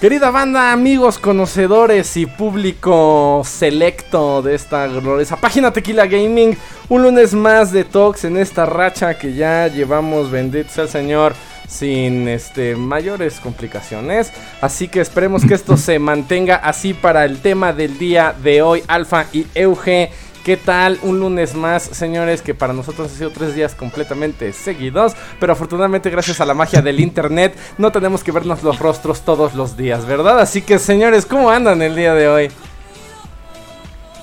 Querida 0.00 0.30
banda, 0.30 0.72
amigos, 0.72 1.18
conocedores 1.18 2.18
y 2.18 2.26
público 2.26 3.40
selecto 3.46 4.42
de 4.42 4.54
esta 4.54 4.86
gloriosa 4.88 5.36
página 5.36 5.72
Tequila 5.72 6.04
Gaming, 6.04 6.54
un 6.90 7.02
lunes 7.02 7.32
más 7.32 7.72
de 7.72 7.82
talks 7.82 8.24
en 8.24 8.36
esta 8.36 8.66
racha 8.66 9.16
que 9.16 9.32
ya 9.32 9.68
llevamos, 9.68 10.30
bendito 10.30 10.68
sea 10.68 10.84
el 10.84 10.90
Señor, 10.90 11.34
sin 11.66 12.28
este 12.28 12.76
mayores 12.76 13.40
complicaciones. 13.40 14.34
Así 14.60 14.86
que 14.88 15.00
esperemos 15.00 15.46
que 15.46 15.54
esto 15.54 15.78
se 15.78 15.98
mantenga 15.98 16.56
así 16.56 16.92
para 16.92 17.24
el 17.24 17.38
tema 17.38 17.72
del 17.72 17.96
día 17.96 18.34
de 18.42 18.60
hoy, 18.60 18.82
Alfa 18.88 19.24
y 19.32 19.46
Euge. 19.54 20.10
¿Qué 20.46 20.56
tal? 20.56 21.00
Un 21.02 21.18
lunes 21.18 21.56
más, 21.56 21.82
señores, 21.82 22.40
que 22.40 22.54
para 22.54 22.72
nosotros 22.72 23.10
ha 23.10 23.16
sido 23.16 23.30
tres 23.30 23.56
días 23.56 23.74
completamente 23.74 24.52
seguidos, 24.52 25.14
pero 25.40 25.52
afortunadamente 25.52 26.08
gracias 26.08 26.40
a 26.40 26.46
la 26.46 26.54
magia 26.54 26.82
del 26.82 27.00
internet 27.00 27.58
no 27.78 27.90
tenemos 27.90 28.22
que 28.22 28.30
vernos 28.30 28.62
los 28.62 28.78
rostros 28.78 29.24
todos 29.24 29.56
los 29.56 29.76
días, 29.76 30.06
¿verdad? 30.06 30.38
Así 30.38 30.62
que, 30.62 30.78
señores, 30.78 31.26
¿cómo 31.26 31.50
andan 31.50 31.82
el 31.82 31.96
día 31.96 32.14
de 32.14 32.28
hoy? 32.28 32.48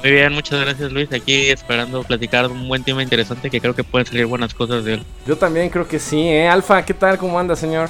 Muy 0.01 0.11
bien, 0.11 0.31
muchas 0.31 0.61
gracias 0.61 0.93
Luis. 0.93 1.11
Aquí 1.11 1.49
esperando 1.49 2.01
platicar 2.03 2.49
un 2.49 2.69
buen 2.69 2.85
tema 2.85 3.03
interesante 3.03 3.49
que 3.49 3.59
creo 3.59 3.75
que 3.75 3.83
pueden 3.83 4.07
salir 4.07 4.25
buenas 4.25 4.53
cosas 4.53 4.85
de 4.85 4.93
él. 4.93 5.03
Yo 5.27 5.35
también 5.35 5.67
creo 5.67 5.89
que 5.89 5.99
sí, 5.99 6.21
¿eh? 6.21 6.47
Alfa, 6.47 6.85
¿qué 6.85 6.93
tal? 6.93 7.17
¿Cómo 7.17 7.37
anda, 7.37 7.57
señor? 7.57 7.89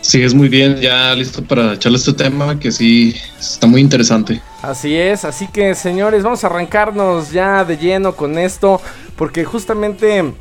Sí, 0.00 0.22
es 0.22 0.32
muy 0.32 0.48
bien, 0.48 0.76
ya 0.76 1.12
listo 1.16 1.42
para 1.42 1.72
echarle 1.74 1.98
este 1.98 2.12
tema 2.12 2.56
que 2.60 2.70
sí 2.70 3.16
está 3.40 3.66
muy 3.66 3.80
interesante. 3.80 4.40
Así 4.62 4.94
es, 4.94 5.24
así 5.24 5.46
que 5.48 5.74
señores, 5.74 6.22
vamos 6.22 6.44
a 6.44 6.48
arrancarnos 6.48 7.32
ya 7.32 7.64
de 7.64 7.78
lleno 7.78 8.14
con 8.14 8.36
esto, 8.36 8.78
porque 9.16 9.42
justamente 9.42 10.34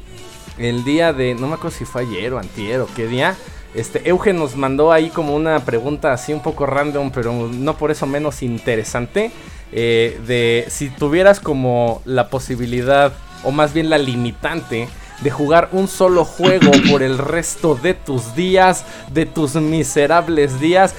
el 0.58 0.84
día 0.84 1.14
de, 1.14 1.36
no 1.36 1.48
me 1.48 1.54
acuerdo 1.54 1.78
si 1.78 1.86
fue 1.86 2.02
ayer 2.02 2.34
o 2.34 2.38
antier 2.38 2.82
o 2.82 2.88
qué 2.98 3.08
día, 3.08 3.38
este 3.74 4.10
Eugen 4.10 4.38
nos 4.38 4.58
mandó 4.58 4.92
ahí 4.92 5.10
como 5.10 5.34
una 5.34 5.64
pregunta 5.64 6.12
así 6.12 6.34
un 6.34 6.42
poco 6.42 6.66
random, 6.66 7.12
pero 7.12 7.32
no 7.48 7.78
por 7.78 7.92
eso 7.92 8.06
menos 8.08 8.44
interesante, 8.44 9.32
eh, 9.72 10.20
de 10.28 10.66
si 10.68 10.90
tuvieras 10.90 11.40
como 11.40 12.02
la 12.04 12.28
posibilidad, 12.28 13.14
o 13.46 13.52
más 13.52 13.74
bien 13.74 13.90
la 13.90 13.98
limitante, 13.98 14.90
de 15.22 15.32
jugar 15.32 15.70
un 15.72 15.88
solo 15.88 16.24
juego 16.26 16.72
por 16.90 17.04
el 17.04 17.18
resto 17.18 17.76
de 17.76 17.94
tus 17.94 18.36
días, 18.36 18.86
de 19.12 19.26
tus 19.26 19.56
miserables 19.56 20.60
días. 20.60 20.96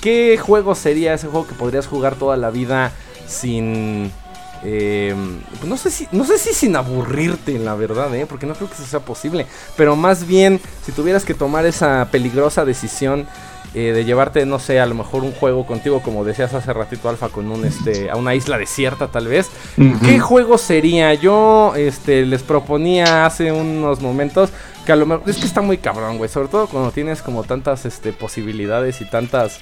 ¿Qué, 0.00 0.38
juego 0.40 0.74
sería 0.74 1.14
ese 1.14 1.26
juego 1.26 1.46
que 1.46 1.54
podrías 1.54 1.86
jugar 1.86 2.14
toda 2.14 2.36
la 2.36 2.50
vida 2.50 2.92
sin... 3.26 4.12
Pues 4.62 5.64
no 5.64 5.76
sé 5.76 5.92
si 5.92 6.08
no 6.10 6.24
sé 6.24 6.38
si 6.38 6.52
sin 6.52 6.74
aburrirte, 6.74 7.56
la 7.58 7.76
verdad, 7.76 8.12
¿eh? 8.16 8.26
porque 8.26 8.46
no 8.46 8.54
creo 8.54 8.68
que 8.68 8.74
eso 8.74 8.86
sea 8.86 9.00
posible. 9.00 9.46
Pero 9.76 9.94
más 9.94 10.26
bien, 10.26 10.60
si 10.84 10.90
tuvieras 10.90 11.24
que 11.24 11.34
tomar 11.34 11.66
esa 11.66 12.08
peligrosa 12.10 12.64
decisión 12.64 13.28
eh, 13.76 13.92
de 13.92 14.06
llevarte, 14.06 14.46
no 14.46 14.58
sé, 14.58 14.80
a 14.80 14.86
lo 14.86 14.94
mejor 14.94 15.22
un 15.22 15.32
juego 15.32 15.66
contigo, 15.66 16.00
como 16.00 16.24
decías 16.24 16.54
hace 16.54 16.72
ratito, 16.72 17.10
Alfa, 17.10 17.28
con 17.28 17.50
un 17.50 17.66
este, 17.66 18.10
a 18.10 18.16
una 18.16 18.34
isla 18.34 18.56
desierta, 18.56 19.08
tal 19.08 19.28
vez. 19.28 19.50
¿Qué 20.02 20.18
juego 20.18 20.56
sería? 20.56 21.12
Yo 21.12 21.74
este, 21.76 22.24
les 22.24 22.42
proponía 22.42 23.26
hace 23.26 23.52
unos 23.52 24.00
momentos 24.00 24.48
que 24.86 24.92
a 24.92 24.96
lo 24.96 25.04
mejor. 25.04 25.28
Es 25.28 25.36
que 25.36 25.44
está 25.44 25.60
muy 25.60 25.76
cabrón, 25.76 26.16
güey. 26.16 26.30
Sobre 26.30 26.48
todo 26.48 26.68
cuando 26.68 26.90
tienes 26.90 27.20
como 27.20 27.44
tantas 27.44 27.84
este, 27.84 28.14
posibilidades 28.14 29.02
y 29.02 29.04
tantas 29.04 29.60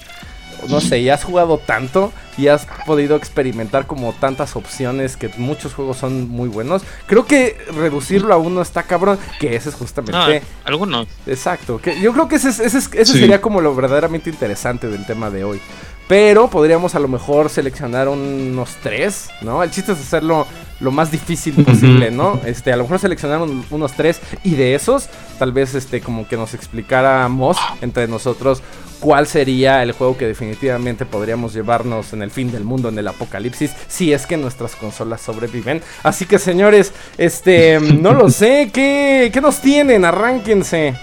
no 0.69 0.81
sé, 0.81 1.01
y 1.01 1.11
has 1.11 1.25
jugado 1.25 1.59
tanto 1.59 2.13
y 2.37 2.49
has 2.49 2.67
podido 2.87 3.17
experimentar 3.17 3.87
como 3.87 4.13
tantas 4.13 4.57
opciones 4.57 5.17
que 5.17 5.29
muchos 5.37 5.75
juegos 5.75 5.99
son 5.99 6.29
muy 6.29 6.49
buenos. 6.49 6.83
Creo 7.07 7.27
que 7.27 7.57
reducirlo 7.75 8.35
a 8.35 8.37
uno 8.37 8.63
está 8.63 8.83
cabrón, 8.83 9.19
que 9.41 9.57
ese 9.57 9.69
es 9.69 9.75
justamente... 9.75 10.43
algunos. 10.65 11.09
Exacto, 11.27 11.81
que 11.81 12.01
yo 12.01 12.13
creo 12.13 12.29
que 12.29 12.37
ese, 12.37 12.49
ese, 12.49 13.05
sería 13.05 13.41
como 13.41 13.61
lo 13.61 13.75
verdaderamente 13.75 14.31
interesante 14.31 14.89
del 14.89 15.07
tema 15.07 15.31
de 15.31 15.45
hoy. 15.45 15.61
Pero 16.09 16.49
podríamos 16.49 16.95
a 16.95 16.99
lo 16.99 17.09
mejor 17.09 17.49
seleccionar 17.49 18.09
unos 18.09 18.77
tres, 18.83 19.31
¿no? 19.41 19.63
El 19.63 19.71
chiste 19.71 19.93
es 19.93 19.99
hacerlo 19.99 20.47
lo 20.81 20.91
más 20.91 21.11
difícil 21.11 21.55
posible, 21.65 22.11
¿no? 22.11 22.41
Este, 22.45 22.73
a 22.73 22.77
lo 22.77 22.83
mejor 22.83 22.99
seleccionar 22.99 23.41
unos 23.71 23.93
tres 23.93 24.21
y 24.43 24.55
de 24.55 24.75
esos, 24.75 25.09
tal 25.39 25.53
vez 25.53 25.75
este, 25.75 26.01
como 26.01 26.29
que 26.29 26.37
nos 26.37 26.53
explicáramos 26.53 27.57
entre 27.81 28.07
nosotros 28.07 28.63
cuál 29.01 29.27
sería 29.27 29.83
el 29.83 29.93
juego 29.93 30.17
que 30.17 30.27
definitivamente 30.27 31.07
podríamos 31.07 31.53
llevarnos 31.55 32.13
en 32.13 32.23
el 32.23 32.31
fin 32.31 32.51
del 32.51 32.65
mundo, 32.65 32.89
en 32.89 32.99
el 32.99 33.09
apocalipsis, 33.09 33.71
si 33.89 34.13
es 34.13 34.27
que 34.27 34.37
nuestras 34.37 34.77
consolas 34.77 35.21
sobreviven. 35.21 35.83
Así 36.03 36.27
que 36.27 36.39
señores, 36.39 36.93
este, 37.19 37.79
no 37.81 38.13
lo 38.13 38.31
sé, 38.31 38.71
¿qué, 38.73 39.31
qué 39.33 39.41
nos 39.41 39.61
tienen? 39.61 40.05
Arránquense. 40.05 40.95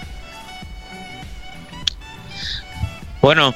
Bueno, 3.20 3.54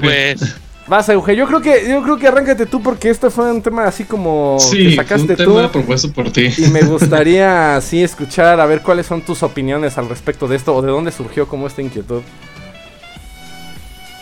pues... 0.00 0.56
Vas, 0.86 1.08
Euge. 1.08 1.34
Yo 1.34 1.46
creo 1.46 1.60
que, 1.60 1.88
yo 1.88 2.02
creo 2.02 2.16
que 2.16 2.28
arráncate 2.28 2.66
tú 2.66 2.80
porque 2.80 3.10
esto 3.10 3.30
fue 3.30 3.50
un 3.50 3.60
tema 3.60 3.86
así 3.86 4.04
como 4.04 4.56
sí, 4.60 4.90
que 4.90 4.96
sacaste 4.96 5.32
un 5.32 5.36
tema 5.36 5.72
propuesto 5.72 6.12
por 6.12 6.30
ti. 6.30 6.48
Y 6.56 6.68
me 6.68 6.80
gustaría 6.82 7.76
así 7.76 8.02
escuchar 8.02 8.60
a 8.60 8.66
ver 8.66 8.82
cuáles 8.82 9.06
son 9.06 9.22
tus 9.22 9.42
opiniones 9.42 9.98
al 9.98 10.08
respecto 10.08 10.46
de 10.46 10.56
esto 10.56 10.74
o 10.74 10.82
de 10.82 10.90
dónde 10.90 11.10
surgió 11.10 11.48
como 11.48 11.66
esta 11.66 11.82
inquietud. 11.82 12.22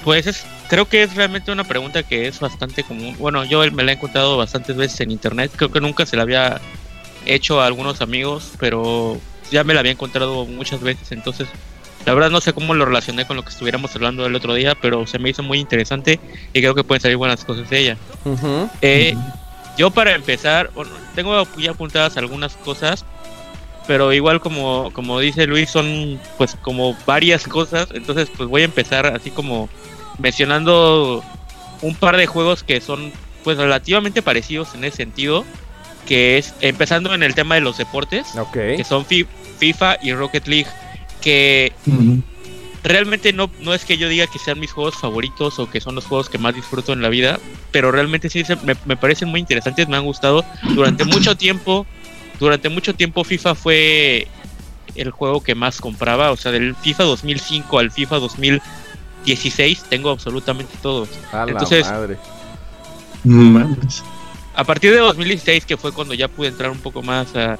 Pues 0.04 0.26
es, 0.26 0.44
creo 0.68 0.86
que 0.86 1.02
es 1.02 1.14
realmente 1.14 1.52
una 1.52 1.64
pregunta 1.64 2.02
que 2.02 2.28
es 2.28 2.40
bastante 2.40 2.82
común. 2.82 3.14
Bueno, 3.18 3.44
yo 3.44 3.62
me 3.72 3.82
la 3.82 3.92
he 3.92 3.94
encontrado 3.94 4.36
bastantes 4.36 4.76
veces 4.76 5.00
en 5.00 5.10
internet. 5.10 5.52
Creo 5.54 5.70
que 5.70 5.80
nunca 5.80 6.06
se 6.06 6.16
la 6.16 6.22
había 6.22 6.60
hecho 7.26 7.60
a 7.60 7.66
algunos 7.66 8.00
amigos, 8.00 8.52
pero 8.58 9.18
ya 9.50 9.64
me 9.64 9.74
la 9.74 9.80
había 9.80 9.92
encontrado 9.92 10.46
muchas 10.46 10.80
veces. 10.80 11.12
Entonces, 11.12 11.48
la 12.06 12.14
verdad 12.14 12.30
no 12.30 12.40
sé 12.40 12.52
cómo 12.52 12.74
lo 12.74 12.84
relacioné 12.84 13.26
con 13.26 13.36
lo 13.36 13.42
que 13.42 13.50
estuviéramos 13.50 13.94
hablando 13.94 14.26
el 14.26 14.34
otro 14.34 14.54
día, 14.54 14.74
pero 14.74 15.06
se 15.06 15.18
me 15.18 15.30
hizo 15.30 15.42
muy 15.42 15.58
interesante 15.58 16.20
y 16.52 16.60
creo 16.60 16.74
que 16.74 16.84
pueden 16.84 17.00
salir 17.00 17.16
buenas 17.16 17.44
cosas 17.44 17.68
de 17.70 17.78
ella. 17.78 17.96
Eh, 18.82 19.14
yo 19.78 19.90
para 19.90 20.14
empezar, 20.14 20.70
tengo 21.14 21.46
ya 21.58 21.70
apuntadas 21.70 22.16
algunas 22.16 22.56
cosas, 22.56 23.04
pero 23.86 24.12
igual 24.12 24.40
como, 24.40 24.90
como 24.92 25.18
dice 25.18 25.46
Luis, 25.46 25.70
son 25.70 26.20
pues 26.38 26.56
como 26.62 26.96
varias 27.06 27.46
cosas. 27.46 27.88
Entonces, 27.92 28.30
pues 28.36 28.48
voy 28.48 28.62
a 28.62 28.66
empezar 28.66 29.06
así 29.06 29.30
como 29.30 29.68
mencionando 30.18 31.24
un 31.82 31.94
par 31.94 32.16
de 32.16 32.26
juegos 32.26 32.62
que 32.62 32.80
son 32.80 33.12
pues 33.42 33.58
relativamente 33.58 34.22
parecidos 34.22 34.74
en 34.74 34.84
ese 34.84 34.98
sentido, 34.98 35.44
que 36.06 36.38
es 36.38 36.54
empezando 36.60 37.14
en 37.14 37.22
el 37.22 37.34
tema 37.34 37.56
de 37.56 37.60
los 37.60 37.76
deportes, 37.76 38.26
que 38.52 38.84
son 38.84 39.04
FIFA 39.04 39.98
y 40.02 40.12
Rocket 40.14 40.46
League, 40.46 40.68
que 41.24 41.72
realmente 42.82 43.32
no, 43.32 43.50
no 43.60 43.72
es 43.72 43.84
que 43.86 43.96
yo 43.96 44.08
diga 44.08 44.26
que 44.26 44.38
sean 44.38 44.60
mis 44.60 44.70
juegos 44.70 44.94
favoritos 44.94 45.58
o 45.58 45.70
que 45.70 45.80
son 45.80 45.94
los 45.94 46.04
juegos 46.04 46.28
que 46.28 46.36
más 46.36 46.54
disfruto 46.54 46.92
en 46.92 47.00
la 47.00 47.08
vida, 47.08 47.40
pero 47.72 47.90
realmente 47.90 48.28
sí 48.28 48.44
me, 48.62 48.76
me 48.84 48.96
parecen 48.96 49.28
muy 49.30 49.40
interesantes, 49.40 49.88
me 49.88 49.96
han 49.96 50.04
gustado. 50.04 50.44
Durante 50.74 51.04
mucho 51.04 51.34
tiempo, 51.36 51.86
durante 52.38 52.68
mucho 52.68 52.94
tiempo 52.94 53.24
FIFA 53.24 53.54
fue 53.54 54.28
el 54.94 55.10
juego 55.10 55.42
que 55.42 55.54
más 55.54 55.80
compraba, 55.80 56.30
o 56.30 56.36
sea, 56.36 56.52
del 56.52 56.76
FIFA 56.76 57.04
2005 57.04 57.78
al 57.78 57.90
FIFA 57.90 58.18
2000 58.18 58.62
16 59.24 59.84
tengo 59.88 60.10
absolutamente 60.10 60.74
todos. 60.82 61.08
Entonces, 61.46 61.86
a 64.54 64.64
partir 64.64 64.92
de 64.92 64.98
2016, 64.98 65.64
que 65.64 65.76
fue 65.76 65.92
cuando 65.92 66.14
ya 66.14 66.28
pude 66.28 66.48
entrar 66.48 66.70
un 66.70 66.78
poco 66.78 67.02
más 67.02 67.34
a, 67.34 67.58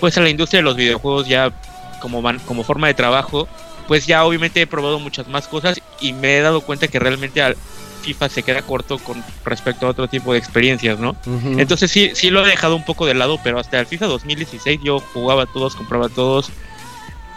pues 0.00 0.18
a 0.18 0.20
la 0.20 0.28
industria 0.28 0.58
de 0.58 0.64
los 0.64 0.76
videojuegos 0.76 1.28
ya 1.28 1.52
como, 2.00 2.22
como 2.46 2.64
forma 2.64 2.86
de 2.86 2.94
trabajo, 2.94 3.48
pues 3.86 4.06
ya 4.06 4.24
obviamente 4.24 4.60
he 4.60 4.66
probado 4.66 4.98
muchas 4.98 5.28
más 5.28 5.48
cosas 5.48 5.80
y 6.00 6.12
me 6.12 6.36
he 6.36 6.40
dado 6.40 6.60
cuenta 6.60 6.88
que 6.88 6.98
realmente 6.98 7.42
al 7.42 7.56
FIFA 8.02 8.28
se 8.28 8.42
queda 8.42 8.62
corto 8.62 8.98
con 8.98 9.22
respecto 9.44 9.86
a 9.86 9.90
otro 9.90 10.08
tipo 10.08 10.32
de 10.32 10.38
experiencias, 10.38 10.98
¿no? 10.98 11.16
Entonces 11.58 11.90
sí, 11.90 12.12
sí 12.14 12.30
lo 12.30 12.44
he 12.44 12.48
dejado 12.48 12.76
un 12.76 12.84
poco 12.84 13.06
de 13.06 13.14
lado, 13.14 13.38
pero 13.42 13.58
hasta 13.58 13.80
el 13.80 13.86
FIFA 13.86 14.06
2016 14.06 14.80
yo 14.82 15.00
jugaba 15.00 15.46
todos, 15.46 15.74
compraba 15.74 16.08
todos. 16.08 16.50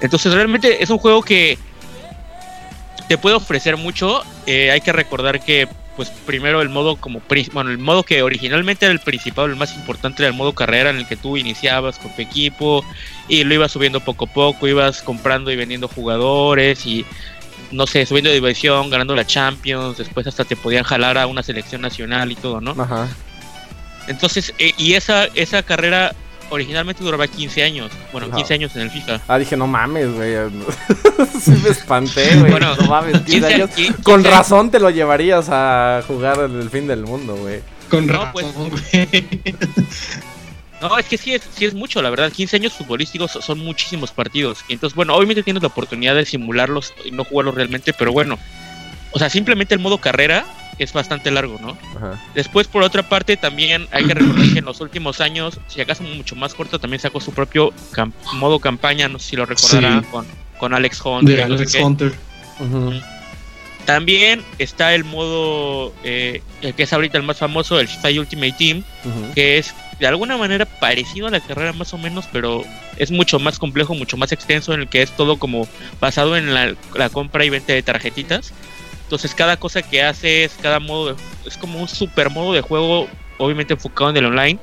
Entonces 0.01 0.33
realmente 0.33 0.83
es 0.83 0.89
un 0.89 0.97
juego 0.97 1.21
que 1.21 1.57
te 3.07 3.17
puede 3.17 3.35
ofrecer 3.35 3.77
mucho. 3.77 4.23
Eh, 4.45 4.71
hay 4.71 4.81
que 4.81 4.93
recordar 4.93 5.43
que, 5.43 5.67
pues, 5.95 6.09
primero 6.09 6.61
el 6.61 6.69
modo 6.69 6.95
como, 6.95 7.21
bueno, 7.53 7.71
el 7.71 7.77
modo 7.77 8.03
que 8.03 8.23
originalmente 8.23 8.85
era 8.85 8.93
el 8.93 8.99
principal, 8.99 9.49
el 9.49 9.55
más 9.55 9.75
importante 9.75 10.23
era 10.23 10.29
el 10.29 10.35
modo 10.35 10.53
carrera 10.53 10.89
en 10.89 10.97
el 10.97 11.07
que 11.07 11.17
tú 11.17 11.37
iniciabas 11.37 11.99
con 11.99 12.15
tu 12.15 12.21
equipo 12.21 12.83
y 13.27 13.43
lo 13.43 13.53
ibas 13.53 13.71
subiendo 13.71 13.99
poco 13.99 14.25
a 14.25 14.27
poco, 14.27 14.67
ibas 14.67 15.01
comprando 15.01 15.51
y 15.51 15.55
vendiendo 15.55 15.87
jugadores 15.87 16.85
y 16.85 17.05
no 17.71 17.87
sé, 17.87 18.05
subiendo 18.05 18.29
de 18.29 18.35
división, 18.35 18.89
ganando 18.89 19.15
la 19.15 19.25
Champions, 19.25 19.97
después 19.97 20.27
hasta 20.27 20.43
te 20.43 20.55
podían 20.55 20.83
jalar 20.83 21.17
a 21.17 21.27
una 21.27 21.43
selección 21.43 21.81
nacional 21.81 22.31
y 22.31 22.35
todo, 22.35 22.59
¿no? 22.61 22.71
Ajá. 22.81 23.07
Entonces, 24.07 24.53
eh, 24.59 24.73
y 24.77 24.93
esa, 24.93 25.25
esa 25.35 25.63
carrera 25.63 26.13
originalmente 26.51 27.03
duraba 27.03 27.27
15 27.27 27.63
años. 27.63 27.91
Bueno, 28.11 28.29
15 28.29 28.53
años 28.53 28.75
en 28.75 28.83
el 28.83 28.91
FIFA. 28.91 29.21
Ah, 29.27 29.39
dije, 29.39 29.57
no 29.57 29.65
mames, 29.67 30.13
güey. 30.13 30.35
sí 31.41 31.51
me 31.63 31.69
espanté, 31.69 32.35
güey. 32.37 32.51
Bueno, 32.51 32.75
no 32.75 32.87
mames, 32.87 33.21
15 33.21 33.53
años. 33.53 33.69
Con 34.03 34.23
razón 34.23 34.69
te 34.69 34.79
lo 34.79 34.89
llevarías 34.89 35.47
a 35.49 36.03
jugar 36.05 36.39
en 36.41 36.59
el 36.59 36.69
fin 36.69 36.87
del 36.87 37.03
mundo, 37.03 37.35
güey. 37.35 37.61
Con 37.89 38.05
no, 38.05 38.31
pues, 38.31 38.45
No, 40.81 40.97
es 40.97 41.05
que 41.05 41.17
sí 41.17 41.33
es, 41.33 41.41
sí 41.55 41.65
es 41.65 41.73
mucho, 41.73 42.01
la 42.01 42.09
verdad. 42.09 42.31
15 42.31 42.57
años 42.57 42.73
futbolísticos 42.73 43.31
son 43.31 43.59
muchísimos 43.59 44.11
partidos. 44.11 44.63
Y 44.67 44.73
entonces, 44.73 44.95
bueno, 44.95 45.15
obviamente 45.15 45.43
tienes 45.43 45.61
la 45.61 45.67
oportunidad 45.67 46.15
de 46.15 46.25
simularlos 46.25 46.93
y 47.05 47.11
no 47.11 47.23
jugarlos 47.23 47.55
realmente, 47.55 47.93
pero 47.93 48.11
bueno. 48.11 48.37
o 49.11 49.19
sea, 49.19 49.29
simplemente 49.29 49.73
el 49.73 49.79
modo 49.79 49.99
carrera 49.99 50.45
es 50.77 50.93
bastante 50.93 51.31
largo, 51.31 51.59
¿no? 51.61 51.77
Después, 52.33 52.67
por 52.67 52.83
otra 52.83 53.07
parte, 53.07 53.37
también 53.37 53.87
hay 53.91 54.05
que 54.05 54.13
recordar 54.13 54.47
que 54.53 54.59
en 54.59 54.65
los 54.65 54.81
últimos 54.81 55.21
años, 55.21 55.59
si 55.67 55.81
acaso 55.81 56.03
mucho 56.03 56.35
más 56.35 56.53
corto, 56.53 56.79
también 56.79 56.99
sacó 56.99 57.19
su 57.19 57.33
propio 57.33 57.73
modo 58.33 58.59
campaña, 58.59 59.07
no 59.07 59.19
sé 59.19 59.29
si 59.29 59.35
lo 59.35 59.45
recordarán, 59.45 60.03
con, 60.03 60.25
con 60.57 60.73
Alex 60.73 61.01
Hunter. 61.03 61.41
Alex 61.41 61.75
Hunter. 61.75 62.13
También 63.85 64.43
está 64.59 64.93
el 64.93 65.03
modo, 65.03 65.93
eh, 66.03 66.41
el 66.61 66.73
que 66.75 66.83
es 66.83 66.93
ahorita 66.93 67.17
el 67.17 67.23
más 67.23 67.37
famoso, 67.37 67.79
el 67.79 67.87
FIFA 67.87 68.21
Ultimate 68.21 68.55
Team, 68.57 68.83
que 69.33 69.57
es 69.57 69.73
de 69.99 70.07
alguna 70.07 70.37
manera 70.37 70.65
parecido 70.65 71.27
a 71.27 71.31
la 71.31 71.39
carrera 71.39 71.73
más 71.73 71.93
o 71.93 71.97
menos, 71.97 72.25
pero 72.31 72.63
es 72.97 73.11
mucho 73.11 73.39
más 73.39 73.59
complejo, 73.59 73.93
mucho 73.95 74.17
más 74.17 74.31
extenso, 74.31 74.73
en 74.73 74.81
el 74.81 74.87
que 74.87 75.01
es 75.01 75.11
todo 75.11 75.37
como 75.37 75.67
basado 75.99 76.37
en 76.37 76.53
la, 76.53 76.75
compra 77.11 77.45
y 77.45 77.49
venta 77.49 77.73
de 77.73 77.83
tarjetitas. 77.83 78.53
Entonces 79.11 79.35
cada 79.35 79.57
cosa 79.57 79.81
que 79.81 80.01
hace 80.01 80.45
es 80.45 80.53
cada 80.61 80.79
modo, 80.79 81.17
es 81.45 81.57
como 81.57 81.81
un 81.81 81.89
super 81.89 82.29
modo 82.29 82.53
de 82.53 82.61
juego, 82.61 83.09
obviamente 83.39 83.73
enfocado 83.73 84.09
en 84.09 84.15
el 84.15 84.25
online, 84.27 84.57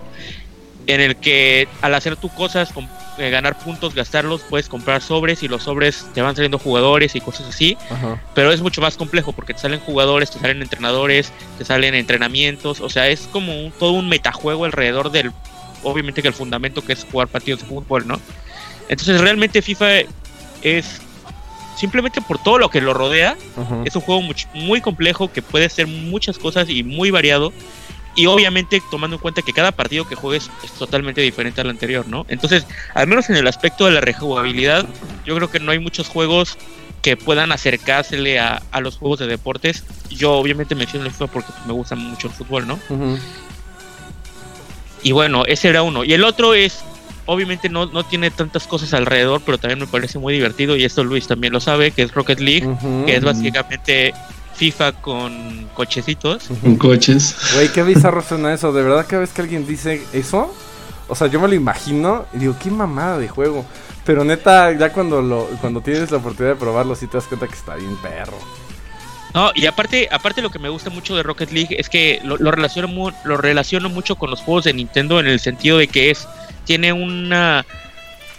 en 0.86 1.02
el 1.02 1.16
que 1.16 1.68
al 1.82 1.94
hacer 1.94 2.16
tus 2.16 2.32
cosas, 2.32 2.70
eh, 3.18 3.28
ganar 3.28 3.58
puntos, 3.58 3.94
gastarlos, 3.94 4.40
puedes 4.48 4.70
comprar 4.70 5.02
sobres 5.02 5.42
y 5.42 5.48
los 5.48 5.64
sobres 5.64 6.06
te 6.14 6.22
van 6.22 6.34
saliendo 6.34 6.58
jugadores 6.58 7.14
y 7.14 7.20
cosas 7.20 7.46
así. 7.46 7.76
Pero 8.34 8.50
es 8.50 8.62
mucho 8.62 8.80
más 8.80 8.96
complejo 8.96 9.34
porque 9.34 9.52
te 9.52 9.60
salen 9.60 9.80
jugadores, 9.80 10.30
te 10.30 10.38
salen 10.38 10.62
entrenadores, 10.62 11.30
te 11.58 11.66
salen 11.66 11.94
entrenamientos. 11.94 12.80
O 12.80 12.88
sea, 12.88 13.06
es 13.08 13.28
como 13.30 13.52
todo 13.78 13.92
un 13.92 14.08
metajuego 14.08 14.64
alrededor 14.64 15.10
del, 15.10 15.30
obviamente 15.82 16.22
que 16.22 16.28
el 16.28 16.34
fundamento 16.34 16.82
que 16.82 16.94
es 16.94 17.04
jugar 17.04 17.28
partidos 17.28 17.60
de 17.60 17.66
fútbol, 17.66 18.08
¿no? 18.08 18.18
Entonces 18.88 19.20
realmente 19.20 19.60
FIFA 19.60 20.04
es 20.62 21.02
simplemente 21.78 22.20
por 22.20 22.38
todo 22.42 22.58
lo 22.58 22.70
que 22.70 22.80
lo 22.80 22.92
rodea, 22.92 23.36
es 23.84 23.94
un 23.94 24.02
juego 24.02 24.20
muy, 24.20 24.34
muy 24.54 24.80
complejo 24.80 25.32
que 25.32 25.42
puede 25.42 25.68
ser 25.68 25.86
muchas 25.86 26.38
cosas 26.38 26.68
y 26.68 26.82
muy 26.82 27.10
variado 27.10 27.52
y 28.18 28.26
obviamente 28.26 28.82
tomando 28.90 29.14
en 29.14 29.22
cuenta 29.22 29.42
que 29.42 29.52
cada 29.52 29.70
partido 29.70 30.06
que 30.06 30.16
juegues 30.16 30.50
es 30.64 30.72
totalmente 30.72 31.20
diferente 31.20 31.60
al 31.60 31.70
anterior, 31.70 32.08
¿no? 32.08 32.26
Entonces, 32.28 32.66
al 32.94 33.06
menos 33.06 33.30
en 33.30 33.36
el 33.36 33.46
aspecto 33.46 33.86
de 33.86 33.92
la 33.92 34.00
rejugabilidad, 34.00 34.86
yo 35.24 35.36
creo 35.36 35.48
que 35.48 35.60
no 35.60 35.70
hay 35.70 35.78
muchos 35.78 36.08
juegos 36.08 36.58
que 37.00 37.16
puedan 37.16 37.52
acercársele 37.52 38.40
a, 38.40 38.60
los 38.80 38.96
juegos 38.96 39.20
de 39.20 39.28
deportes. 39.28 39.84
Yo 40.10 40.32
obviamente 40.32 40.74
menciono 40.74 41.06
el 41.06 41.12
FIFA 41.12 41.28
porque 41.28 41.52
me 41.64 41.72
gusta 41.72 41.94
mucho 41.94 42.26
el 42.26 42.32
fútbol, 42.32 42.66
¿no? 42.66 42.80
Y 45.04 45.12
bueno, 45.12 45.44
ese 45.46 45.68
era 45.68 45.82
uno. 45.82 46.02
Y 46.02 46.12
el 46.12 46.24
otro 46.24 46.54
es, 46.54 46.82
obviamente 47.28 47.68
no, 47.68 47.84
no 47.84 48.04
tiene 48.04 48.30
tantas 48.30 48.66
cosas 48.66 48.94
alrededor, 48.94 49.42
pero 49.44 49.58
también 49.58 49.78
me 49.78 49.86
parece 49.86 50.18
muy 50.18 50.32
divertido, 50.32 50.76
y 50.76 50.84
esto 50.84 51.04
Luis 51.04 51.26
también 51.26 51.52
lo 51.52 51.60
sabe, 51.60 51.90
que 51.90 52.02
es 52.02 52.14
Rocket 52.14 52.40
League, 52.40 52.66
que 53.04 53.16
es 53.16 53.22
básicamente 53.22 54.14
FIFA 54.54 54.92
con 54.92 55.68
cochecitos. 55.74 56.48
Con 56.62 56.76
coches. 56.76 57.36
Güey, 57.52 57.68
qué 57.68 57.82
bizarro 57.82 58.22
suena 58.22 58.54
eso. 58.54 58.72
De 58.72 58.82
verdad, 58.82 59.04
cada 59.06 59.20
vez 59.20 59.30
que 59.30 59.42
alguien 59.42 59.66
dice 59.66 60.02
eso, 60.14 60.54
o 61.06 61.14
sea, 61.14 61.26
yo 61.26 61.38
me 61.38 61.48
lo 61.48 61.54
imagino 61.54 62.24
y 62.32 62.38
digo, 62.38 62.56
qué 62.62 62.70
mamada 62.70 63.18
de 63.18 63.28
juego. 63.28 63.66
Pero 64.06 64.24
neta, 64.24 64.72
ya 64.72 64.90
cuando 64.90 65.20
lo 65.20 65.44
cuando 65.60 65.82
tienes 65.82 66.10
la 66.10 66.16
oportunidad 66.16 66.54
de 66.54 66.58
probarlo, 66.58 66.96
sí 66.96 67.06
te 67.08 67.18
das 67.18 67.26
cuenta 67.26 67.46
que 67.46 67.54
está 67.54 67.74
bien 67.74 67.94
perro. 67.96 68.38
No, 69.34 69.52
y 69.54 69.66
aparte, 69.66 70.08
aparte 70.10 70.40
lo 70.40 70.48
que 70.48 70.58
me 70.58 70.70
gusta 70.70 70.88
mucho 70.88 71.14
de 71.14 71.22
Rocket 71.22 71.52
League 71.52 71.76
es 71.78 71.90
que 71.90 72.20
lo, 72.24 72.38
lo 72.38 72.50
relaciono, 72.50 73.12
lo 73.24 73.36
relaciono 73.36 73.90
mucho 73.90 74.16
con 74.16 74.30
los 74.30 74.40
juegos 74.40 74.64
de 74.64 74.72
Nintendo 74.72 75.20
en 75.20 75.26
el 75.26 75.40
sentido 75.40 75.76
de 75.76 75.88
que 75.88 76.10
es 76.10 76.26
tiene 76.68 76.92
una 76.92 77.64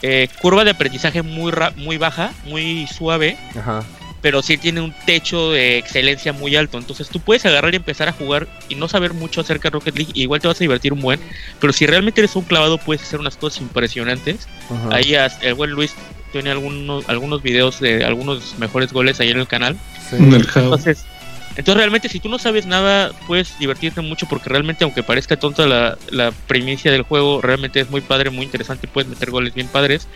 eh, 0.03 0.29
curva 0.39 0.63
de 0.63 0.71
aprendizaje 0.71 1.23
muy 1.23 1.51
muy 1.75 1.97
baja, 1.97 2.31
muy 2.45 2.87
suave. 2.87 3.35
Ajá 3.57 3.83
pero 4.21 4.41
sí 4.41 4.57
tiene 4.57 4.81
un 4.81 4.93
techo 5.05 5.51
de 5.51 5.77
excelencia 5.77 6.33
muy 6.33 6.55
alto. 6.55 6.77
Entonces 6.77 7.09
tú 7.09 7.19
puedes 7.19 7.45
agarrar 7.45 7.73
y 7.73 7.77
empezar 7.77 8.09
a 8.09 8.11
jugar 8.11 8.47
y 8.67 8.75
no 8.75 8.87
saber 8.87 9.13
mucho 9.13 9.41
acerca 9.41 9.69
de 9.69 9.73
Rocket 9.73 9.95
League. 9.95 10.11
igual 10.13 10.41
te 10.41 10.47
vas 10.47 10.57
a 10.57 10.59
divertir 10.59 10.93
un 10.93 11.01
buen. 11.01 11.19
Pero 11.59 11.73
si 11.73 11.85
realmente 11.85 12.21
eres 12.21 12.35
un 12.35 12.43
clavado, 12.43 12.77
puedes 12.77 13.01
hacer 13.01 13.19
unas 13.19 13.37
cosas 13.37 13.61
impresionantes. 13.61 14.47
Ahí 14.91 15.15
el 15.41 15.53
buen 15.53 15.71
Luis 15.71 15.93
tiene 16.31 16.51
algunos, 16.51 17.07
algunos 17.07 17.41
videos 17.41 17.79
de 17.79 18.03
algunos 18.03 18.57
mejores 18.59 18.91
goles 18.91 19.19
ahí 19.19 19.29
en 19.29 19.39
el 19.39 19.47
canal. 19.47 19.77
Entonces, 20.11 21.05
entonces 21.59 21.75
realmente 21.75 22.07
si 22.07 22.21
tú 22.21 22.29
no 22.29 22.39
sabes 22.39 22.65
nada, 22.65 23.11
puedes 23.27 23.59
divertirte 23.59 23.99
mucho 23.99 24.27
porque 24.29 24.47
realmente 24.47 24.85
aunque 24.85 25.03
parezca 25.03 25.35
tonta 25.35 25.67
la, 25.67 26.31
primicia 26.47 26.89
del 26.89 27.01
juego, 27.01 27.41
realmente 27.41 27.81
es 27.81 27.89
muy 27.89 27.99
padre, 27.99 28.29
muy 28.29 28.45
interesante, 28.45 28.87
puedes 28.87 29.09
meter 29.09 29.29
goles 29.29 29.53
bien 29.53 29.67
padres. 29.67 30.07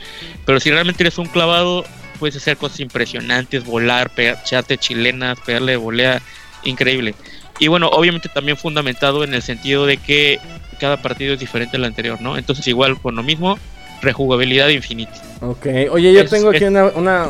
Pero 0.45 0.62
si 0.62 0.72
realmente 0.72 1.04
eres 1.04 1.18
un 1.18 1.25
clavado, 1.25 1.84
puedes 2.18 2.38
hacer 2.38 2.56
cosas 2.56 2.80
impresionantes, 2.80 3.66
volar, 3.66 4.10
echarte 4.16 4.78
chilenas, 4.78 5.38
pegarle 5.42 5.75
volea, 5.75 6.22
increíble. 6.63 7.13
Y 7.60 7.68
bueno, 7.68 7.89
obviamente 7.89 8.30
también 8.30 8.56
fundamentado 8.56 9.25
en 9.25 9.34
el 9.34 9.42
sentido 9.42 9.86
de 9.86 9.98
que 9.98 10.39
cada 10.80 11.01
partido 11.01 11.34
es 11.34 11.42
diferente 11.42 11.75
al 11.75 11.84
anterior, 11.84 12.22
¿no? 12.22 12.38
Entonces 12.38 12.66
igual 12.68 12.98
con 13.01 13.18
lo 13.18 13.24
mismo, 13.24 13.60
rejugabilidad 14.04 14.70
infinita. 14.70 15.14
Ok, 15.42 15.66
oye, 15.92 16.14
yo 16.14 16.28
tengo 16.28 16.50
aquí 16.50 16.64
una, 16.66 16.86
una, 16.86 17.28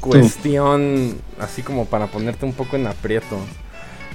cuestión 0.00 1.16
así 1.40 1.62
como 1.62 1.86
para 1.86 2.06
ponerte 2.06 2.44
un 2.44 2.52
poco 2.52 2.76
en 2.76 2.86
aprieto. 2.86 3.38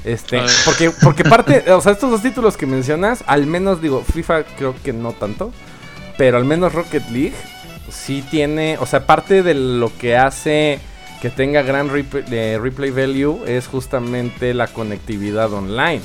Este, 0.05 0.41
porque, 0.65 0.91
porque 1.01 1.23
parte, 1.23 1.71
o 1.71 1.81
sea, 1.81 1.93
estos 1.93 2.11
dos 2.11 2.21
títulos 2.21 2.57
que 2.57 2.65
mencionas, 2.65 3.23
al 3.25 3.47
menos 3.47 3.81
digo, 3.81 4.03
FIFA 4.03 4.43
creo 4.57 4.75
que 4.83 4.91
no 4.91 5.13
tanto, 5.13 5.53
pero 6.17 6.37
al 6.37 6.45
menos 6.45 6.73
Rocket 6.73 7.09
League 7.09 7.33
sí 7.89 8.23
tiene, 8.29 8.77
o 8.79 8.85
sea, 8.85 9.05
parte 9.05 9.43
de 9.43 9.53
lo 9.53 9.91
que 9.97 10.17
hace 10.17 10.79
que 11.21 11.29
tenga 11.29 11.61
gran 11.61 11.89
replay, 11.89 12.91
value 12.91 13.43
es 13.47 13.67
justamente 13.67 14.53
la 14.53 14.67
conectividad 14.67 15.53
online. 15.53 16.01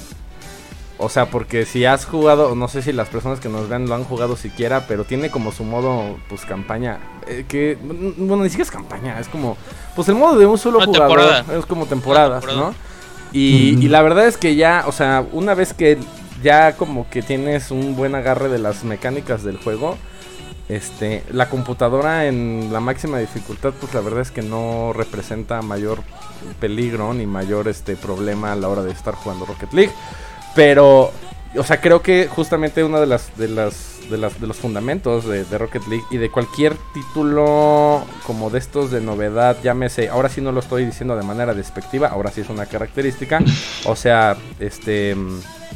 O 1.01 1.09
sea, 1.09 1.27
porque 1.27 1.65
si 1.65 1.85
has 1.85 2.05
jugado, 2.05 2.57
no 2.57 2.67
sé 2.67 2.83
si 2.83 2.93
las 2.93 3.09
personas 3.09 3.39
que 3.39 3.49
nos 3.49 3.69
vean 3.69 3.89
lo 3.89 3.95
han 3.95 4.03
jugado 4.03 4.37
siquiera, 4.37 4.87
pero 4.89 5.05
tiene 5.05 5.31
como 5.31 5.53
su 5.53 5.63
modo, 5.63 6.17
pues, 6.29 6.45
campaña. 6.45 6.99
Eh, 7.29 7.45
que, 7.49 7.79
bueno, 7.81 8.43
ni 8.43 8.51
siquiera 8.51 8.65
es 8.65 8.71
campaña, 8.71 9.21
es 9.21 9.29
como, 9.29 9.57
pues, 9.95 10.09
el 10.09 10.17
modo 10.17 10.39
de 10.39 10.47
un 10.47 10.59
solo 10.59 10.81
jugador. 10.81 11.45
Es 11.57 11.67
como 11.67 11.87
temporadas, 11.87 12.45
¿no? 12.47 12.75
Y, 13.33 13.79
y, 13.79 13.89
la 13.89 14.03
verdad 14.03 14.27
es 14.27 14.37
que 14.37 14.57
ya, 14.57 14.85
o 14.87 14.93
sea, 14.93 15.25
una 15.33 15.55
vez 15.55 15.75
que 15.75 15.99
ya 16.43 16.77
como 16.77 17.09
que 17.11 17.23
tienes 17.23 17.71
un 17.71 17.95
buen 17.95 18.15
agarre 18.15 18.49
de 18.49 18.59
las 18.59 18.85
mecánicas 18.85 19.45
del 19.45 19.59
juego, 19.59 19.97
este, 20.69 21.23
la 21.31 21.49
computadora 21.49 22.27
en 22.27 22.69
la 22.73 22.81
máxima 22.81 23.19
dificultad, 23.19 23.73
pues 23.81 23.95
la 23.95 24.01
verdad 24.01 24.21
es 24.21 24.31
que 24.31 24.43
no 24.43 24.93
representa 24.93 25.63
mayor 25.63 26.01
peligro 26.61 27.15
ni 27.15 27.27
mayor 27.27 27.69
este 27.69 27.97
problema 27.97 28.53
a 28.53 28.57
la 28.57 28.69
hora 28.69 28.83
de 28.83 28.93
estar 28.93 29.15
jugando 29.15 29.47
Rocket 29.47 29.73
League. 29.73 29.93
Pero, 30.59 31.13
o 31.57 31.63
sea, 31.63 31.81
creo 31.81 32.03
que 32.03 32.27
justamente 32.27 32.83
uno 32.83 32.99
de 32.99 33.07
las 33.07 33.37
de 33.39 33.47
las 33.47 34.01
de, 34.11 34.19
las, 34.19 34.41
de 34.41 34.49
los 34.49 34.57
fundamentos 34.57 35.25
de, 35.25 35.45
Rocket 35.57 35.87
League 35.87 36.05
y 36.11 36.17
de 36.17 36.33
cualquier 36.33 36.75
título 36.93 38.03
como 38.27 38.51
de 38.51 38.59
estos 38.59 38.91
de 38.91 39.01
novedad, 39.01 39.59
llámese, 39.63 40.09
ahora 40.09 40.29
sí 40.29 40.41
no 40.41 40.51
lo 40.51 40.59
estoy 40.59 40.85
diciendo 40.85 41.15
de 41.15 41.23
manera 41.23 41.55
despectiva, 41.55 42.09
ahora 42.09 42.33
sí 42.33 42.41
es 42.41 42.49
una 42.49 42.67
característica, 42.67 43.39
o 43.85 43.95
sea, 43.95 44.37
este 44.59 45.15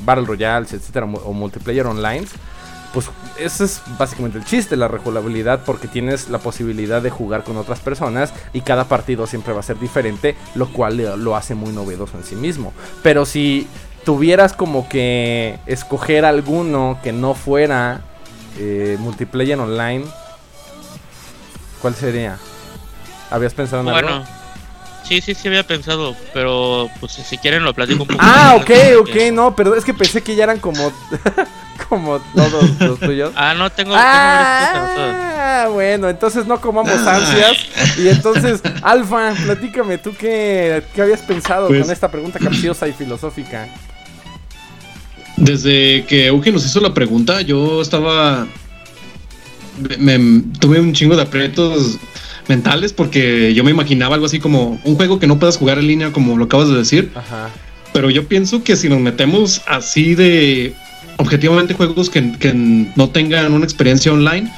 Battle 0.04 0.24
Royales, 0.24 0.72
etcétera, 0.72 1.06
o 1.06 1.32
multiplayer 1.32 1.86
online 1.86 2.26
pues 2.92 3.08
ese 3.38 3.64
es 3.64 3.82
básicamente 3.98 4.38
el 4.38 4.44
chiste, 4.44 4.76
la 4.76 4.88
rejugabilidad, 4.88 5.64
porque 5.64 5.88
tienes 5.88 6.28
la 6.28 6.38
posibilidad 6.38 7.00
de 7.00 7.08
jugar 7.08 7.42
con 7.42 7.56
otras 7.56 7.80
personas 7.80 8.34
y 8.52 8.60
cada 8.60 8.84
partido 8.84 9.26
siempre 9.26 9.54
va 9.54 9.60
a 9.60 9.62
ser 9.62 9.78
diferente, 9.78 10.36
lo 10.54 10.70
cual 10.70 11.22
lo 11.22 11.36
hace 11.36 11.54
muy 11.54 11.72
novedoso 11.72 12.18
en 12.18 12.24
sí 12.24 12.34
mismo. 12.34 12.72
Pero 13.02 13.24
si 13.24 13.66
tuvieras 14.04 14.52
como 14.52 14.88
que 14.88 15.58
escoger 15.66 16.24
alguno 16.24 16.98
que 17.02 17.12
no 17.12 17.34
fuera 17.34 18.02
eh, 18.58 18.96
multiplayer 18.98 19.58
online, 19.58 20.04
¿cuál 21.80 21.94
sería? 21.94 22.38
¿Habías 23.30 23.54
pensado 23.54 23.82
en 23.82 23.90
bueno. 23.90 24.24
Sí, 25.04 25.20
sí, 25.20 25.34
sí 25.34 25.48
había 25.48 25.66
pensado, 25.66 26.14
pero 26.32 26.88
pues 27.00 27.12
si 27.12 27.36
quieren 27.36 27.64
lo 27.64 27.74
platico 27.74 28.02
un 28.02 28.08
poco. 28.08 28.20
Ah, 28.22 28.54
ok, 28.56 28.70
ok, 29.00 29.32
no, 29.32 29.54
pero 29.56 29.74
es 29.74 29.84
que 29.84 29.92
pensé 29.92 30.22
que 30.22 30.36
ya 30.36 30.44
eran 30.44 30.60
como 30.60 30.92
como 31.88 32.20
todos 32.34 32.80
los 32.80 33.00
tuyos. 33.00 33.32
Ah, 33.34 33.54
no 33.54 33.68
tengo. 33.70 33.94
Ah, 33.96 35.68
bueno, 35.72 36.08
entonces 36.08 36.46
no 36.46 36.60
comamos 36.60 37.06
ansias. 37.06 37.56
Y 37.98 38.08
entonces, 38.08 38.62
Alfa, 38.82 39.34
platícame, 39.44 39.98
¿tú 39.98 40.14
qué, 40.16 40.84
qué 40.94 41.02
habías 41.02 41.20
pensado 41.20 41.68
pues 41.68 41.82
con 41.82 41.90
esta 41.90 42.10
pregunta 42.10 42.38
capciosa 42.38 42.86
y 42.86 42.92
filosófica? 42.92 43.68
Desde 45.42 46.04
que 46.06 46.28
Eugen 46.28 46.54
nos 46.54 46.64
hizo 46.64 46.78
la 46.80 46.94
pregunta, 46.94 47.40
yo 47.40 47.82
estaba. 47.82 48.46
Me, 49.98 50.40
tuve 50.60 50.78
un 50.78 50.92
chingo 50.92 51.16
de 51.16 51.22
aprietos 51.22 51.98
mentales 52.46 52.92
porque 52.92 53.52
yo 53.52 53.64
me 53.64 53.72
imaginaba 53.72 54.14
algo 54.14 54.26
así 54.26 54.38
como 54.38 54.80
un 54.84 54.94
juego 54.94 55.18
que 55.18 55.26
no 55.26 55.40
puedas 55.40 55.56
jugar 55.56 55.78
en 55.78 55.88
línea, 55.88 56.12
como 56.12 56.36
lo 56.36 56.44
acabas 56.44 56.68
de 56.68 56.76
decir. 56.76 57.10
Ajá. 57.16 57.50
Pero 57.92 58.08
yo 58.08 58.28
pienso 58.28 58.62
que 58.62 58.76
si 58.76 58.88
nos 58.88 59.00
metemos 59.00 59.62
así 59.66 60.14
de 60.14 60.74
objetivamente 61.16 61.74
juegos 61.74 62.08
que, 62.08 62.22
no 62.94 63.10
tengan 63.10 63.52
una 63.52 63.64
experiencia 63.64 64.12
online, 64.12 64.48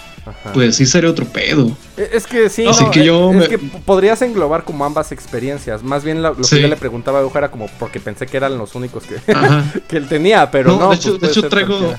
pues 0.52 0.76
sí 0.76 0.86
sería 0.86 1.10
otro 1.10 1.26
pedo. 1.26 1.76
E, 1.96 2.10
es 2.12 2.26
que 2.26 2.48
sí, 2.48 2.66
Así 2.66 2.84
que 2.90 3.04
yo 3.04 3.32
es, 3.32 3.48
que 3.48 3.58
podrías 3.58 4.22
englobar 4.22 4.64
como 4.64 4.84
ambas 4.84 5.12
experiencias. 5.12 5.82
Más 5.82 6.04
bien 6.04 6.22
lo, 6.22 6.36
que 6.36 6.60
yo 6.60 6.68
le 6.68 6.76
preguntaba 6.76 7.20
a 7.20 7.38
era 7.38 7.50
como 7.50 7.68
porque 7.78 8.00
pensé 8.00 8.26
que 8.26 8.36
eran 8.36 8.56
los 8.58 8.74
únicos 8.74 9.04
que, 9.04 9.16
que 9.88 9.96
él 9.96 10.08
tenía, 10.08 10.50
pero 10.50 10.76
no. 10.76 10.90
de 10.90 10.96
hecho, 10.96 11.18
pues 11.18 11.34
de 11.34 11.40
hecho 11.40 11.48
traigo, 11.48 11.94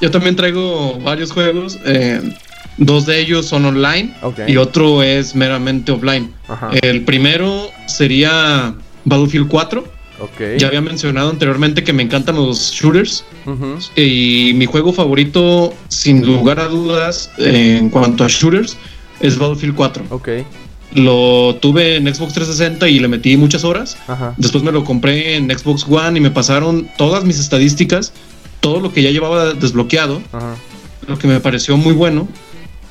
yo 0.00 0.10
también 0.10 0.36
traigo 0.36 0.98
varios 1.00 1.32
juegos. 1.32 1.78
Eh, 1.84 2.34
dos 2.76 3.06
de 3.06 3.20
ellos 3.20 3.46
son 3.46 3.64
online 3.66 4.14
y 4.46 4.56
otro 4.56 5.02
es 5.02 5.34
meramente 5.34 5.92
offline. 5.92 6.32
El 6.82 7.04
primero 7.04 7.70
sería 7.86 8.74
Battlefield 9.04 9.48
4 9.48 9.99
ya 10.58 10.66
había 10.68 10.80
mencionado 10.80 11.30
anteriormente 11.30 11.82
que 11.82 11.92
me 11.92 12.02
encantan 12.02 12.36
los 12.36 12.72
shooters. 12.72 13.24
Y 13.96 14.52
mi 14.54 14.66
juego 14.66 14.92
favorito, 14.92 15.74
sin 15.88 16.24
lugar 16.24 16.60
a 16.60 16.68
dudas, 16.68 17.30
en 17.38 17.90
cuanto 17.90 18.24
a 18.24 18.28
shooters, 18.28 18.76
es 19.20 19.38
Battlefield 19.38 19.74
4. 19.74 20.04
Lo 20.94 21.56
tuve 21.60 21.96
en 21.96 22.12
Xbox 22.12 22.34
360 22.34 22.88
y 22.88 22.98
le 22.98 23.08
metí 23.08 23.36
muchas 23.36 23.64
horas. 23.64 23.96
Después 24.36 24.64
me 24.64 24.72
lo 24.72 24.84
compré 24.84 25.36
en 25.36 25.50
Xbox 25.50 25.86
One 25.88 26.18
y 26.18 26.20
me 26.20 26.30
pasaron 26.30 26.88
todas 26.98 27.24
mis 27.24 27.38
estadísticas, 27.38 28.12
todo 28.60 28.80
lo 28.80 28.92
que 28.92 29.02
ya 29.02 29.10
llevaba 29.10 29.54
desbloqueado, 29.54 30.20
lo 31.06 31.18
que 31.18 31.28
me 31.28 31.40
pareció 31.40 31.76
muy 31.76 31.94
bueno 31.94 32.28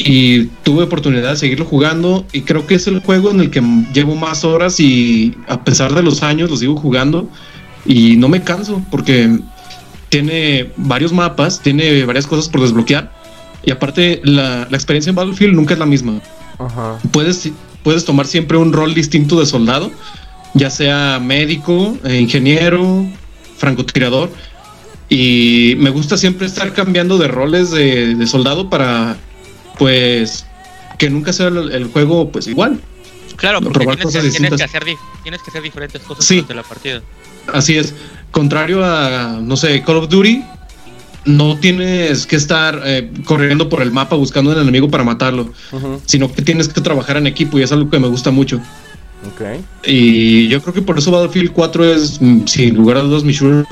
y 0.01 0.45
tuve 0.63 0.83
oportunidad 0.83 1.31
de 1.31 1.35
seguirlo 1.35 1.65
jugando 1.65 2.25
y 2.31 2.41
creo 2.41 2.65
que 2.65 2.75
es 2.75 2.87
el 2.87 3.01
juego 3.01 3.31
en 3.31 3.41
el 3.41 3.51
que 3.51 3.61
llevo 3.93 4.15
más 4.15 4.45
horas 4.45 4.79
y 4.79 5.35
a 5.47 5.63
pesar 5.65 5.93
de 5.93 6.01
los 6.01 6.23
años 6.23 6.49
lo 6.49 6.55
sigo 6.55 6.77
jugando 6.77 7.29
y 7.85 8.15
no 8.15 8.29
me 8.29 8.41
canso 8.41 8.81
porque 8.89 9.39
tiene 10.07 10.71
varios 10.77 11.11
mapas, 11.11 11.61
tiene 11.61 12.05
varias 12.05 12.25
cosas 12.25 12.47
por 12.47 12.61
desbloquear 12.61 13.11
y 13.63 13.71
aparte 13.71 14.21
la, 14.23 14.63
experiencia 14.71 15.09
en 15.09 15.17
Battlefield 15.17 15.53
nunca 15.53 15.73
es 15.73 15.79
la 15.79 15.85
misma. 15.85 16.21
Puedes, 17.11 17.51
puedes 17.83 18.05
tomar 18.05 18.25
siempre 18.25 18.57
un 18.57 18.71
rol 18.71 18.93
distinto 18.93 19.37
de 19.37 19.45
soldado, 19.45 19.91
ya 20.53 20.69
sea 20.69 21.19
médico, 21.21 21.97
eh, 22.05 22.19
ingeniero, 22.21 23.05
francotirador. 23.57 24.31
Y 25.09 25.75
me 25.77 25.89
gusta 25.89 26.17
siempre 26.17 26.47
estar 26.47 26.71
cambiando 26.73 27.17
de 27.17 27.27
roles 27.27 27.71
de 27.71 28.27
soldado 28.27 28.69
para 28.69 29.17
pues 29.79 30.45
que 30.99 31.09
nunca 31.09 31.33
sea 31.33 31.47
el, 31.47 31.85
juego 31.85 32.29
pues 32.29 32.45
igual. 32.45 32.79
Claro, 33.37 33.61
porque 33.61 33.79
tienes 33.87 34.13
que, 34.13 34.29
tienes, 34.29 34.53
que 34.57 34.63
hacer 34.63 34.83
tienes 35.23 35.41
que 35.41 35.49
hacer 35.49 35.63
diferentes 35.63 36.01
cosas 36.03 36.27
durante 36.27 36.53
la 36.53 36.63
partida. 36.63 37.01
Así 37.51 37.77
es. 37.77 37.95
Contrario 38.31 38.85
a, 38.85 39.39
no 39.41 39.55
sé, 39.55 39.81
Call 39.81 39.95
of 39.95 40.09
Duty, 40.09 40.43
no 41.25 41.57
tienes 41.57 42.27
que 42.27 42.35
estar 42.35 42.81
eh, 42.85 43.09
corriendo 43.23 43.69
por 43.69 43.81
el 43.81 43.91
mapa 43.91 44.17
buscando 44.17 44.51
un 44.51 44.59
enemigo 44.59 44.89
para 44.89 45.03
matarlo, 45.03 45.53
sino 46.05 46.31
que 46.31 46.41
tienes 46.41 46.67
que 46.67 46.81
trabajar 46.81 47.17
en 47.17 47.27
equipo 47.27 47.57
y 47.57 47.63
es 47.63 47.71
algo 47.71 47.89
que 47.89 47.97
me 47.97 48.09
gusta 48.09 48.29
mucho. 48.29 48.61
Okay. 49.33 49.63
Y 49.85 50.47
yo 50.49 50.61
creo 50.61 50.73
que 50.73 50.81
por 50.81 50.97
eso 50.97 51.11
Battlefield 51.11 51.51
4 51.51 51.93
es, 51.93 52.21
mm, 52.21 52.45
sin 52.45 52.75
lugar 52.75 52.97
a 52.97 53.01
dudas, 53.01 53.23
mi 53.23 53.33
shooter 53.33 53.65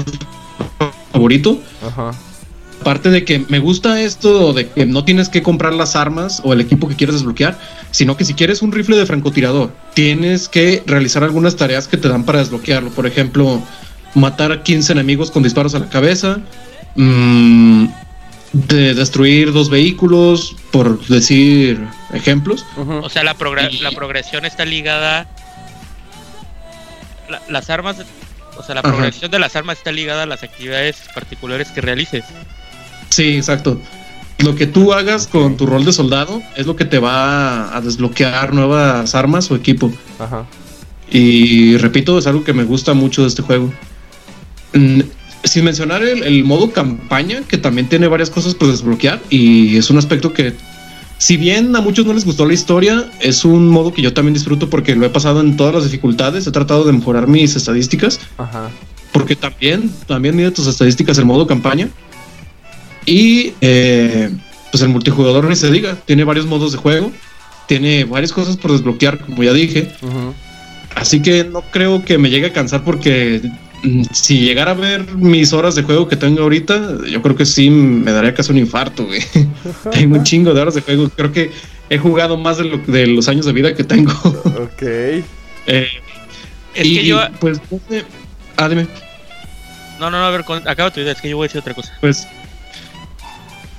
favorito. 1.12 1.62
Ajá. 1.86 2.12
Aparte 2.82 3.10
de 3.10 3.26
que 3.26 3.44
me 3.50 3.60
gusta 3.60 4.02
esto 4.02 4.54
de 4.54 4.70
que 4.70 4.86
no 4.86 5.04
tienes 5.04 5.30
que 5.30 5.42
comprar 5.42 5.74
las 5.74 5.96
armas 5.96 6.42
o 6.44 6.54
el 6.54 6.62
equipo 6.62 6.88
que 6.88 6.96
quieres 6.96 7.16
desbloquear, 7.16 7.58
sino 7.92 8.16
que 8.16 8.24
si 8.24 8.34
quieres 8.34 8.62
un 8.62 8.72
rifle 8.72 8.96
de 8.98 9.06
francotirador, 9.06 9.74
tienes 9.94 10.48
que 10.48 10.84
realizar 10.86 11.24
algunas 11.24 11.56
tareas 11.56 11.88
que 11.88 11.98
te 11.98 12.08
dan 12.08 12.24
para 12.24 12.40
desbloquearlo. 12.40 12.92
Por 12.92 13.08
ejemplo, 13.08 13.62
matar 14.14 14.52
a 14.52 14.64
15 14.64 14.94
enemigos 14.94 15.32
con 15.32 15.44
disparos 15.44 15.76
a 15.76 15.80
la 15.80 15.90
cabeza, 15.90 16.40
mmm, 16.96 17.88
de 18.54 18.94
destruir 18.94 19.52
dos 19.52 19.70
vehículos, 19.70 20.56
por 20.72 21.06
decir 21.08 21.86
ejemplos. 22.14 22.66
O 22.78 23.10
sea, 23.10 23.24
la, 23.24 23.36
la 23.82 23.92
progresión 23.92 24.46
está 24.46 24.66
ligada. 24.66 25.28
las 27.50 27.70
armas, 27.70 27.98
o 28.58 28.64
sea, 28.64 28.76
la 28.76 28.82
progresión 28.82 29.30
de 29.32 29.40
las 29.40 29.56
armas 29.56 29.80
está 29.80 29.92
ligada 29.92 30.24
a 30.24 30.26
las 30.26 30.44
actividades 30.44 30.98
particulares 31.14 31.70
que 31.70 31.82
realices. 31.82 32.24
Sí, 33.18 33.36
exacto. 33.36 33.82
Lo 34.44 34.54
que 34.54 34.68
tú 34.68 34.94
hagas 34.94 35.26
con 35.26 35.58
tu 35.58 35.66
rol 35.66 35.84
de 35.84 35.92
soldado 35.92 36.40
es 36.56 36.68
lo 36.68 36.76
que 36.76 36.86
te 36.86 37.00
va 37.00 37.76
a 37.76 37.82
desbloquear 37.82 38.54
nuevas 38.54 39.16
armas 39.16 39.50
o 39.50 39.56
equipo. 39.56 39.92
Ajá. 40.20 40.46
Y 41.10 41.78
repito, 41.78 42.20
es 42.20 42.28
algo 42.28 42.44
que 42.44 42.54
me 42.54 42.64
gusta 42.64 42.94
mucho 42.94 43.24
de 43.24 43.30
este 43.30 43.42
juego. 43.42 43.74
Mm, 44.74 45.00
sin 45.44 45.66
mencionar 45.66 46.04
el, 46.04 46.44
modo 46.44 46.70
campaña, 46.70 47.42
que 47.48 47.58
también 47.58 47.90
tiene 47.90 48.08
varias 48.08 48.30
cosas 48.30 48.54
por 48.54 48.68
desbloquear. 48.68 49.20
Y 49.32 49.78
es 49.78 49.90
un 49.90 49.98
aspecto 49.98 50.32
que, 50.32 50.54
si 51.18 51.38
bien 51.38 51.76
a 51.76 51.82
muchos 51.82 52.06
no 52.06 52.14
les 52.14 52.24
gustó 52.24 52.46
la 52.46 52.54
historia, 52.54 53.10
es 53.20 53.46
un 53.46 53.68
modo 53.68 53.92
que 53.92 54.04
yo 54.04 54.14
también 54.14 54.36
disfruto 54.36 54.70
porque 54.70 54.96
lo 54.96 55.08
he 55.08 55.10
pasado 55.10 55.42
en 55.42 55.58
todas 55.58 55.74
las 55.74 55.86
dificultades. 55.86 56.46
He 56.46 56.52
tratado 56.52 56.84
de 56.84 56.94
mejorar 56.94 57.26
mis 57.26 57.56
estadísticas. 57.56 58.20
Ajá. 58.38 58.70
Porque 59.12 59.36
también, 59.36 59.92
también 60.06 60.36
mide 60.36 60.52
tus 60.52 60.68
estadísticas 60.68 61.18
el 61.18 61.26
modo 61.26 61.48
campaña. 61.48 61.90
Y 63.08 63.54
eh, 63.62 64.30
pues 64.70 64.84
el 64.84 64.90
multijugador 64.90 65.46
ni 65.46 65.56
se 65.56 65.72
diga, 65.72 65.96
tiene 66.06 66.26
varios 66.26 66.46
modos 66.46 66.74
de 66.74 66.78
juego, 66.78 67.12
tiene 67.66 68.04
varias 68.04 68.34
cosas 68.34 68.58
por 68.58 68.74
desbloquear, 68.74 69.18
como 69.20 69.42
ya 69.44 69.54
dije. 69.54 69.90
Así 70.94 71.22
que 71.22 71.46
no 71.46 71.62
creo 71.62 72.04
que 72.04 72.18
me 72.18 72.30
llegue 72.30 72.48
a 72.48 72.54
cansar 72.54 72.84
porque 72.84 73.42
mm, 73.84 74.04
si 74.12 74.40
llegara 74.42 74.72
a 74.72 74.74
ver 74.74 75.06
mis 75.16 75.54
horas 75.54 75.76
de 75.76 75.84
juego 75.84 76.10
que 76.10 76.18
tengo 76.18 76.42
ahorita, 76.42 76.98
yo 77.10 77.22
creo 77.22 77.36
que 77.38 77.46
sí 77.46 77.70
me 77.70 78.12
daría 78.12 78.34
casi 78.34 78.52
un 78.52 78.58
infarto, 78.58 79.06
güey. 79.06 79.22
tengo 79.94 80.18
un 80.18 80.24
chingo 80.24 80.54
de 80.54 80.62
horas 80.62 80.74
de 80.74 80.82
juego. 80.82 81.08
Creo 81.10 81.32
que 81.32 81.52
he 81.90 81.98
jugado 81.98 82.36
más 82.36 82.58
de, 82.58 82.66
lo, 82.66 82.78
de 82.80 83.08
los 83.08 83.30
años 83.30 83.46
de 83.46 83.54
vida 83.54 83.74
que 83.74 83.86
tengo. 83.86 84.12
ok. 84.44 84.82
Eh, 84.82 85.24
es 86.76 86.84
que 86.84 87.06
yo. 87.06 87.22
Pues, 87.40 87.62
ah, 88.58 88.68
dime. 88.68 88.86
No, 89.98 90.12
no, 90.12 90.20
no, 90.20 90.26
a 90.26 90.30
ver, 90.30 90.44
acaba 90.66 90.92
tu 90.92 91.00
idea, 91.00 91.14
es 91.14 91.22
que 91.22 91.30
yo 91.30 91.38
voy 91.38 91.46
a 91.46 91.48
decir 91.48 91.62
otra 91.62 91.74
cosa. 91.74 91.98
Pues 92.02 92.28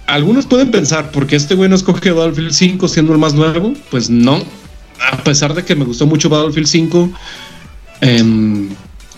algunos 0.09 0.47
pueden 0.47 0.71
pensar, 0.71 1.11
porque 1.13 1.37
este 1.37 1.55
güey 1.55 1.69
no 1.69 1.77
escoge 1.77 2.11
Battlefield 2.11 2.53
5 2.53 2.89
siendo 2.89 3.13
el 3.13 3.19
más 3.19 3.35
nuevo? 3.35 3.75
Pues 3.91 4.09
no. 4.11 4.43
A 5.13 5.19
pesar 5.19 5.55
de 5.55 5.65
que 5.65 5.77
me 5.77 5.85
gustó 5.85 6.07
mucho 6.07 6.29
Battlefield 6.29 6.67
5, 6.67 7.11
em, 8.01 8.71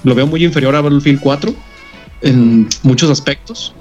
lo 0.03 0.15
veo 0.15 0.27
muy 0.27 0.45
inferior 0.45 0.75
a 0.75 0.81
Battlefield 0.81 1.21
4 1.21 1.55
en 2.23 2.69
muchos 2.83 3.09
aspectos. 3.09 3.73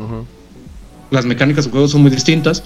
Las 1.09 1.25
mecánicas 1.25 1.65
del 1.65 1.71
juego 1.71 1.87
son 1.87 2.03
muy 2.03 2.11
distintas. 2.11 2.63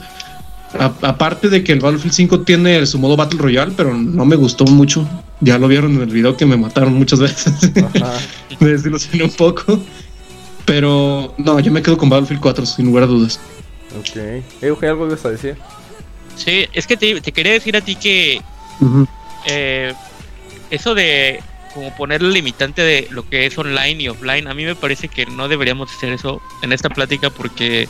aparte 0.73 1.49
de 1.49 1.63
que 1.63 1.71
el 1.71 1.79
Battlefield 1.79 2.13
5 2.13 2.41
tiene 2.41 2.85
su 2.85 2.97
modo 2.99 3.15
Battle 3.15 3.39
Royale, 3.39 3.73
pero 3.77 3.93
no 3.93 4.25
me 4.25 4.35
gustó 4.35 4.65
mucho. 4.65 5.07
Ya 5.39 5.57
lo 5.57 5.67
vieron 5.67 5.93
en 5.93 6.01
el 6.01 6.09
video 6.09 6.35
que 6.35 6.45
me 6.45 6.57
mataron 6.57 6.95
muchas 6.95 7.19
veces. 7.21 7.71
me 8.59 8.67
desilusioné 8.67 9.23
un 9.23 9.31
poco. 9.31 9.79
Pero 10.65 11.33
no, 11.37 11.59
yo 11.59 11.71
me 11.71 11.81
quedo 11.81 11.97
con 11.97 12.09
Battlefield 12.09 12.41
4, 12.41 12.65
sin 12.65 12.85
lugar 12.87 13.03
a 13.03 13.07
dudas. 13.07 13.39
Ok. 13.99 14.43
Euge, 14.61 14.87
¿algo 14.87 15.07
ibas 15.07 15.25
a 15.25 15.29
decir? 15.29 15.57
Sí, 16.35 16.67
es 16.73 16.87
que 16.87 16.97
te, 16.97 17.21
quería 17.21 17.53
decir 17.53 17.77
a 17.77 17.81
ti 17.81 17.95
que 17.95 18.41
eh, 19.45 19.93
eso 20.69 20.95
de 20.95 21.41
como 21.73 21.95
poner 21.95 22.21
el 22.21 22.31
limitante 22.31 22.81
de 22.81 23.07
lo 23.09 23.27
que 23.27 23.45
es 23.45 23.57
online 23.57 24.03
y 24.03 24.07
offline, 24.07 24.47
a 24.47 24.53
mí 24.53 24.63
me 24.63 24.75
parece 24.75 25.07
que 25.07 25.25
no 25.25 25.47
deberíamos 25.47 25.91
hacer 25.91 26.13
eso 26.13 26.41
en 26.61 26.71
esta 26.71 26.89
plática 26.89 27.29
porque 27.31 27.89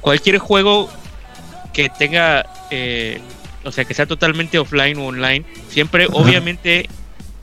cualquier 0.00 0.38
juego 0.38 0.90
que 1.72 1.88
tenga, 1.88 2.44
eh, 2.70 3.20
o 3.64 3.70
sea, 3.70 3.84
que 3.84 3.94
sea 3.94 4.06
totalmente 4.06 4.58
offline 4.58 4.98
o 4.98 5.06
online, 5.06 5.44
siempre 5.68 6.08
obviamente 6.10 6.88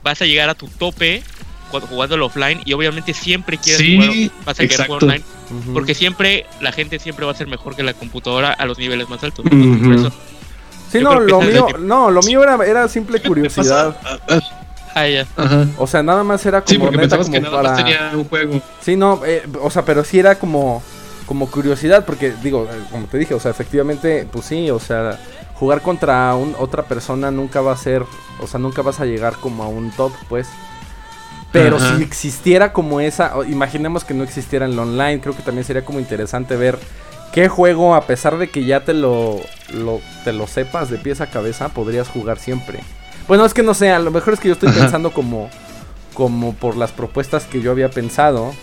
vas 0.03 0.22
a 0.22 0.25
llegar 0.25 0.50
a 0.50 0.55
tu 0.55 0.67
tope 0.67 1.24
cuando 1.72 1.88
jugando 1.88 2.25
offline 2.25 2.62
y 2.65 2.74
obviamente 2.74 3.13
siempre 3.13 3.58
quieres 3.58 3.82
jugar, 3.82 4.32
vas 4.46 4.60
a 4.60 4.67
querer 4.67 4.88
jugar 4.88 5.03
online 5.03 5.24
porque 5.73 5.93
siempre 5.93 6.45
la 6.61 6.71
gente 6.71 6.99
siempre 6.99 7.25
va 7.25 7.31
a 7.31 7.35
ser 7.35 7.47
mejor 7.47 7.75
que 7.75 7.83
la 7.83 7.93
computadora 7.93 8.51
a 8.53 8.65
los 8.65 8.77
niveles 8.77 9.09
más 9.09 9.23
altos. 9.23 9.45
sí, 10.91 10.99
no, 10.99 11.19
lo 11.19 11.41
mío, 11.41 11.67
no, 11.79 12.11
lo 12.11 12.21
mío 12.21 12.43
era, 12.43 12.63
era 12.65 12.87
simple 12.87 13.21
curiosidad. 13.21 13.95
Ah, 14.95 15.07
ya. 15.07 15.27
O 15.77 15.87
sea, 15.87 16.01
nada 16.01 16.23
más 16.23 16.45
era 16.45 16.61
como 16.61 16.89
sí, 16.89 16.97
neta 16.97 17.17
como 17.17 17.29
que 17.29 17.41
nada 17.41 17.61
para... 17.61 17.75
tenía 17.75 18.11
un 18.13 18.23
juego. 18.23 18.61
Sí, 18.79 18.95
no, 18.95 19.21
eh, 19.25 19.43
o 19.61 19.69
sea, 19.69 19.83
pero 19.83 20.05
sí 20.05 20.19
era 20.19 20.39
como 20.39 20.81
como 21.25 21.49
curiosidad 21.49 22.05
porque 22.05 22.33
digo, 22.43 22.67
eh, 22.71 22.83
como 22.91 23.07
te 23.07 23.17
dije, 23.17 23.33
o 23.33 23.39
sea, 23.39 23.51
efectivamente, 23.51 24.27
pues 24.31 24.45
sí, 24.45 24.69
o 24.69 24.79
sea, 24.79 25.19
jugar 25.55 25.81
contra 25.81 26.35
un, 26.35 26.55
otra 26.59 26.83
persona 26.83 27.31
nunca 27.31 27.61
va 27.61 27.73
a 27.73 27.77
ser, 27.77 28.03
o 28.39 28.47
sea, 28.47 28.59
nunca 28.59 28.81
vas 28.81 28.99
a 28.99 29.05
llegar 29.05 29.35
como 29.37 29.63
a 29.63 29.67
un 29.67 29.91
top, 29.91 30.11
pues. 30.29 30.47
Pero 31.55 31.79
si 31.79 32.03
existiera 32.03 32.74
como 32.74 33.00
esa, 33.00 33.33
imaginemos 33.47 34.03
que 34.03 34.13
no 34.13 34.24
existiera 34.24 34.65
en 34.65 34.74
el 34.74 34.79
online, 34.79 35.21
creo 35.21 35.35
que 35.35 35.41
también 35.41 35.63
sería 35.63 35.85
como 35.85 36.00
interesante 36.00 36.55
ver 36.57 36.77
qué 37.31 37.47
juego, 37.47 37.95
a 37.95 38.01
pesar 38.07 38.38
de 38.38 38.50
que 38.50 38.65
ya 38.65 38.83
te 38.83 38.93
lo, 38.93 39.41
te 40.24 40.33
lo 40.33 40.47
sepas 40.47 40.89
de 40.89 40.97
pies 40.97 41.21
a 41.21 41.27
cabeza, 41.27 41.69
podrías 41.69 42.09
jugar 42.09 42.39
siempre. 42.39 42.79
Bueno, 43.27 43.45
es 43.45 43.53
que 43.53 43.63
no 43.63 43.74
sé, 43.74 43.91
a 43.91 44.00
lo 44.00 44.12
mejor 44.12 44.33
es 44.33 44.39
que 44.39 44.50
yo 44.50 44.53
estoy 44.53 44.71
pensando 44.71 45.12
como, 45.12 45.50
como 46.13 46.53
por 46.53 46.77
las 46.77 46.91
propuestas 46.91 47.45
que 47.45 47.62
yo 47.62 47.71
había 47.71 47.89
pensado. 47.89 48.53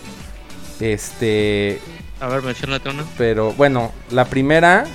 Este. 0.79 1.81
A 2.19 2.27
ver, 2.27 2.43
menciona 2.43 2.79
una. 2.85 3.03
Pero 3.17 3.53
bueno, 3.53 3.91
la 4.09 4.25
primera 4.25 4.85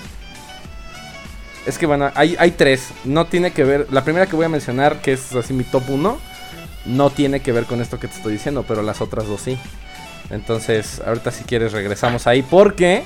Es 1.67 1.78
que 1.78 1.87
bueno, 1.87 2.11
hay, 2.14 2.37
hay 2.38 2.52
tres. 2.52 2.88
No 3.05 3.26
tiene 3.26 3.52
que 3.52 3.64
ver. 3.64 3.87
La 3.90 4.05
primera 4.05 4.26
que 4.26 4.37
voy 4.37 4.47
a 4.47 4.49
mencionar, 4.49 5.00
que 5.02 5.12
es 5.12 5.35
así 5.35 5.52
mi 5.52 5.64
top 5.64 5.90
1, 5.90 6.19
no 6.87 7.11
tiene 7.11 7.40
que 7.40 7.52
ver 7.52 7.64
con 7.64 7.80
esto 7.80 7.99
que 7.99 8.08
te 8.08 8.16
estoy 8.16 8.32
diciendo, 8.35 8.64
pero 8.66 8.82
las 8.82 9.00
otras 9.00 9.26
dos 9.26 9.40
sí. 9.40 9.58
Entonces, 10.30 11.00
ahorita 11.06 11.30
si 11.30 11.44
quieres 11.44 11.73
regresamos 11.73 12.26
ahí. 12.26 12.42
Porque, 12.42 13.02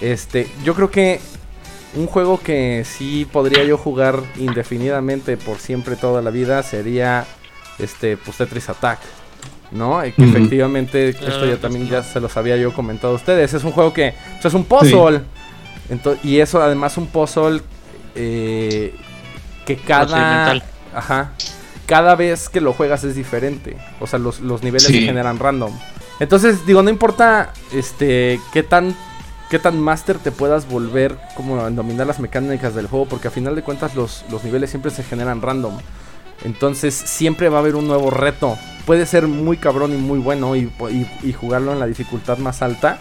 este, 0.00 0.48
yo 0.64 0.74
creo 0.74 0.90
que 0.90 1.20
un 1.94 2.06
juego 2.06 2.38
que 2.40 2.84
sí 2.84 3.26
podría 3.30 3.64
yo 3.64 3.78
jugar 3.78 4.20
indefinidamente 4.36 5.36
por 5.36 5.58
siempre 5.58 5.96
toda 5.96 6.20
la 6.20 6.30
vida 6.30 6.62
sería 6.62 7.24
este 7.78 8.16
pues 8.16 8.36
Tetris 8.36 8.68
Attack. 8.68 8.98
¿No? 9.70 10.04
Y 10.04 10.12
que 10.12 10.24
efectivamente, 10.24 11.10
esto 11.10 11.44
ya 11.44 11.58
también 11.58 11.88
ya 11.90 12.02
se 12.02 12.20
los 12.20 12.34
había 12.38 12.56
yo 12.56 12.72
comentado 12.72 13.12
a 13.12 13.16
ustedes. 13.16 13.52
Es 13.52 13.64
un 13.64 13.72
juego 13.72 13.92
que 13.92 14.14
pues, 14.32 14.46
es 14.46 14.54
un 14.54 14.64
puzzle. 14.64 15.20
Ento- 15.90 16.18
y 16.24 16.40
eso 16.40 16.62
además 16.62 16.96
un 16.96 17.06
puzzle 17.06 17.60
eh, 18.14 18.94
que 19.66 19.76
cada... 19.76 20.54
Ajá. 20.94 21.32
Cada 21.88 22.14
vez 22.14 22.48
que 22.48 22.60
lo 22.60 22.72
juegas 22.72 23.02
es 23.02 23.16
diferente. 23.16 23.76
O 23.98 24.06
sea, 24.06 24.20
los, 24.20 24.38
los 24.40 24.62
niveles 24.62 24.86
Sí. 24.86 24.92
se 24.92 25.00
generan 25.06 25.40
random. 25.40 25.72
Entonces, 26.20 26.64
digo, 26.66 26.82
no 26.84 26.90
importa 26.90 27.52
este 27.72 28.38
qué 28.52 28.62
tan 28.62 28.94
qué 29.50 29.58
tan 29.58 29.80
máster 29.80 30.18
te 30.18 30.30
puedas 30.30 30.68
volver 30.68 31.18
como 31.34 31.66
en 31.66 31.74
dominar 31.74 32.06
las 32.06 32.20
mecánicas 32.20 32.74
del 32.74 32.86
juego, 32.86 33.06
porque 33.06 33.28
a 33.28 33.30
final 33.30 33.54
de 33.56 33.62
cuentas 33.62 33.94
los, 33.96 34.24
los 34.30 34.44
niveles 34.44 34.68
siempre 34.68 34.90
se 34.90 35.02
generan 35.02 35.40
random. 35.40 35.78
Entonces 36.44 36.94
siempre 36.94 37.48
va 37.48 37.56
a 37.56 37.60
haber 37.60 37.74
un 37.74 37.88
nuevo 37.88 38.10
reto. 38.10 38.58
Puede 38.84 39.06
ser 39.06 39.26
muy 39.26 39.56
cabrón 39.56 39.94
y 39.94 39.96
muy 39.96 40.18
bueno 40.18 40.54
y, 40.54 40.70
y- 40.90 41.10
y 41.22 41.32
jugarlo 41.32 41.72
en 41.72 41.80
la 41.80 41.86
dificultad 41.86 42.36
más 42.38 42.60
alta. 42.62 42.98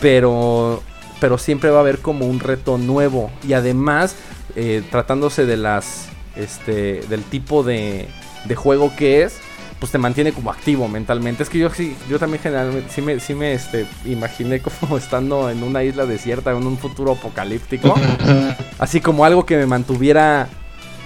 Pero, 0.00 0.82
pero 1.20 1.38
siempre 1.38 1.70
va 1.70 1.78
a 1.78 1.80
haber 1.80 1.98
como 1.98 2.26
un 2.26 2.40
reto 2.40 2.78
nuevo. 2.78 3.30
Y 3.46 3.52
además, 3.54 4.14
eh, 4.56 4.82
tratándose 4.90 5.46
de 5.46 5.56
las, 5.56 6.06
este, 6.42 7.02
del 7.08 7.22
tipo 7.24 7.62
de, 7.62 8.08
de 8.44 8.54
juego 8.54 8.94
que 8.96 9.22
es, 9.22 9.40
pues 9.80 9.90
te 9.90 9.98
mantiene 9.98 10.32
como 10.32 10.50
activo 10.50 10.86
mentalmente. 10.88 11.42
Es 11.42 11.48
que 11.48 11.58
yo 11.58 11.70
sí, 11.70 11.96
yo 12.08 12.18
también 12.18 12.42
generalmente 12.42 12.90
sí 12.92 13.00
me, 13.00 13.18
sí 13.18 13.34
me 13.34 13.54
este, 13.54 13.86
imaginé 14.04 14.60
como 14.60 14.96
estando 14.98 15.50
en 15.50 15.62
una 15.62 15.82
isla 15.82 16.06
desierta, 16.06 16.50
en 16.52 16.66
un 16.66 16.78
futuro 16.78 17.12
apocalíptico. 17.12 17.94
Así 18.78 19.00
como 19.00 19.24
algo 19.24 19.46
que 19.46 19.56
me 19.56 19.66
mantuviera 19.66 20.48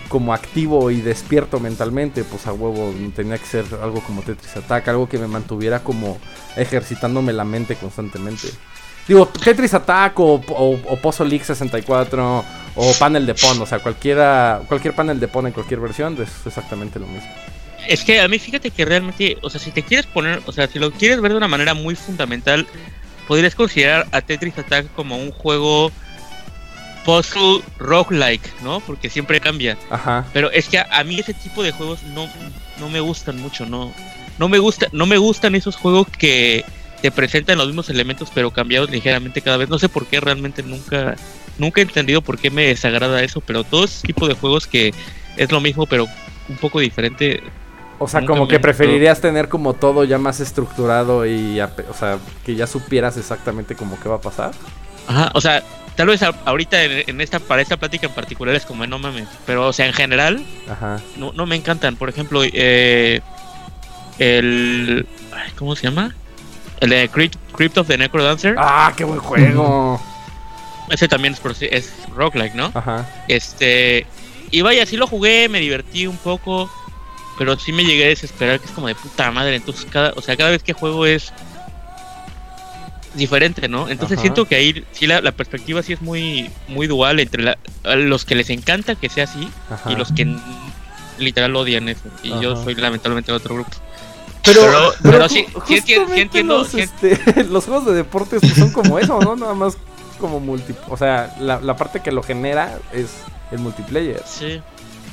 como 0.09 0.35
activo 0.35 0.91
y 0.91 1.01
despierto 1.01 1.61
mentalmente, 1.61 2.25
pues 2.25 2.47
a 2.47 2.53
huevo 2.53 2.93
tenía 3.17 3.39
que 3.39 3.47
ser 3.47 3.65
algo 3.83 4.01
como 4.01 4.23
Tetris 4.23 4.57
Attack, 4.57 4.89
algo 4.89 5.09
que 5.09 5.19
me 5.19 5.27
mantuviera 5.27 5.81
como 5.81 6.19
ejercitándome 6.57 7.33
la 7.33 7.45
mente 7.45 7.77
constantemente. 7.77 8.49
Digo, 9.07 9.27
Tetris 9.27 9.75
Attack 9.75 10.19
o, 10.19 10.35
o, 10.35 10.81
o 10.87 10.97
Puzzle 10.97 11.29
League 11.29 11.45
64 11.45 12.45
o 12.77 12.93
Panel 12.99 13.27
de 13.27 13.35
Pon, 13.35 13.61
o 13.61 13.67
sea, 13.67 13.79
cualquiera, 13.79 14.63
cualquier 14.67 14.95
panel 14.95 15.21
de 15.21 15.29
Pon 15.29 15.47
en 15.47 15.53
cualquier 15.53 15.81
versión 15.81 16.21
es 16.21 16.47
exactamente 16.47 16.99
lo 16.99 17.07
mismo. 17.07 17.31
Es 17.87 18.03
que 18.03 18.21
a 18.21 18.29
mí 18.29 18.39
fíjate 18.39 18.71
que 18.71 18.85
realmente, 18.85 19.37
o 19.43 19.51
sea, 19.51 19.61
si 19.61 19.71
te 19.71 19.83
quieres 19.83 20.07
poner, 20.07 20.43
o 20.47 20.53
sea, 20.53 20.67
si 20.67 20.79
lo 20.79 20.91
quieres 20.91 21.21
ver 21.21 21.33
de 21.33 21.37
una 21.37 21.49
manera 21.49 21.75
muy 21.75 21.95
fundamental, 21.95 22.67
podrías 23.29 23.55
considerar 23.55 24.07
a 24.11 24.23
Tetris 24.23 24.59
Attack 24.59 24.93
como 24.95 25.19
un 25.19 25.31
juego 25.31 25.93
puzzle 27.05 27.63
roguelike, 27.79 28.63
¿no? 28.63 28.81
Porque 28.81 29.11
siempre 29.11 29.39
cambia. 29.39 29.77
Ajá. 29.91 30.25
Pero 30.33 30.51
es 30.51 30.69
que 30.69 30.79
a, 30.79 30.89
a 30.91 31.05
mí 31.05 31.21
ese 31.21 31.35
tipo 31.35 31.63
de 31.63 31.73
juegos 31.73 32.03
no, 32.15 32.29
no 32.81 32.89
me 32.89 33.01
gustan 33.01 33.41
mucho, 33.41 33.67
no, 33.67 33.93
no 34.39 34.49
me 34.49 34.59
gusta, 34.59 34.89
no 34.93 35.07
me 35.07 35.19
gustan 35.19 35.55
esos 35.55 35.77
juegos 35.77 36.09
que 36.09 36.65
te 37.05 37.11
presentan 37.11 37.59
los 37.59 37.67
mismos 37.67 37.91
elementos 37.91 38.31
pero 38.35 38.51
cambiados 38.51 38.89
ligeramente 38.89 39.43
cada 39.43 39.59
vez. 39.59 39.69
No 39.69 39.79
sé 39.79 39.91
por 39.91 40.07
qué 40.07 40.21
realmente 40.21 40.63
nunca, 40.63 41.17
nunca 41.59 41.83
he 41.83 41.85
entendido 41.85 42.23
por 42.23 42.39
qué 42.39 42.51
me 42.51 42.69
desagrada 42.69 43.23
eso, 43.23 43.43
pero 43.43 43.63
todo 43.63 43.85
ese 43.85 44.07
tipo 44.07 44.27
de 44.27 44.33
juegos 44.33 44.67
que 44.67 44.95
es 45.37 45.53
lo 45.53 45.61
mismo 45.61 45.85
pero 45.85 46.07
un 46.49 46.57
poco 46.57 46.81
diferente. 46.81 47.43
O 47.99 48.09
sea, 48.09 48.25
como 48.25 48.49
que 48.49 48.59
preferirías 48.59 49.21
tener 49.21 49.51
como 49.51 49.75
todo 49.75 50.05
ya 50.05 50.17
más 50.17 50.41
estructurado 50.41 51.27
y, 51.27 51.61
o 51.61 51.95
sea, 51.95 52.19
que 52.43 52.55
ya 52.55 52.67
supieras 52.67 53.19
exactamente 53.19 53.75
como 53.75 54.01
qué 54.01 54.09
va 54.09 54.15
a 54.15 54.23
pasar. 54.23 54.53
Ajá, 55.07 55.31
o 55.35 55.43
sea, 55.43 55.63
tal 55.97 56.07
vez 56.07 56.23
ahorita 56.23 56.85
en, 56.85 57.21
esta 57.21 57.39
para 57.39 57.61
esta 57.61 57.77
plática 57.77 58.07
en 58.07 58.15
particular 58.15 58.55
es 58.55 58.65
como 58.65 58.87
no 58.87 58.99
mames, 58.99 59.29
pero 59.45 59.69
o 59.69 59.75
sea, 59.75 59.85
en 59.85 59.93
general 59.93 60.43
Ajá. 60.71 61.03
no, 61.19 61.35
no 61.35 61.45
me 61.45 61.55
encantan. 61.55 61.97
Por 61.97 62.09
ejemplo, 62.09 62.41
eh, 62.45 63.21
el. 64.19 65.07
¿Cómo 65.59 65.77
se 65.77 65.83
llama? 65.83 66.15
El 66.85 66.91
de 66.91 67.09
Crypt, 67.09 67.37
Crypt 67.53 67.79
of 67.79 67.87
the 67.89 67.97
Necrodancer. 67.99 68.55
Ah, 68.59 68.93
qué 68.97 69.05
buen 69.05 69.19
juego. 69.21 70.01
Ese 70.91 71.09
también 71.09 71.35
es, 71.35 71.63
es 71.63 71.93
roguelike, 72.15 72.55
¿no? 72.55 72.71
Ajá. 72.75 73.09
Este. 73.29 74.07
Y 74.51 74.61
vaya, 74.61 74.85
sí 74.87 74.97
lo 74.97 75.07
jugué, 75.07 75.49
me 75.49 75.61
divertí 75.61 76.07
un 76.07 76.17
poco. 76.19 76.71
Pero 77.39 77.59
sí 77.59 77.73
me 77.73 77.85
llegué 77.85 78.05
a 78.05 78.09
desesperar, 78.09 78.61
que 78.61 78.67
es 78.67 78.73
como 78.73 78.87
de 78.87 78.95
puta 78.95 79.31
madre. 79.31 79.57
Entonces, 79.57 79.87
cada, 79.91 80.13
o 80.17 80.21
sea, 80.23 80.37
cada 80.37 80.51
vez 80.51 80.63
que 80.63 80.73
juego 80.73 81.05
es 81.07 81.33
diferente, 83.15 83.69
¿no? 83.69 83.89
Entonces 83.89 84.17
Ajá. 84.19 84.23
siento 84.23 84.45
que 84.45 84.57
ahí 84.57 84.85
sí 84.93 85.07
la, 85.07 85.21
la 85.21 85.33
perspectiva 85.33 85.83
sí 85.83 85.93
es 85.93 86.03
muy, 86.03 86.51
muy 86.69 86.87
dual 86.89 87.21
entre 87.21 87.43
la- 87.45 87.59
los 87.97 88.25
que 88.25 88.35
les 88.35 88.51
encanta 88.51 88.97
que 88.97 89.09
sea 89.09 89.25
así 89.25 89.49
Ajá. 89.71 89.93
y 89.93 89.97
los 89.97 90.13
que 90.13 90.37
literal 91.19 91.55
odian 91.55 91.89
eso. 91.89 92.03
Y 92.25 92.31
yo 92.41 92.63
soy 92.63 92.75
lamentablemente 92.75 93.31
de 93.31 93.37
otro 93.37 93.55
grupo. 93.55 93.71
Pero, 94.45 94.61
Pero- 94.63 94.93
pero 95.03 95.29
sí- 95.29 95.47
entiendo- 96.15 96.59
Los, 96.59 96.75
este, 96.75 97.45
los 97.51 97.65
juegos 97.65 97.87
de 97.87 97.95
deportes 97.95 98.41
pues, 98.41 98.55
son 98.55 98.71
como 98.73 98.99
eso, 98.99 99.19
¿no? 99.21 99.37
Nada 99.37 99.55
más 99.55 99.77
como 100.21 100.41
multi... 100.41 100.75
O 100.89 100.97
sea, 100.97 101.35
la, 101.41 101.61
la 101.61 101.77
parte 101.77 102.01
que 102.01 102.13
lo 102.13 102.23
genera 102.23 102.79
es 102.93 103.09
el 103.51 103.59
multiplayer. 103.59 104.23
Sí, 104.27 104.61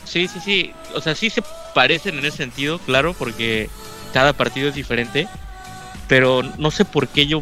sí, 0.06 0.28
sí, 0.28 0.39
sí. 0.44 0.74
O 0.96 1.02
sea, 1.02 1.15
sí 1.15 1.30
se 1.30 1.44
parecen 1.74 2.17
en 2.20 2.26
ese 2.26 2.38
sentido, 2.38 2.80
claro, 2.80 3.13
porque 3.17 3.70
cada 4.13 4.34
partido 4.34 4.70
es 4.70 4.76
diferente. 4.76 5.28
Pero 6.08 6.44
no 6.58 6.72
sé 6.72 6.84
por 6.84 7.08
qué 7.08 7.26
yo 7.26 7.41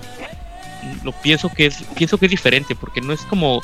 lo 1.04 1.12
pienso 1.12 1.50
que 1.50 1.66
es 1.66 1.84
pienso 1.96 2.18
que 2.18 2.28
es 2.28 2.30
diferente, 2.32 2.76
porque 2.76 3.02
no 3.02 3.14
es 3.14 3.22
como 3.22 3.62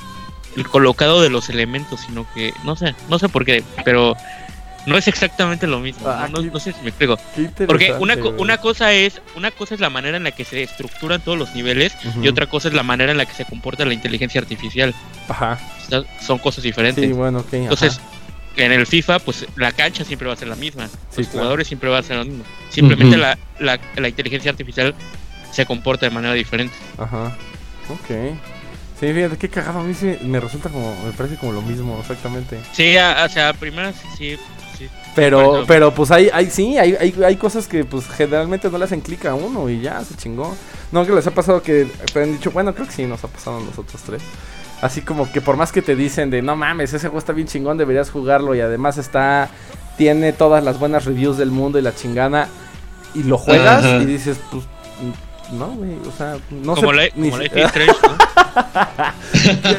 el 0.58 0.68
colocado 0.68 1.22
de 1.22 1.30
los 1.30 1.50
elementos, 1.50 2.00
sino 2.02 2.26
que 2.34 2.54
no 2.64 2.76
sé, 2.76 2.96
no 3.10 3.20
sé 3.20 3.30
por 3.30 3.46
qué, 3.46 3.64
pero 3.84 4.16
no 4.86 4.98
es 4.98 5.08
exactamente 5.08 5.68
lo 5.68 5.80
mismo. 5.80 6.08
Ah, 6.08 6.28
no, 6.32 6.42
qué- 6.42 6.52
no 6.52 6.60
sé 6.60 6.72
si 6.74 6.82
me 6.82 6.90
explico. 6.90 7.18
Porque 7.68 7.94
una, 8.00 8.16
una 8.38 8.58
cosa 8.58 8.92
es 8.92 9.22
una 9.36 9.52
cosa 9.52 9.74
es 9.76 9.80
la 9.82 9.90
manera 9.90 10.18
en 10.18 10.24
la 10.24 10.32
que 10.32 10.46
se 10.46 10.62
estructuran 10.64 11.22
todos 11.22 11.38
los 11.38 11.54
niveles 11.56 11.94
y 12.22 12.28
otra 12.28 12.48
cosa 12.48 12.68
es 12.68 12.74
la 12.74 12.84
manera 12.84 13.12
en 13.12 13.18
la 13.18 13.26
que 13.26 13.34
se 13.34 13.46
comporta 13.46 13.86
la 13.86 13.94
inteligencia 13.94 14.40
artificial. 14.42 14.94
Ajá. 15.28 15.60
O 15.86 15.90
sea, 15.90 16.04
son 16.22 16.38
cosas 16.40 16.64
diferentes. 16.64 17.04
Sí, 17.06 17.12
bueno, 17.14 17.40
ok. 17.40 17.54
Entonces, 17.54 17.98
ajá. 17.98 18.64
en 18.64 18.72
el 18.72 18.86
FIFA, 18.88 19.20
pues 19.20 19.46
la 19.56 19.72
cancha 19.72 20.04
siempre 20.04 20.28
va 20.28 20.34
a 20.34 20.38
ser 20.38 20.48
la 20.48 20.56
misma. 20.56 20.88
Sí, 20.88 20.94
los 21.18 21.28
claro. 21.28 21.32
jugadores 21.32 21.68
siempre 21.68 21.90
van 21.90 22.00
a 22.00 22.04
ser 22.08 22.18
lo 22.18 22.26
mismo. 22.26 22.44
Simplemente 22.70 23.18
la, 23.18 23.38
la, 23.60 23.80
la 23.96 24.08
inteligencia 24.08 24.52
artificial 24.52 24.94
se 25.52 25.66
comporta 25.66 26.06
de 26.06 26.10
manera 26.12 26.34
diferente. 26.34 26.76
Ajá. 26.98 27.36
Ok. 27.90 28.36
Sí, 29.00 29.12
fíjate, 29.14 29.38
qué 29.38 29.50
cagado. 29.50 29.80
A 29.80 29.84
mí 29.84 29.94
sí 29.94 30.16
me 30.22 30.40
resulta 30.40 30.70
como... 30.70 30.96
Me 31.06 31.12
parece 31.12 31.36
como 31.36 31.52
lo 31.52 31.62
mismo, 31.62 31.98
exactamente. 32.00 32.60
Sí, 32.72 32.98
a- 32.98 33.26
o 33.26 33.30
sea, 33.30 33.54
primero 33.54 33.92
sí, 33.92 34.08
sí, 34.18 34.38
sí. 34.78 34.90
Pero, 35.16 35.50
Bueno. 35.50 35.66
pero 35.68 35.94
pues 35.94 36.12
hay, 36.12 36.30
hay 36.34 36.50
sí, 36.50 36.78
hay, 36.78 36.96
hay, 37.00 37.16
hay 37.24 37.36
cosas 37.38 37.68
que 37.68 37.86
pues 37.86 38.08
generalmente 38.10 38.70
no 38.70 38.78
le 38.78 38.86
hacen 38.86 39.02
clic 39.02 39.26
a 39.26 39.34
uno 39.34 39.70
y 39.70 39.82
ya 39.82 40.04
se 40.04 40.16
chingó. 40.16 40.56
No, 40.92 41.06
que 41.06 41.12
les 41.14 41.26
ha 41.28 41.32
pasado 41.32 41.62
que 41.62 41.88
te 42.14 42.22
han 42.24 42.34
dicho, 42.34 42.52
bueno, 42.52 42.74
creo 42.74 42.88
que 42.88 42.94
sí 42.94 43.06
nos 43.06 43.24
ha 43.24 43.28
pasado 43.28 43.58
a 43.58 43.62
nosotros 43.62 44.02
tres. 44.06 44.22
Así 44.82 45.02
como 45.02 45.32
que 45.32 45.42
por 45.42 45.58
más 45.58 45.72
que 45.72 45.82
te 45.82 45.96
dicen 45.96 46.30
de 46.30 46.42
no 46.42 46.56
mames, 46.56 46.94
ese 46.94 47.08
juego 47.08 47.20
está 47.20 47.34
bien 47.34 47.48
chingón, 47.48 47.78
deberías 47.78 48.12
jugarlo 48.12 48.56
y 48.56 48.62
además 48.62 48.98
está, 48.98 49.50
tiene 49.98 50.34
todas 50.34 50.64
las 50.64 50.80
buenas 50.80 51.06
reviews 51.06 51.38
del 51.38 51.52
mundo 51.52 51.80
y 51.80 51.82
la 51.82 51.96
chingada. 51.96 52.50
Y 53.14 53.24
lo 53.24 53.38
juegas 53.38 53.86
y 53.86 54.06
dices, 54.06 54.38
pues, 54.52 54.66
no, 55.54 55.68
güey, 55.68 55.96
o 56.08 56.12
sea, 56.12 56.38
no 56.50 56.76
como 56.76 56.92
sé. 56.92 56.98
la, 56.98 57.04
ni 57.16 57.30
como 57.30 57.44
Strange, 57.44 57.94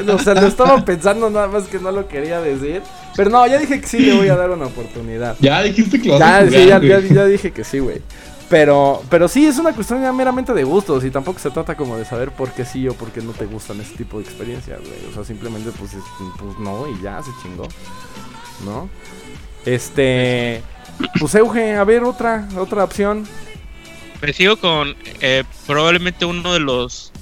¿no? 0.07 0.15
o 0.15 0.19
sea, 0.19 0.35
lo 0.35 0.47
estaba 0.47 0.85
pensando 0.85 1.29
nada 1.29 1.49
más 1.49 1.65
que 1.65 1.79
no 1.79 1.93
lo 1.93 2.09
quería 2.09 2.41
decir. 2.41 2.83
Pero 3.17 3.31
no, 3.31 3.47
ya 3.47 3.59
dije 3.59 3.81
que 3.81 3.87
sí 3.87 3.99
le 3.99 4.15
voy 4.15 4.29
a 4.29 4.37
dar 4.37 4.51
una 4.51 4.67
oportunidad. 4.67 5.37
Ya 5.41 5.63
dijiste 5.63 6.01
que 6.01 6.09
lo 6.09 6.19
Ya, 6.19 6.47
sí, 6.49 6.67
ya, 6.67 6.81
ya- 6.81 7.01
ya 7.01 7.25
dije 7.25 7.51
que 7.53 7.65
sí, 7.65 7.79
güey. 7.79 8.03
Pero, 8.49 9.03
pero 9.11 9.27
sí, 9.27 9.45
es 9.47 9.59
una 9.59 9.73
cuestión 9.73 10.01
ya 10.03 10.13
meramente 10.13 10.53
de 10.55 10.63
gustos 10.63 11.05
y 11.05 11.11
tampoco 11.11 11.39
se 11.41 11.51
trata 11.51 11.75
como 11.77 11.97
de 11.97 12.05
saber 12.05 12.31
por 12.31 12.53
qué 12.53 12.65
sí 12.65 12.87
o 12.87 12.95
por 12.95 13.11
qué 13.11 13.21
no 13.21 13.33
te 13.33 13.45
gustan 13.47 13.81
ese 13.81 13.97
tipo 13.97 14.19
de 14.19 14.25
experiencias, 14.25 14.79
güey. 14.81 15.11
O 15.11 15.15
sea, 15.15 15.25
simplemente 15.25 15.71
pues, 15.77 15.95
es- 15.95 16.03
pues 16.39 16.57
no 16.61 16.87
y 16.89 17.03
ya 17.03 17.21
se 17.23 17.31
chingó, 17.43 17.67
¿no? 18.65 18.89
Este, 19.65 20.63
pues 21.19 21.35
Euge, 21.35 21.75
a 21.75 21.83
ver 21.85 22.05
otra, 22.05 22.49
otra 22.57 22.85
opción. 22.85 23.27
Me 24.23 24.33
sigo 24.33 24.57
con 24.57 24.95
eh, 25.21 25.43
probablemente 25.67 26.25
uno 26.25 26.53
de 26.53 26.61
los. 26.61 27.13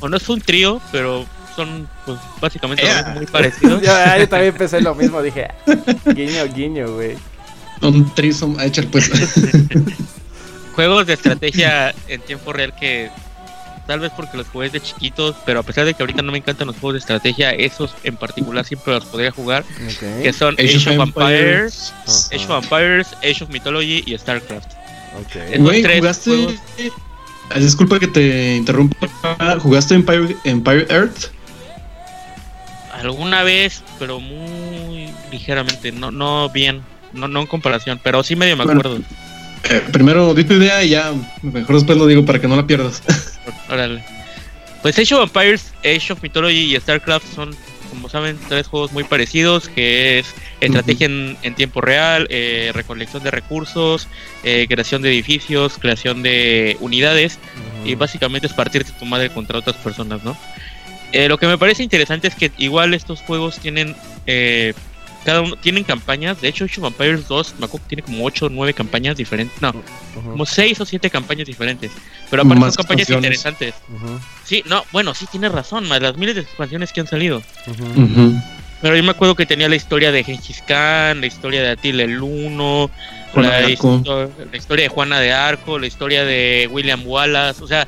O 0.00 0.08
no 0.08 0.16
es 0.18 0.28
un 0.28 0.40
trío, 0.40 0.80
pero 0.92 1.24
son 1.58 1.88
pues, 2.06 2.18
básicamente 2.40 2.84
mismo, 2.84 3.10
muy 3.14 3.26
parecidos. 3.26 3.82
yo, 3.84 3.92
yo 4.18 4.28
también 4.28 4.54
pensé 4.54 4.80
lo 4.80 4.94
mismo, 4.94 5.20
dije, 5.20 5.48
guiño, 6.14 6.44
guiño, 6.54 6.94
güey. 6.94 7.16
Un 7.82 8.14
trisom 8.14 8.56
a 8.58 8.64
echar 8.66 8.86
pues. 8.86 9.10
Juegos 10.74 11.06
de 11.06 11.14
estrategia 11.14 11.92
en 12.06 12.20
tiempo 12.20 12.52
real 12.52 12.72
que 12.78 13.10
tal 13.88 13.98
vez 14.00 14.12
porque 14.16 14.36
los 14.36 14.46
jugué 14.48 14.70
de 14.70 14.80
chiquitos, 14.80 15.34
pero 15.44 15.60
a 15.60 15.62
pesar 15.64 15.84
de 15.84 15.94
que 15.94 16.02
ahorita 16.02 16.22
no 16.22 16.30
me 16.30 16.38
encantan 16.38 16.66
los 16.68 16.76
juegos 16.76 16.94
de 16.94 16.98
estrategia, 17.00 17.50
esos 17.52 17.94
en 18.04 18.16
particular 18.16 18.64
siempre 18.64 18.92
los 18.94 19.04
podría 19.06 19.30
jugar, 19.32 19.64
que 20.22 20.32
son 20.32 20.54
Age 20.54 20.76
Age, 20.76 20.98
of 20.98 21.06
Empires. 21.08 21.92
Age 22.32 22.46
of 22.52 22.62
Empires, 22.64 23.08
Age 23.24 23.44
of 23.44 23.50
Mythology 23.50 24.04
y 24.06 24.16
StarCraft. 24.16 24.72
Ok. 25.20 25.36
Esos 25.36 25.58
Güey, 25.64 25.82
tres 25.82 25.98
jugaste. 25.98 26.30
juegos- 26.30 26.54
Ah, 27.50 27.58
Disculpa 27.60 27.98
que 27.98 28.06
te 28.08 28.56
interrumpa. 28.56 29.08
¿Jugaste 29.60 29.94
Empire, 29.94 30.36
Empire 30.44 30.86
Earth? 30.90 31.30
Alguna 33.00 33.42
vez, 33.42 33.82
pero 33.98 34.20
muy 34.20 35.08
ligeramente, 35.30 35.92
no, 35.92 36.10
no 36.10 36.48
bien, 36.50 36.82
no, 37.12 37.28
no 37.28 37.40
en 37.40 37.46
comparación, 37.46 38.00
pero 38.02 38.22
sí 38.22 38.36
medio 38.36 38.56
me 38.56 38.64
Bueno. 38.64 38.80
acuerdo. 38.80 39.00
Eh, 39.70 39.82
primero 39.92 40.34
di 40.34 40.44
tu 40.44 40.54
idea 40.54 40.82
y 40.84 40.90
ya 40.90 41.12
mejor 41.42 41.76
después 41.76 41.98
lo 41.98 42.06
digo 42.06 42.24
para 42.24 42.40
que 42.40 42.48
no 42.48 42.56
la 42.56 42.66
pierdas. 42.66 43.02
Órale. 43.68 44.02
Pues 44.82 44.98
Age 44.98 45.14
of 45.14 45.22
Empires, 45.24 45.72
Age 45.80 46.12
of 46.12 46.22
Mythology 46.22 46.74
y 46.74 46.80
StarCraft 46.80 47.26
son, 47.34 47.54
como 47.90 48.08
saben, 48.08 48.38
tres 48.48 48.68
juegos 48.68 48.92
muy 48.92 49.02
parecidos, 49.02 49.68
que 49.68 50.20
es 50.20 50.32
estrategia 50.60 51.06
en, 51.06 51.36
en 51.42 51.54
tiempo 51.56 51.80
real, 51.80 52.28
eh, 52.30 52.70
recolección 52.72 53.24
de 53.24 53.30
recursos, 53.32 54.06
eh, 54.44 54.66
creación 54.68 55.02
de 55.02 55.10
edificios, 55.10 55.78
creación 55.78 56.22
de 56.22 56.76
unidades, 56.80 57.38
y 57.84 57.96
básicamente 57.96 58.46
es 58.46 58.52
partirte 58.52 58.92
tu 58.92 59.04
madre 59.04 59.30
contra 59.30 59.58
otras 59.58 59.76
personas, 59.76 60.22
¿no? 60.22 60.36
Eh, 61.12 61.28
lo 61.28 61.38
que 61.38 61.46
me 61.46 61.56
parece 61.58 61.82
interesante 61.82 62.28
es 62.28 62.34
que 62.34 62.52
igual 62.58 62.92
estos 62.94 63.20
juegos 63.22 63.58
tienen 63.58 63.96
eh, 64.26 64.74
cada 65.24 65.40
uno 65.42 65.56
tienen 65.56 65.84
campañas, 65.84 66.40
de 66.40 66.48
hecho 66.48 66.64
Age 66.64 66.80
of 66.80 66.86
Empires 66.86 67.28
2 67.28 67.54
me 67.58 67.66
acuerdo 67.66 67.84
que 67.84 67.96
tiene 67.96 68.02
como 68.02 68.24
8 68.24 68.46
o 68.46 68.48
9 68.48 68.72
campañas 68.72 69.16
diferentes, 69.16 69.60
no, 69.60 69.72
como 70.14 70.46
6 70.46 70.80
o 70.80 70.86
7 70.86 71.10
campañas 71.10 71.46
diferentes, 71.46 71.90
pero 72.30 72.42
aparte 72.42 72.60
Más 72.60 72.74
son 72.74 72.84
campañas 72.84 73.10
interesantes. 73.10 73.74
ujú, 73.88 74.18
Sí, 74.44 74.62
no, 74.66 74.84
bueno, 74.92 75.14
sí 75.14 75.26
tienes 75.30 75.52
razón, 75.52 75.86
más 75.88 76.00
las 76.00 76.16
miles 76.16 76.34
de 76.34 76.42
expansiones 76.42 76.92
que 76.92 77.00
han 77.00 77.06
salido. 77.08 77.42
ujú. 77.66 78.02
Ujú. 78.02 78.42
Pero 78.80 78.96
yo 78.96 79.02
me 79.02 79.10
acuerdo 79.10 79.34
que 79.34 79.44
tenía 79.46 79.68
la 79.68 79.74
historia 79.76 80.12
de 80.12 80.22
Gengis 80.22 80.62
Khan, 80.66 81.20
la 81.20 81.26
historia 81.26 81.62
de 81.62 81.70
Attila 81.70 82.04
el 82.04 82.20
Uno, 82.22 82.90
la, 83.42 83.60
histo- 84.04 84.30
la 84.52 84.56
historia 84.56 84.82
de 84.84 84.88
Juana 84.88 85.18
de 85.18 85.32
Arco, 85.32 85.78
la 85.78 85.86
historia 85.88 86.24
de 86.24 86.68
William 86.70 87.02
Wallace, 87.04 87.62
o 87.62 87.66
sea, 87.66 87.86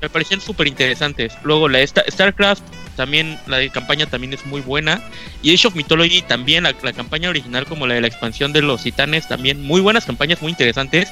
me 0.00 0.08
parecían 0.10 0.40
súper 0.40 0.66
interesantes. 0.66 1.34
Luego 1.44 1.68
la 1.68 1.80
esta- 1.80 2.04
StarCraft, 2.10 2.62
también 2.96 3.38
la 3.46 3.58
de 3.58 3.70
campaña 3.70 4.06
también 4.06 4.32
es 4.32 4.44
muy 4.44 4.60
buena. 4.60 5.00
Y 5.42 5.54
Age 5.54 5.68
of 5.68 5.74
Mythology 5.76 6.22
también, 6.22 6.64
la, 6.64 6.74
la 6.82 6.92
campaña 6.92 7.28
original 7.30 7.64
como 7.66 7.86
la 7.86 7.94
de 7.94 8.00
la 8.00 8.08
expansión 8.08 8.52
de 8.52 8.62
los 8.62 8.82
titanes, 8.82 9.28
también 9.28 9.62
muy 9.62 9.80
buenas 9.80 10.04
campañas, 10.04 10.42
muy 10.42 10.50
interesantes. 10.50 11.08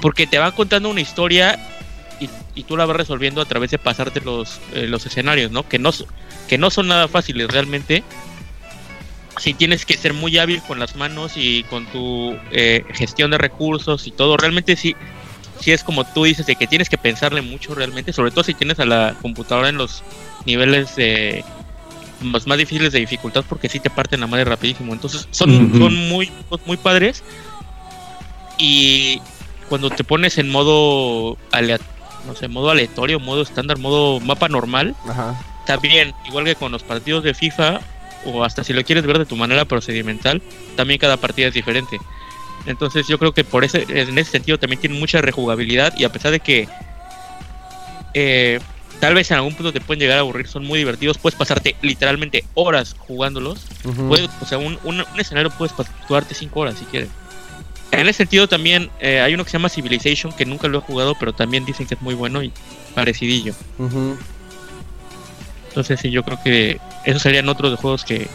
Porque 0.00 0.26
te 0.26 0.38
van 0.38 0.52
contando 0.52 0.88
una 0.88 1.02
historia 1.02 1.58
y, 2.20 2.30
y 2.54 2.62
tú 2.62 2.76
la 2.78 2.86
vas 2.86 2.96
resolviendo 2.96 3.42
a 3.42 3.44
través 3.44 3.70
de 3.70 3.78
pasarte 3.78 4.20
los, 4.22 4.58
eh, 4.74 4.86
los 4.86 5.04
escenarios, 5.04 5.50
¿no? 5.50 5.68
Que 5.68 5.78
no, 5.78 5.90
que 6.50 6.58
no 6.58 6.68
son 6.70 6.88
nada 6.88 7.06
fáciles 7.06 7.48
realmente. 7.48 8.02
Si 9.38 9.54
tienes 9.54 9.86
que 9.86 9.96
ser 9.96 10.12
muy 10.12 10.36
hábil 10.36 10.60
con 10.66 10.80
las 10.80 10.96
manos 10.96 11.32
y 11.36 11.62
con 11.64 11.86
tu 11.86 12.36
eh, 12.50 12.84
gestión 12.92 13.30
de 13.30 13.38
recursos 13.38 14.06
y 14.08 14.10
todo, 14.10 14.36
realmente 14.36 14.74
sí, 14.76 14.96
sí 15.60 15.70
es 15.70 15.84
como 15.84 16.04
tú 16.04 16.24
dices, 16.24 16.44
de 16.46 16.56
que 16.56 16.66
tienes 16.66 16.88
que 16.90 16.98
pensarle 16.98 17.40
mucho 17.40 17.74
realmente, 17.74 18.12
sobre 18.12 18.32
todo 18.32 18.42
si 18.44 18.52
tienes 18.54 18.80
a 18.80 18.84
la 18.84 19.14
computadora 19.22 19.68
en 19.68 19.76
los 19.78 20.02
niveles 20.44 20.96
de 20.96 21.44
los 22.22 22.46
más 22.48 22.58
difíciles 22.58 22.92
de 22.92 22.98
dificultad, 22.98 23.44
porque 23.48 23.68
sí 23.68 23.78
te 23.78 23.88
parten 23.88 24.20
la 24.20 24.26
madre 24.26 24.44
rapidísimo. 24.44 24.92
Entonces 24.92 25.28
son, 25.30 25.50
son 25.78 25.94
muy, 26.08 26.30
muy 26.66 26.76
padres. 26.76 27.22
Y 28.58 29.22
cuando 29.68 29.88
te 29.88 30.04
pones 30.04 30.36
en 30.38 30.50
modo 30.50 31.38
alea- 31.52 31.78
no 32.26 32.34
sé, 32.34 32.48
modo 32.48 32.70
aleatorio, 32.70 33.20
modo 33.20 33.40
estándar, 33.42 33.78
modo 33.78 34.20
mapa 34.20 34.48
normal, 34.48 34.94
Ajá. 35.08 35.34
También, 35.74 36.12
igual 36.26 36.44
que 36.44 36.54
con 36.56 36.72
los 36.72 36.82
partidos 36.82 37.22
de 37.24 37.34
FIFA, 37.34 37.80
o 38.26 38.44
hasta 38.44 38.64
si 38.64 38.72
lo 38.72 38.82
quieres 38.84 39.04
ver 39.06 39.18
de 39.18 39.26
tu 39.26 39.36
manera 39.36 39.64
procedimental, 39.64 40.42
también 40.76 40.98
cada 40.98 41.16
partida 41.16 41.48
es 41.48 41.54
diferente. 41.54 41.98
Entonces 42.66 43.06
yo 43.08 43.18
creo 43.18 43.32
que 43.32 43.44
por 43.44 43.64
ese, 43.64 43.86
en 43.88 44.18
ese 44.18 44.32
sentido 44.32 44.58
también 44.58 44.80
tiene 44.80 44.98
mucha 44.98 45.20
rejugabilidad 45.22 45.94
y 45.96 46.04
a 46.04 46.12
pesar 46.12 46.30
de 46.32 46.40
que 46.40 46.68
eh, 48.14 48.60
tal 49.00 49.14
vez 49.14 49.30
en 49.30 49.36
algún 49.38 49.54
punto 49.54 49.72
te 49.72 49.80
pueden 49.80 50.00
llegar 50.00 50.18
a 50.18 50.20
aburrir, 50.20 50.46
son 50.48 50.66
muy 50.66 50.78
divertidos, 50.78 51.18
puedes 51.18 51.38
pasarte 51.38 51.76
literalmente 51.82 52.44
horas 52.54 52.94
jugándolos. 52.98 53.66
Puedes- 54.08 54.28
o 54.40 54.44
sea, 54.46 54.58
un, 54.58 54.78
un- 54.84 55.00
un 55.12 55.20
escenario 55.20 55.50
puedes 55.50 55.72
pasarte 55.72 56.34
5 56.34 56.60
horas 56.60 56.76
si 56.78 56.84
quieres. 56.86 57.08
En 57.92 58.06
ese 58.06 58.18
sentido 58.18 58.46
también 58.48 58.90
eh, 59.00 59.20
hay 59.20 59.34
uno 59.34 59.44
que 59.44 59.50
se 59.50 59.56
llama 59.58 59.68
Civilization, 59.68 60.32
que 60.32 60.46
nunca 60.46 60.68
lo 60.68 60.78
he 60.78 60.80
jugado, 60.82 61.16
pero 61.18 61.32
también 61.32 61.64
dicen 61.64 61.86
que 61.86 61.94
es 61.94 62.02
muy 62.02 62.14
bueno 62.14 62.42
y 62.42 62.52
parecidillo. 62.94 63.52
Ujú. 63.78 64.16
Entonces 65.70 65.98
sí, 66.00 66.10
yo 66.10 66.22
creo 66.22 66.38
que 66.44 66.78
esos 67.04 67.22
serían 67.22 67.48
otros 67.48 67.70
de 67.70 67.76
juegos 67.76 68.04
que, 68.04 68.26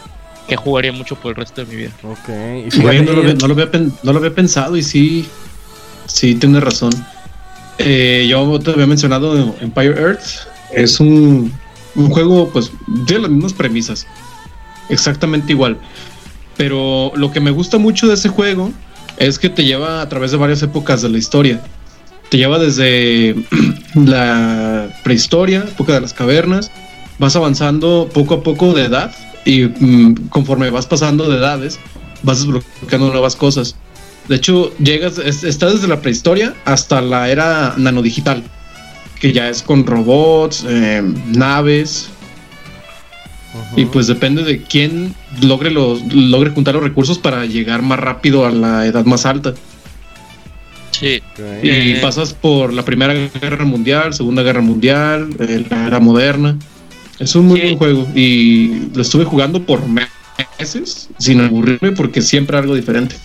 que 0.48 0.56
jugaría 0.56 0.92
mucho 0.92 1.16
por 1.16 1.32
el 1.32 1.36
resto 1.36 1.64
de 1.64 1.68
mi 1.72 1.76
vida. 1.76 1.92
Ok. 2.04 2.30
Y 2.74 2.78
no, 2.80 2.84
lo 3.14 3.20
había, 3.22 3.34
no 3.36 3.48
lo 3.48 3.54
había 3.54 3.70
pen- 3.72 3.94
no 4.04 4.12
lo 4.14 4.20
había 4.20 4.34
pensado 4.34 4.76
y 4.78 4.84
sí, 4.84 5.26
sí, 6.08 6.36
tienes 6.36 6.64
razón. 6.64 6.92
Eh, 7.78 8.26
yo 8.30 8.58
te 8.60 8.72
había 8.72 8.88
mencionado 8.88 9.56
Empire 9.62 10.00
Earth. 10.00 10.48
Es 10.74 11.00
un, 11.00 11.52
un 11.96 12.10
juego, 12.10 12.50
pues, 12.52 12.72
tiene 13.06 13.24
las 13.24 13.32
mismas 13.32 13.54
premisas. 13.54 14.08
Exactamente 14.90 15.52
igual. 15.52 15.78
Pero 16.58 17.12
lo 17.16 17.32
que 17.32 17.40
me 17.42 17.52
gusta 17.52 17.78
mucho 17.78 18.08
de 18.08 18.14
ese 18.14 18.30
juego 18.30 18.72
es 19.18 19.38
que 19.40 19.50
te 19.50 19.64
lleva 19.66 20.02
a 20.02 20.08
través 20.10 20.32
de 20.32 20.38
varias 20.38 20.62
épocas 20.64 21.02
de 21.02 21.10
la 21.10 21.18
historia. 21.18 21.62
Te 22.30 22.38
lleva 22.38 22.60
desde 22.60 23.36
la 23.96 24.88
prehistoria, 25.04 25.60
época 25.68 25.94
de 25.94 26.02
las 26.02 26.14
cavernas, 26.14 26.72
vas 27.20 27.36
avanzando 27.36 28.10
poco 28.14 28.36
a 28.36 28.44
poco 28.44 28.74
de 28.74 28.84
edad 28.86 29.14
y 29.46 29.64
mm, 29.66 30.28
conforme 30.30 30.70
vas 30.70 30.86
pasando 30.86 31.30
de 31.30 31.38
edades, 31.38 31.80
vas 32.24 32.40
desbloqueando 32.40 33.12
nuevas 33.12 33.36
cosas. 33.36 33.76
De 34.28 34.36
hecho, 34.38 34.74
llegas, 34.80 35.18
es- 35.20 35.44
está 35.44 35.70
desde 35.72 35.88
la 35.88 36.02
prehistoria 36.02 36.54
hasta 36.66 37.00
la 37.02 37.30
era 37.30 37.76
nanodigital, 37.78 38.44
que 39.20 39.32
ya 39.32 39.50
es 39.50 39.62
con 39.62 39.86
robots, 39.86 40.66
eh, 40.68 41.04
naves, 41.28 42.10
y 43.78 43.86
pues 43.86 44.08
depende 44.08 44.44
de 44.44 44.62
quién 44.64 45.16
logre 45.42 45.72
los 45.72 46.02
logre 46.14 46.50
juntar 46.50 46.74
los 46.74 46.84
recursos 46.84 47.18
para 47.20 47.46
llegar 47.46 47.82
más 47.84 48.00
rápido 48.00 48.46
a 48.46 48.52
la 48.52 48.86
edad 48.86 49.06
más 49.06 49.26
alta. 49.26 49.54
Sí. 50.92 51.22
Y 51.64 51.70
Eh. 51.70 52.00
pasas 52.02 52.34
por 52.34 52.74
la 52.74 52.84
Primera 52.84 53.14
Guerra 53.14 53.64
Mundial, 53.66 54.14
Segunda 54.14 54.44
Guerra 54.44 54.62
Mundial, 54.62 55.30
eh, 55.40 55.66
la 55.70 55.88
era 55.88 56.00
moderna. 56.00 56.58
Es 57.20 57.36
un 57.36 57.46
muy 57.48 57.60
Sí. 57.62 57.66
buen 57.68 57.78
juego 57.78 58.08
y 58.16 58.90
lo 58.94 59.02
estuve 59.02 59.26
jugando 59.26 59.64
por 59.66 59.82
meses 59.88 61.10
sin 61.18 61.42
aburrirme 61.42 61.92
porque 61.94 62.22
siempre 62.22 62.58
algo 62.58 62.76
diferente. 62.76 63.16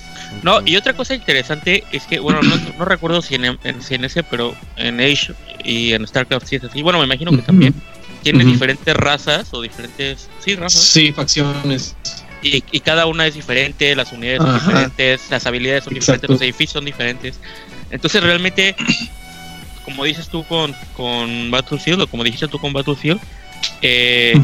No, 0.42 0.60
y 0.64 0.76
otra 0.76 0.92
cosa 0.94 1.14
interesante 1.14 1.82
es 1.90 2.06
que, 2.06 2.20
bueno, 2.20 2.40
no, 2.42 2.56
no 2.78 2.84
recuerdo 2.84 3.20
si 3.20 3.34
en, 3.34 3.44
en- 3.46 3.82
si 3.82 3.94
en 3.94 4.04
ese, 4.04 4.22
pero 4.22 4.54
en 4.76 5.00
Age 5.00 5.34
y 5.64 5.92
en 5.92 6.06
StarCraft 6.06 6.46
sí 6.46 6.56
es 6.56 6.64
así. 6.64 6.82
Bueno, 6.82 6.98
me 7.00 7.04
imagino 7.04 7.32
que 7.32 7.42
también 7.42 7.74
tiene 8.22 8.44
diferentes 8.44 8.94
razas 8.94 9.48
o 9.52 9.60
diferentes, 9.60 10.28
sí, 10.38 10.54
razas. 10.54 10.82
Sí, 10.82 11.12
facciones. 11.12 11.96
Y, 12.42 12.62
y 12.72 12.80
cada 12.80 13.06
una 13.06 13.26
es 13.26 13.34
diferente, 13.34 13.94
las 13.96 14.12
unidades 14.12 14.42
son 14.42 14.54
diferentes, 14.54 15.20
las 15.30 15.46
habilidades 15.46 15.84
son 15.84 15.96
Exacto. 15.96 16.12
diferentes, 16.28 16.30
los 16.30 16.42
edificios 16.42 16.72
son 16.72 16.84
diferentes. 16.84 17.40
Entonces 17.90 18.22
realmente, 18.22 18.74
como 19.84 20.04
dices 20.04 20.28
tú 20.28 20.44
con, 20.44 20.74
con 20.94 21.50
Battlefield, 21.50 22.02
o 22.02 22.06
como 22.06 22.24
dijiste 22.24 22.48
tú 22.48 22.58
con 22.58 22.72
Battlefield, 22.72 23.20
eh, 23.82 24.34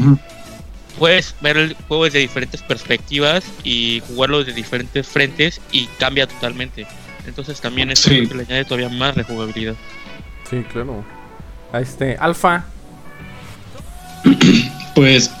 puedes 0.97 1.35
ver 1.41 1.57
el 1.57 1.75
juego 1.87 2.05
desde 2.05 2.19
diferentes 2.19 2.61
perspectivas 2.61 3.43
y 3.63 4.01
jugarlo 4.07 4.39
desde 4.39 4.53
diferentes 4.53 5.07
frentes 5.07 5.61
y 5.71 5.85
cambia 5.99 6.27
totalmente. 6.27 6.87
Entonces 7.25 7.59
también 7.61 7.91
eso 7.91 8.09
Sí. 8.09 8.25
le 8.25 8.43
añade 8.43 8.65
todavía 8.65 8.89
más 8.89 9.15
rejugabilidad. 9.15 9.75
Sí, 10.49 10.63
claro. 10.71 11.03
A 11.73 11.81
este, 11.81 12.15
Alfa. 12.17 12.65
Pues, 14.95 15.31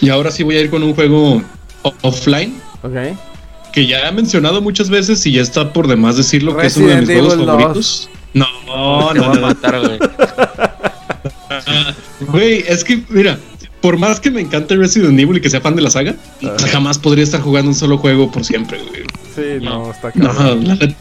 y 0.00 0.08
ahora 0.08 0.30
sí 0.30 0.42
voy 0.42 0.56
a 0.56 0.60
ir 0.60 0.70
con 0.70 0.82
un 0.82 0.94
juego 0.94 1.42
offline 2.02 2.60
Ok. 2.82 2.94
que 3.72 3.86
ya 3.86 4.08
he 4.08 4.12
mencionado 4.12 4.62
muchas 4.62 4.88
veces 4.88 5.24
y 5.26 5.32
ya 5.32 5.42
está 5.42 5.72
por 5.72 5.86
demás 5.88 6.16
decirlo 6.16 6.56
que 6.56 6.66
es 6.66 6.76
uno 6.76 6.88
de 6.88 6.96
mis 7.02 7.08
juegos 7.08 7.36
favoritos. 7.44 8.10
No, 8.34 8.46
no, 8.66 8.98
va 9.06 9.10
a 9.10 9.14
no, 9.14 9.40
matar, 9.40 9.80
güey. 12.28 12.64
Es 12.68 12.84
que, 12.84 13.02
mira, 13.08 13.38
por 13.80 13.98
más 13.98 14.20
que 14.20 14.30
me 14.30 14.40
encante 14.40 14.76
Resident 14.76 15.18
Evil 15.18 15.36
y 15.36 15.40
que 15.40 15.50
sea 15.50 15.60
fan 15.60 15.74
de 15.76 15.82
la 15.82 15.90
saga, 15.90 16.14
Ajá. 16.42 16.68
jamás 16.68 16.98
podría 16.98 17.24
estar 17.24 17.40
jugando 17.40 17.70
un 17.70 17.74
solo 17.74 17.98
juego 17.98 18.30
por 18.30 18.44
siempre, 18.44 18.78
güey. 18.78 19.02
Sí, 19.34 19.64
no, 19.64 19.92
No. 20.14 20.54
neta, 20.56 20.94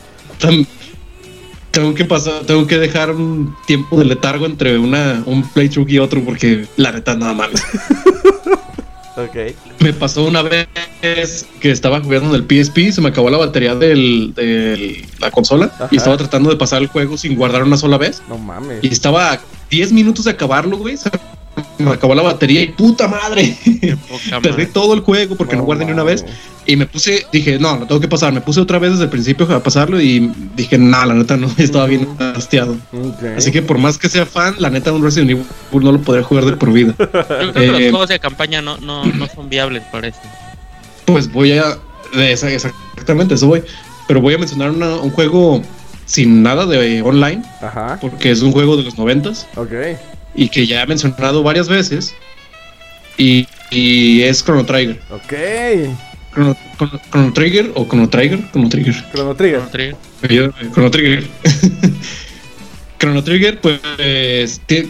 tengo 1.71 1.93
que 1.93 2.03
pasar, 2.05 2.41
tengo 2.45 2.67
que 2.67 2.77
dejar 2.77 3.12
un 3.12 3.55
tiempo 3.65 3.97
de 3.97 4.05
letargo 4.05 4.45
entre 4.45 4.77
una, 4.77 5.23
un 5.25 5.43
playthrough 5.43 5.89
y 5.89 5.99
otro 5.99 6.21
porque 6.23 6.65
la 6.77 6.91
neta 6.91 7.15
nada 7.15 7.34
más. 7.34 7.49
Me 9.80 9.93
pasó 9.93 10.26
una 10.26 10.41
vez 10.41 10.67
que 11.60 11.71
estaba 11.71 12.02
jugando 12.02 12.36
en 12.36 12.43
el 12.43 12.43
PSP, 12.43 12.91
se 12.91 13.02
me 13.02 13.10
acabó 13.10 13.30
la 13.30 13.38
batería 13.38 13.76
de 13.76 15.06
la 15.19 15.32
consola 15.32 15.71
Ajá. 15.74 15.88
y 15.91 15.97
estaba 15.97 16.17
tratando 16.17 16.50
de 16.50 16.56
pasar 16.56 16.82
el 16.82 16.88
juego 16.88 17.17
sin 17.17 17.36
guardar 17.36 17.63
una 17.63 17.78
sola 17.78 17.97
vez. 17.97 18.21
No 18.30 18.38
mames. 18.38 18.84
Y 18.84 18.88
estaba 18.88 19.34
a 19.34 19.41
10 19.69 19.91
minutos 19.93 20.26
de 20.26 20.32
acabarlo, 20.32 20.78
güey. 20.78 20.97
Se 20.97 21.10
me 21.78 21.91
acabó 21.91 22.13
la 22.15 22.21
batería 22.21 22.62
y 22.62 22.67
puta 22.69 23.08
madre. 23.08 23.56
Perdí 24.43 24.65
todo 24.67 24.93
el 24.93 25.02
juego 25.02 25.36
porque 25.36 25.56
no, 25.56 25.63
guardé 25.63 25.86
ni 25.86 25.91
una 25.91 26.04
vez. 26.04 26.26
Y 26.65 26.76
me 26.76 26.86
puse, 26.86 27.26
dije, 27.34 27.58
no, 27.58 27.78
lo 27.78 27.88
tengo 27.88 28.00
que 28.00 28.08
pasar. 28.08 28.32
Me 28.34 28.41
puse 28.41 28.60
otra 28.62 28.78
vez 28.80 28.91
desde 28.91 29.06
el 29.06 29.10
principio 29.10 29.52
a 29.54 29.63
pasarlo 29.63 30.00
y 30.00 30.32
dije, 30.56 30.78
nah, 30.78 31.06
la 31.06 31.13
neta 31.15 31.36
no, 31.38 31.50
estaba 31.58 31.88
bien 31.88 32.08
hastiado. 32.36 32.78
Así 33.36 33.52
que 33.52 33.62
por 33.62 33.78
más 33.80 33.97
que 33.97 34.10
sea 34.10 34.26
fan, 34.26 34.56
la 34.60 34.69
neta 34.69 34.91
un 34.91 35.04
Resident 35.04 35.32
Evil 35.32 35.45
no 35.84 35.91
lo 35.91 36.00
podré 36.02 36.21
jugar 36.24 36.45
de 36.45 36.54
por 36.54 36.71
vida. 36.71 36.93
Yo 37.00 37.10
creo 37.10 37.54
que 37.54 37.67
los 37.67 37.82
Eh, 37.82 37.89
juegos 37.89 38.10
de 38.10 38.19
campaña 38.19 38.62
no, 38.62 38.78
no, 38.78 39.06
no 39.06 39.28
son 39.28 39.50
viables, 39.50 39.84
parece. 39.91 40.19
Pues 41.06 41.32
voy 41.32 41.54
a, 41.54 41.78
exactamente, 42.13 43.36
eso 43.36 43.47
voy. 43.47 43.63
Pero 44.08 44.21
voy 44.21 44.34
a 44.34 44.38
mencionar 44.38 44.69
una- 44.71 44.97
un 44.97 45.10
juego 45.12 45.62
sin 46.06 46.43
nada 46.43 46.65
de 46.65 47.02
online, 47.02 47.41
Ajá. 47.62 47.97
porque 48.02 48.32
es 48.32 48.41
un 48.41 48.52
juego 48.52 48.76
de 48.78 48.84
los 48.84 48.97
noventas 48.97 49.47
Ok. 49.56 49.71
Y 50.35 50.49
que 50.49 50.65
ya 50.67 50.81
he 50.83 50.87
mencionado 50.87 51.43
varias 51.43 51.67
veces. 51.67 52.13
Y, 53.17 53.47
y 53.69 54.21
es 54.21 54.43
Chrono 54.43 54.65
Trigger. 54.65 54.99
Ok. 55.11 55.33
Chrono, 56.33 56.55
Chrono- 56.77 57.01
Chrono 57.11 57.33
Trigger 57.33 57.71
o 57.75 57.85
Chrono 57.87 58.09
Trigger, 58.09 58.39
Chrono 58.51 58.69
Trigger. 58.69 58.95
Chrono 59.11 59.35
Trigger. 59.35 59.59
Chrono 59.59 59.69
Trigger. 59.71 59.95
Ayúdame, 60.29 60.71
Chrono 60.71 60.91
Trigger. 60.91 61.27
Chrono 62.99 63.23
Trigger, 63.23 63.59
pues, 63.59 63.79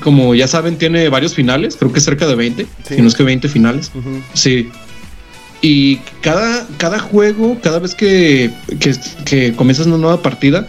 como 0.01 0.35
ya 0.35 0.45
saben, 0.47 0.77
tiene 0.77 1.07
varios 1.07 1.33
finales, 1.33 1.77
creo 1.77 1.93
que 1.93 2.01
cerca 2.01 2.27
de 2.27 2.35
20, 2.35 2.63
Sí. 2.87 2.95
si 2.95 3.01
no 3.01 3.07
es 3.07 3.15
que 3.15 3.23
20 3.23 3.47
finales. 3.47 3.89
Sí. 4.33 4.69
Y 5.61 5.97
cada, 6.21 6.67
cada 6.77 6.99
juego, 6.99 7.57
cada 7.63 7.79
vez 7.79 7.95
que, 7.95 8.51
que, 8.81 8.95
que 9.25 9.53
comienzas 9.53 9.87
una 9.87 9.97
nueva 9.97 10.21
partida, 10.21 10.67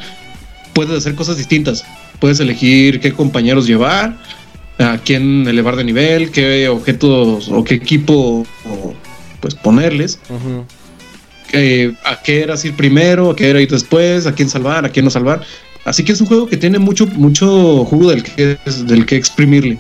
puedes 0.73 0.97
hacer 0.97 1.17
cosas 1.17 1.37
distintas. 1.37 1.85
Puedes 2.21 2.39
elegir 2.39 3.01
qué 3.01 3.13
compañeros 3.13 3.67
llevar, 3.67 4.17
a 4.79 4.99
quién 4.99 5.47
elevar 5.47 5.77
de 5.77 5.85
nivel, 5.85 6.31
qué 6.31 6.69
objetos 6.69 7.49
o 7.49 7.65
qué 7.65 7.75
equipo 7.75 8.47
o, 8.65 8.95
pues 9.41 9.55
ponerles, 9.55 10.19
eh, 11.53 11.93
a 12.05 12.23
qué 12.23 12.43
eras 12.43 12.65
ir 12.65 12.75
primero, 12.75 13.31
a 13.31 13.37
qué 13.37 13.51
era 13.51 13.61
ir 13.61 13.71
después, 13.71 14.27
a 14.27 14.35
quién 14.35 14.49
salvar, 14.49 14.85
a 14.85 14.89
quién 14.89 15.05
no 15.05 15.11
salvar. 15.11 15.43
Así 15.85 16.05
que 16.05 16.13
es 16.13 16.21
un 16.21 16.27
juego 16.27 16.47
que 16.47 16.57
tiene 16.57 16.79
mucho, 16.79 17.07
mucho 17.07 17.85
jugo 17.85 18.11
del 18.11 18.23
que, 18.23 18.57
del 18.87 19.05
que 19.05 19.17
exprimirle. 19.17 19.79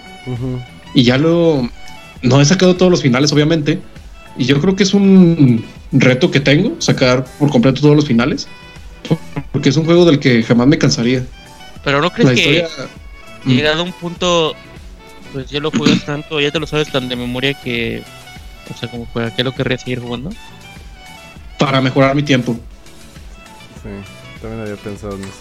Y 0.95 1.05
ya 1.05 1.17
lo. 1.17 1.69
No 2.23 2.41
he 2.41 2.45
sacado 2.45 2.77
todos 2.77 2.91
los 2.91 3.03
finales, 3.03 3.33
obviamente. 3.33 3.79
Y 4.37 4.45
yo 4.45 4.61
creo 4.61 4.75
que 4.75 4.83
es 4.83 4.95
un 4.95 5.65
reto 5.93 6.31
que 6.31 6.41
tengo, 6.41 6.75
sacar 6.81 7.25
por 7.39 7.51
completo 7.51 7.81
todos 7.81 7.97
los 7.97 8.07
finales. 8.07 8.49
Porque 9.53 9.69
es 9.69 9.77
un 9.77 9.85
juego 9.85 10.05
del 10.05 10.19
que 10.19 10.43
jamás 10.43 10.67
me 10.67 10.79
cansaría. 10.79 11.25
Pero 11.85 12.01
no 12.01 12.11
crees 12.11 12.29
La 12.29 12.35
que 12.35 12.41
historia. 12.41 12.69
llegado 13.45 13.81
a 13.81 13.85
un 13.85 13.93
punto, 13.93 14.55
pues 15.33 15.49
ya 15.51 15.61
lo 15.61 15.71
juegas 15.71 16.05
tanto, 16.05 16.41
ya 16.41 16.51
te 16.51 16.61
lo 16.61 16.67
sabes 16.67 16.89
tan 16.91 17.09
de 17.09 17.17
memoria 17.17 17.55
que, 17.55 18.03
o 18.73 18.77
sea, 18.79 18.91
como 18.91 19.07
para 19.07 19.35
qué 19.35 19.43
lo 19.45 19.55
querrías 19.55 19.83
seguir 19.83 20.01
jugando. 20.01 20.31
Para 21.59 21.81
mejorar 21.81 22.15
mi 22.15 22.23
tiempo. 22.23 22.59
Sí. 23.83 23.89
También 24.41 24.63
había 24.63 24.77
pensado 24.77 25.15
en 25.17 25.23
eso. 25.23 25.33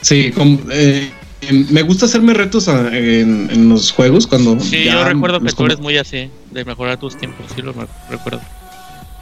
Sí, 0.00 0.32
eh, 0.70 1.10
eh, 1.42 1.66
me 1.70 1.82
gusta 1.82 2.06
hacerme 2.06 2.32
retos 2.34 2.68
a- 2.68 2.88
en, 2.96 3.48
en 3.50 3.68
los 3.68 3.90
juegos 3.92 4.26
cuando. 4.26 4.58
Sí, 4.60 4.84
ya 4.84 4.94
yo 4.94 5.04
recuerdo 5.04 5.40
que 5.40 5.52
tú 5.52 5.64
eres 5.66 5.80
muy 5.80 5.98
así, 5.98 6.30
de 6.50 6.64
mejorar 6.64 6.98
tus 6.98 7.16
tiempos, 7.16 7.46
sí 7.54 7.62
lo 7.62 7.74
recuerdo. 8.08 8.40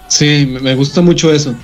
Sí, 0.08 0.46
me- 0.48 0.60
me 0.60 0.74
gusta 0.74 1.00
mucho 1.00 1.32
eso. 1.32 1.54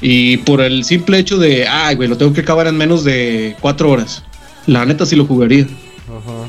Y 0.00 0.36
por 0.38 0.60
el 0.60 0.84
simple 0.84 1.18
hecho 1.18 1.38
de, 1.38 1.66
ay, 1.66 1.94
güey, 1.96 2.08
lo 2.08 2.18
tengo 2.18 2.32
que 2.34 2.42
acabar 2.42 2.66
en 2.66 2.76
menos 2.76 3.04
de 3.04 3.56
cuatro 3.60 3.90
horas. 3.90 4.22
La 4.66 4.84
neta 4.84 5.04
sí 5.06 5.16
lo 5.16 5.26
jugaría. 5.26 5.64
Ajá. 5.64 6.48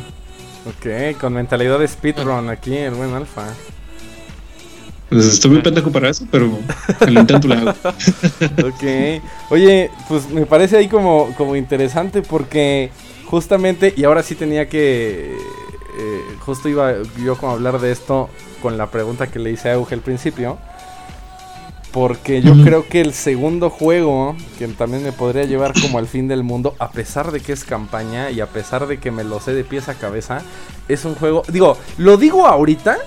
Ok, 0.67 1.17
con 1.19 1.33
mentalidad 1.33 1.79
de 1.79 1.87
speedrun 1.87 2.49
aquí, 2.49 2.75
el 2.75 2.95
buen 2.95 3.13
alfa. 3.13 3.47
Pues 5.09 5.25
estoy 5.25 5.51
muy 5.51 5.61
pendejo 5.61 5.91
para 5.91 6.09
eso, 6.09 6.25
pero 6.31 6.51
el 7.05 7.17
intento 7.17 7.47
le 7.47 7.55
hago. 7.55 7.73
Ok. 8.65 9.21
Oye, 9.51 9.91
pues 10.09 10.29
me 10.29 10.45
parece 10.45 10.77
ahí 10.77 10.87
como, 10.87 11.33
como 11.37 11.55
interesante 11.55 12.21
porque 12.23 12.89
justamente, 13.25 13.93
y 13.95 14.03
ahora 14.03 14.23
sí 14.23 14.33
tenía 14.35 14.67
que, 14.67 15.35
eh, 15.97 16.21
justo 16.39 16.69
iba 16.69 16.93
yo 17.23 17.37
como 17.37 17.51
a 17.51 17.55
hablar 17.55 17.79
de 17.79 17.91
esto 17.91 18.29
con 18.61 18.77
la 18.77 18.89
pregunta 18.89 19.27
que 19.27 19.39
le 19.39 19.51
hice 19.51 19.69
a 19.69 19.73
Euge 19.73 19.93
al 19.93 20.01
principio. 20.01 20.57
Porque 21.95 22.41
yo 22.41 22.61
creo 22.61 22.85
que 22.89 22.99
el 22.99 23.13
segundo 23.13 23.69
juego, 23.69 24.35
que 24.59 24.67
también 24.67 25.01
me 25.01 25.13
podría 25.13 25.45
llevar 25.45 25.71
como 25.81 25.97
al 25.97 26.07
fin 26.07 26.27
del 26.27 26.43
mundo, 26.43 26.75
a 26.77 26.91
pesar 26.91 27.31
de 27.31 27.39
que 27.39 27.53
es 27.53 27.63
campaña 27.63 28.31
y 28.31 28.41
a 28.41 28.47
pesar 28.47 28.85
de 28.85 28.99
que 28.99 29.11
me 29.11 29.23
lo 29.23 29.39
sé 29.39 29.53
de 29.53 29.63
pies 29.63 29.87
a 29.87 29.93
cabeza, 29.93 30.41
es 30.89 31.05
un 31.05 31.15
juego, 31.15 31.43
digo, 31.47 31.77
lo 31.97 32.17
digo 32.17 32.47
ahorita 32.47 32.97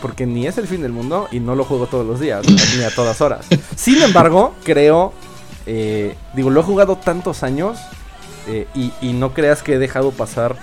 porque 0.00 0.24
ni 0.24 0.46
es 0.46 0.56
el 0.56 0.68
fin 0.68 0.82
del 0.82 0.92
mundo 0.92 1.26
y 1.32 1.40
no 1.40 1.56
lo 1.56 1.64
juego 1.64 1.88
todos 1.88 2.06
los 2.06 2.20
días, 2.20 2.46
ni 2.76 2.84
a 2.84 2.94
todas 2.94 3.20
horas. 3.20 3.44
Sin 3.74 4.00
embargo, 4.00 4.54
creo, 4.62 5.12
eh, 5.66 6.14
digo, 6.34 6.50
lo 6.50 6.60
he 6.60 6.62
jugado 6.62 6.94
tantos 6.94 7.42
años 7.42 7.76
eh, 8.46 8.68
y, 8.72 8.92
y 9.00 9.14
no 9.14 9.34
creas 9.34 9.64
que 9.64 9.74
he 9.74 9.78
dejado 9.80 10.12
pasar 10.12 10.54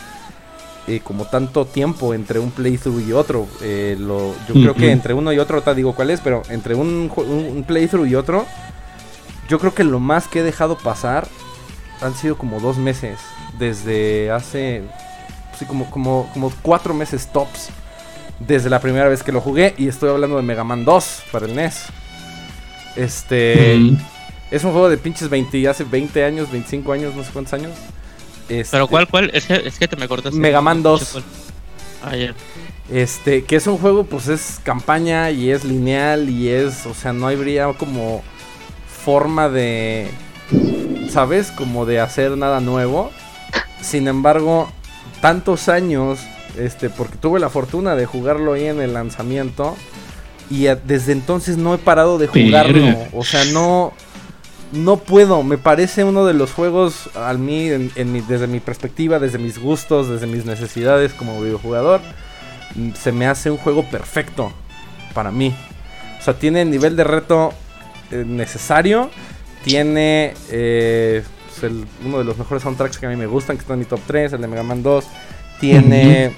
eh, 0.88 1.02
como 1.04 1.26
tanto 1.26 1.66
tiempo 1.66 2.14
entre 2.14 2.40
un 2.40 2.52
playthrough 2.52 3.00
y 3.08 3.14
otro. 3.14 3.48
Eh, 3.62 3.96
lo, 4.00 4.34
yo 4.48 4.54
creo 4.54 4.74
que 4.76 4.84
Ujú. 4.86 4.92
entre 4.92 5.14
uno 5.14 5.34
y 5.34 5.40
otro, 5.40 5.62
te 5.62 5.74
digo 5.76 5.94
cuál 5.96 6.12
es, 6.12 6.20
pero 6.22 6.44
entre 6.50 6.76
un- 6.76 7.12
un 7.16 7.64
playthrough 7.68 8.06
y 8.08 8.16
otro, 8.16 8.46
yo 9.50 9.60
creo 9.60 9.74
que 9.74 9.84
lo 9.84 10.00
más 10.00 10.28
que 10.28 10.40
he 10.40 10.44
dejado 10.44 10.78
pasar 10.78 11.28
han 12.02 12.14
sido 12.16 12.38
como 12.38 12.60
dos 12.60 12.78
meses. 12.78 13.20
Desde 13.58 14.32
hace, 14.32 14.84
sí, 15.58 15.66
como, 15.66 15.90
como, 15.90 16.30
como 16.34 16.52
cuatro 16.62 16.94
meses 16.94 17.28
tops. 17.32 17.70
Desde 18.40 18.70
la 18.70 18.80
primera 18.82 19.08
vez 19.08 19.24
que 19.24 19.32
lo 19.32 19.40
jugué. 19.40 19.74
Y 19.78 19.88
estoy 19.88 20.10
hablando 20.10 20.36
de 20.36 20.42
Mega 20.44 20.64
Man 20.66 20.84
2 20.84 21.24
para 21.32 21.46
el 21.46 21.56
NES. 21.56 21.86
Este. 22.96 23.76
Mm. 23.78 23.98
Es 24.52 24.64
un 24.64 24.72
juego 24.72 24.90
de 24.90 24.98
pinches 24.98 25.28
20, 25.30 25.68
hace 25.68 25.84
20 25.84 26.24
años, 26.24 26.52
25 26.52 26.92
años, 26.94 27.16
no 27.16 27.24
sé 27.24 27.32
cuántos 27.32 27.54
años. 27.54 27.72
Este, 28.50 28.72
Pero 28.72 28.88
¿cuál, 28.88 29.08
cuál? 29.08 29.32
Es 29.34 29.46
que, 29.46 29.56
es 29.66 29.80
que 29.80 29.88
te 29.88 29.96
me 29.96 30.08
cortaste. 30.08 30.38
Mega 30.40 30.62
Man 30.62 30.84
2. 30.84 31.10
¿Cuál? 31.14 31.24
Ah. 32.04 32.34
Este, 32.92 33.44
que 33.44 33.56
es 33.56 33.66
un 33.66 33.78
juego, 33.80 34.04
pues 34.04 34.28
es 34.28 34.60
campaña 34.64 35.32
y 35.32 35.50
es 35.50 35.64
lineal 35.66 36.30
y 36.30 36.50
es, 36.50 36.86
o 36.86 36.94
sea, 36.94 37.14
no 37.14 37.28
habría 37.28 37.74
como 37.74 38.22
forma 39.04 39.50
de, 39.50 40.08
¿sabes? 41.10 41.52
Como 41.52 41.86
de 41.88 42.00
hacer 42.00 42.38
nada 42.38 42.60
nuevo. 42.60 43.12
Sin 43.82 44.08
embargo, 44.08 44.70
tantos 45.20 45.68
años, 45.68 46.20
este, 46.60 46.90
porque 46.92 47.18
tuve 47.18 47.40
la 47.40 47.50
fortuna 47.50 47.96
de 47.96 48.06
jugarlo 48.06 48.54
ahí 48.54 48.66
en 48.66 48.80
el 48.82 48.94
lanzamiento 48.94 49.76
y 50.52 50.68
a- 50.68 50.76
desde 50.76 51.12
entonces 51.12 51.58
no 51.58 51.74
he 51.74 51.80
parado 51.80 52.20
de 52.20 52.28
jugarlo. 52.28 52.96
O 53.14 53.24
sea, 53.24 53.46
no, 53.46 53.94
no 54.76 54.98
puedo. 54.98 55.42
Me 55.44 55.58
parece 55.58 56.04
uno 56.04 56.26
de 56.26 56.34
los 56.34 56.52
juegos, 56.52 57.10
al 57.16 57.40
mí, 57.40 57.70
en- 57.70 57.92
en 57.96 58.12
mi- 58.12 58.22
desde 58.22 58.48
mi 58.48 58.60
perspectiva, 58.60 59.20
desde 59.20 59.38
mis 59.38 59.58
gustos, 59.60 60.10
desde 60.10 60.28
mis 60.28 60.46
necesidades 60.46 61.14
como 61.14 61.42
videojugador, 61.42 62.02
mm, 62.76 62.92
se 62.94 63.12
me 63.12 63.28
hace 63.28 63.50
un 63.52 63.58
juego 63.58 63.84
perfecto 63.90 64.52
para 65.14 65.32
mí. 65.32 65.56
O 66.20 66.24
sea, 66.24 66.34
tiene 66.34 66.62
el 66.64 66.70
nivel 66.72 66.96
de 66.96 67.04
reto 67.04 67.54
eh, 68.12 68.24
necesario. 68.26 69.10
Tiene 69.64 70.34
eh, 70.52 71.24
pues, 71.50 71.64
el- 71.72 71.86
uno 72.06 72.20
de 72.20 72.24
los 72.24 72.38
mejores 72.38 72.62
soundtracks 72.64 72.98
que 73.00 73.08
a 73.08 73.10
mí 73.10 73.16
me 73.16 73.26
gustan, 73.26 73.58
que 73.58 73.62
está 73.62 73.74
en 73.74 73.80
mi 73.80 73.86
top 73.86 74.00
3, 74.06 74.34
el 74.34 74.42
de 74.42 74.48
Mega 74.48 74.62
Man 74.64 74.84
2. 74.84 75.06
Tiene 75.60 76.32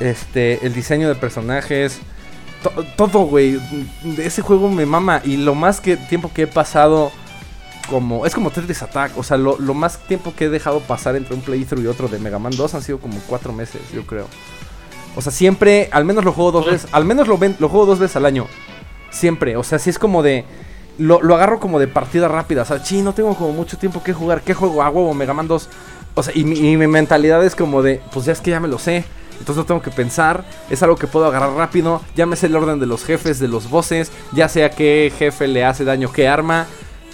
este 0.00 0.64
el 0.66 0.74
diseño 0.74 1.08
de 1.08 1.14
personajes. 1.14 2.00
to- 2.62 2.84
todo, 2.96 3.20
güey. 3.26 3.58
De 4.02 4.26
Ese 4.26 4.42
juego 4.42 4.68
me 4.70 4.84
mama. 4.86 5.20
Y 5.24 5.36
lo 5.36 5.54
más 5.54 5.80
que 5.80 5.96
tiempo 5.96 6.30
que 6.34 6.42
he 6.42 6.46
pasado 6.46 7.12
como... 7.86 8.26
Es 8.26 8.34
como 8.34 8.50
Tetris 8.50 8.82
Attack. 8.82 9.16
O 9.18 9.22
sea, 9.22 9.36
lo, 9.36 9.58
lo 9.58 9.74
más 9.74 9.98
tiempo 10.06 10.32
que 10.36 10.46
he 10.46 10.48
dejado 10.48 10.80
pasar 10.80 11.16
entre 11.16 11.34
un 11.34 11.40
playthrough 11.40 11.82
y 11.82 11.86
otro 11.86 12.08
de 12.08 12.18
Mega 12.18 12.38
Man 12.38 12.52
2 12.56 12.74
han 12.74 12.82
sido 12.82 12.98
como 12.98 13.18
cuatro 13.26 13.52
meses, 13.52 13.80
yo 13.94 14.06
creo. 14.06 14.26
O 15.14 15.22
sea, 15.22 15.32
siempre, 15.32 15.88
al 15.92 16.04
menos 16.04 16.24
lo 16.24 16.32
juego 16.32 16.52
dos 16.52 16.66
veces. 16.66 16.88
Al 16.92 17.04
menos 17.04 17.26
lo, 17.28 17.38
ven- 17.38 17.56
lo 17.58 17.68
juego 17.68 17.86
dos 17.86 17.98
veces 17.98 18.16
al 18.16 18.26
año. 18.26 18.46
Siempre. 19.10 19.56
O 19.56 19.62
sea, 19.64 19.78
si 19.78 19.90
es 19.90 19.98
como 19.98 20.22
de... 20.22 20.44
Lo, 20.98 21.20
lo 21.22 21.34
agarro 21.34 21.60
como 21.60 21.78
de 21.78 21.88
partida 21.88 22.28
rápida. 22.28 22.62
O 22.62 22.64
sea, 22.64 22.82
chi, 22.82 23.02
no 23.02 23.12
tengo 23.14 23.34
como 23.34 23.52
mucho 23.52 23.76
tiempo 23.78 24.02
que 24.02 24.12
jugar. 24.12 24.42
¿Qué 24.42 24.54
juego? 24.54 24.82
A 24.82 24.90
huevo, 24.90 25.12
Mega 25.14 25.32
Man 25.34 25.48
2. 25.48 25.68
O 26.14 26.22
sea, 26.22 26.32
y 26.36 26.44
mi, 26.44 26.58
y 26.58 26.76
mi 26.76 26.86
mentalidad 26.86 27.44
es 27.44 27.54
como 27.54 27.82
de, 27.82 28.00
pues 28.12 28.24
ya 28.26 28.32
es 28.32 28.40
que 28.40 28.50
ya 28.50 28.60
me 28.60 28.68
lo 28.68 28.78
sé. 28.78 29.04
Entonces 29.38 29.56
no 29.56 29.64
tengo 29.66 29.82
que 29.82 29.90
pensar. 29.90 30.44
Es 30.70 30.82
algo 30.82 30.96
que 30.96 31.06
puedo 31.06 31.26
agarrar 31.26 31.50
rápido. 31.52 32.00
Ya 32.14 32.24
me 32.24 32.36
sé 32.36 32.46
el 32.46 32.56
orden 32.56 32.80
de 32.80 32.86
los 32.86 33.04
jefes, 33.04 33.38
de 33.38 33.48
los 33.48 33.68
bosses. 33.68 34.10
Ya 34.32 34.48
sé 34.48 34.64
a 34.64 34.70
qué 34.70 35.12
jefe 35.18 35.46
le 35.48 35.64
hace 35.66 35.84
daño, 35.84 36.10
qué 36.12 36.26
arma. 36.28 36.66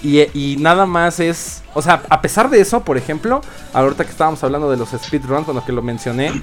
Y, 0.02 0.20
y 0.34 0.56
nada 0.58 0.84
más 0.86 1.20
es. 1.20 1.62
O 1.74 1.82
sea, 1.82 2.02
a 2.08 2.20
pesar 2.20 2.50
de 2.50 2.60
eso, 2.60 2.82
por 2.82 2.96
ejemplo, 2.98 3.40
ahorita 3.72 4.04
que 4.04 4.10
estábamos 4.10 4.42
hablando 4.42 4.70
de 4.70 4.76
los 4.76 4.90
speedruns, 4.90 5.44
cuando 5.44 5.64
que 5.64 5.72
lo 5.72 5.82
mencioné, 5.82 6.42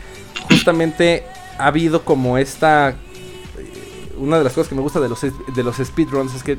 justamente 0.50 1.26
ha 1.58 1.68
habido 1.68 2.04
como 2.06 2.38
esta... 2.38 2.90
eh, 2.90 4.14
Una 4.18 4.38
de 4.38 4.44
las 4.46 4.54
cosas 4.54 4.70
que 4.70 4.76
me 4.76 4.82
gusta 4.82 5.00
de 5.00 5.10
los, 5.10 5.22
de 5.22 5.64
los 5.64 5.76
speedruns 5.78 6.34
es 6.36 6.44
que 6.44 6.58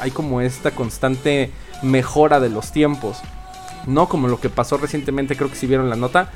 hay 0.00 0.10
como 0.10 0.40
esta 0.40 0.72
constante 0.72 1.52
mejora 1.82 2.40
de 2.40 2.48
los 2.50 2.72
tiempos. 2.72 3.18
No 3.86 4.08
como 4.08 4.28
lo 4.28 4.40
que 4.40 4.50
pasó 4.50 4.76
recientemente, 4.76 5.36
creo 5.36 5.48
que 5.48 5.56
si 5.56 5.66
vieron 5.66 5.88
la 5.88 5.96
nota, 5.96 6.32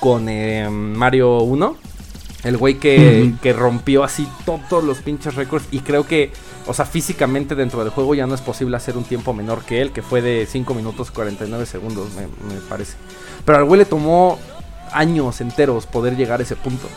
con 0.00 0.28
eh, 0.28 0.68
Mario 0.70 1.38
1. 1.40 1.76
El 2.44 2.58
güey 2.58 2.74
que, 2.74 3.32
que 3.40 3.54
rompió 3.54 4.04
así 4.04 4.28
todos 4.44 4.84
los 4.84 4.98
pinches 4.98 5.34
récords. 5.34 5.66
Y 5.70 5.80
creo 5.80 6.06
que, 6.06 6.30
o 6.66 6.74
sea, 6.74 6.84
físicamente 6.86 7.54
dentro 7.54 7.80
del 7.80 7.90
juego 7.90 8.14
ya 8.14 8.26
no 8.26 8.34
es 8.34 8.40
posible 8.40 8.76
hacer 8.76 8.96
un 8.96 9.04
tiempo 9.04 9.34
menor 9.34 9.62
que 9.64 9.82
él, 9.82 9.92
que 9.92 10.02
fue 10.02 10.22
de 10.22 10.46
5 10.46 10.74
minutos 10.74 11.10
49 11.10 11.66
segundos, 11.66 12.08
me, 12.14 12.60
parece. 12.68 12.96
Pero 13.44 13.58
al 13.58 13.64
güey 13.64 13.80
le 13.80 13.84
tomó 13.84 14.38
años 14.92 15.40
enteros 15.40 15.86
poder 15.86 16.16
llegar 16.16 16.40
a 16.40 16.42
ese 16.42 16.56
punto. 16.56 16.88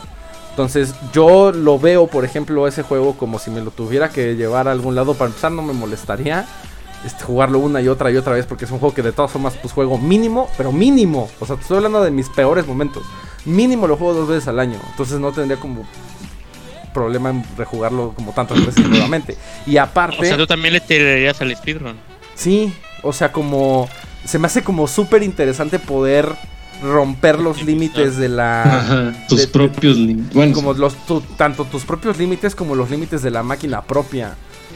Entonces 0.50 0.94
yo 1.12 1.52
lo 1.52 1.78
veo, 1.78 2.06
por 2.06 2.24
ejemplo, 2.24 2.66
ese 2.66 2.82
juego 2.82 3.16
como 3.16 3.38
si 3.38 3.50
me 3.50 3.60
lo 3.60 3.70
tuviera 3.70 4.08
que 4.08 4.36
llevar 4.36 4.68
a 4.68 4.72
algún 4.72 4.94
lado. 4.94 5.14
Para 5.14 5.28
empezar 5.28 5.52
no 5.52 5.62
me 5.62 5.72
molestaría 5.72 6.46
este, 7.04 7.22
jugarlo 7.24 7.60
una 7.60 7.80
y 7.80 7.88
otra 7.88 8.10
y 8.10 8.16
otra 8.16 8.34
vez 8.34 8.46
porque 8.46 8.64
es 8.64 8.70
un 8.70 8.80
juego 8.80 8.94
que 8.94 9.02
de 9.02 9.12
todas 9.12 9.30
formas 9.30 9.54
pues 9.60 9.72
juego 9.72 9.98
mínimo, 9.98 10.48
pero 10.56 10.72
mínimo. 10.72 11.28
O 11.38 11.46
sea, 11.46 11.56
te 11.56 11.62
estoy 11.62 11.76
hablando 11.76 12.02
de 12.02 12.10
mis 12.10 12.28
peores 12.30 12.66
momentos. 12.66 13.04
Mínimo 13.44 13.86
lo 13.86 13.96
juego 13.96 14.14
dos 14.14 14.28
veces 14.28 14.48
al 14.48 14.58
año. 14.58 14.80
Entonces 14.90 15.20
no 15.20 15.30
tendría 15.30 15.60
como 15.60 15.84
problema 16.98 17.30
en 17.30 17.44
rejugarlo 17.56 18.12
como 18.14 18.32
tantas 18.32 18.64
veces 18.64 18.86
nuevamente. 18.88 19.36
Y 19.66 19.76
aparte... 19.76 20.20
O 20.20 20.24
sea, 20.24 20.36
tú 20.36 20.46
también 20.46 20.74
le 20.74 20.80
tirarías 20.80 21.40
al 21.40 21.54
speedrun. 21.56 21.96
Sí, 22.34 22.72
o 23.02 23.12
sea, 23.12 23.30
como 23.32 23.88
se 24.24 24.38
me 24.38 24.46
hace 24.46 24.62
como 24.62 24.86
súper 24.86 25.22
interesante 25.22 25.78
poder 25.78 26.28
romper 26.82 27.38
los 27.40 27.62
límites 27.62 28.16
de 28.16 28.28
la... 28.28 28.62
Ajá, 28.80 29.26
tus 29.28 29.40
de- 29.40 29.48
propios 29.48 29.96
límites. 29.96 30.34
Bueno, 30.34 30.52
como 30.54 30.72
los 30.74 30.94
tu- 31.06 31.20
tanto 31.36 31.64
tus 31.64 31.84
propios 31.84 32.18
límites 32.18 32.54
como 32.54 32.74
los 32.74 32.90
límites 32.90 33.22
de 33.22 33.30
la 33.30 33.42
máquina 33.42 33.82
propia. 33.82 34.34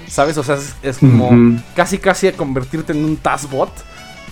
¿Sabes? 0.08 0.36
O 0.36 0.42
sea, 0.42 0.56
es, 0.56 0.74
es 0.82 0.98
como 0.98 1.28
Ujú. 1.28 1.56
casi 1.74 1.98
casi 1.98 2.26
a 2.26 2.32
convertirte 2.32 2.92
en 2.92 3.04
un 3.04 3.16
Taskbot 3.16 3.70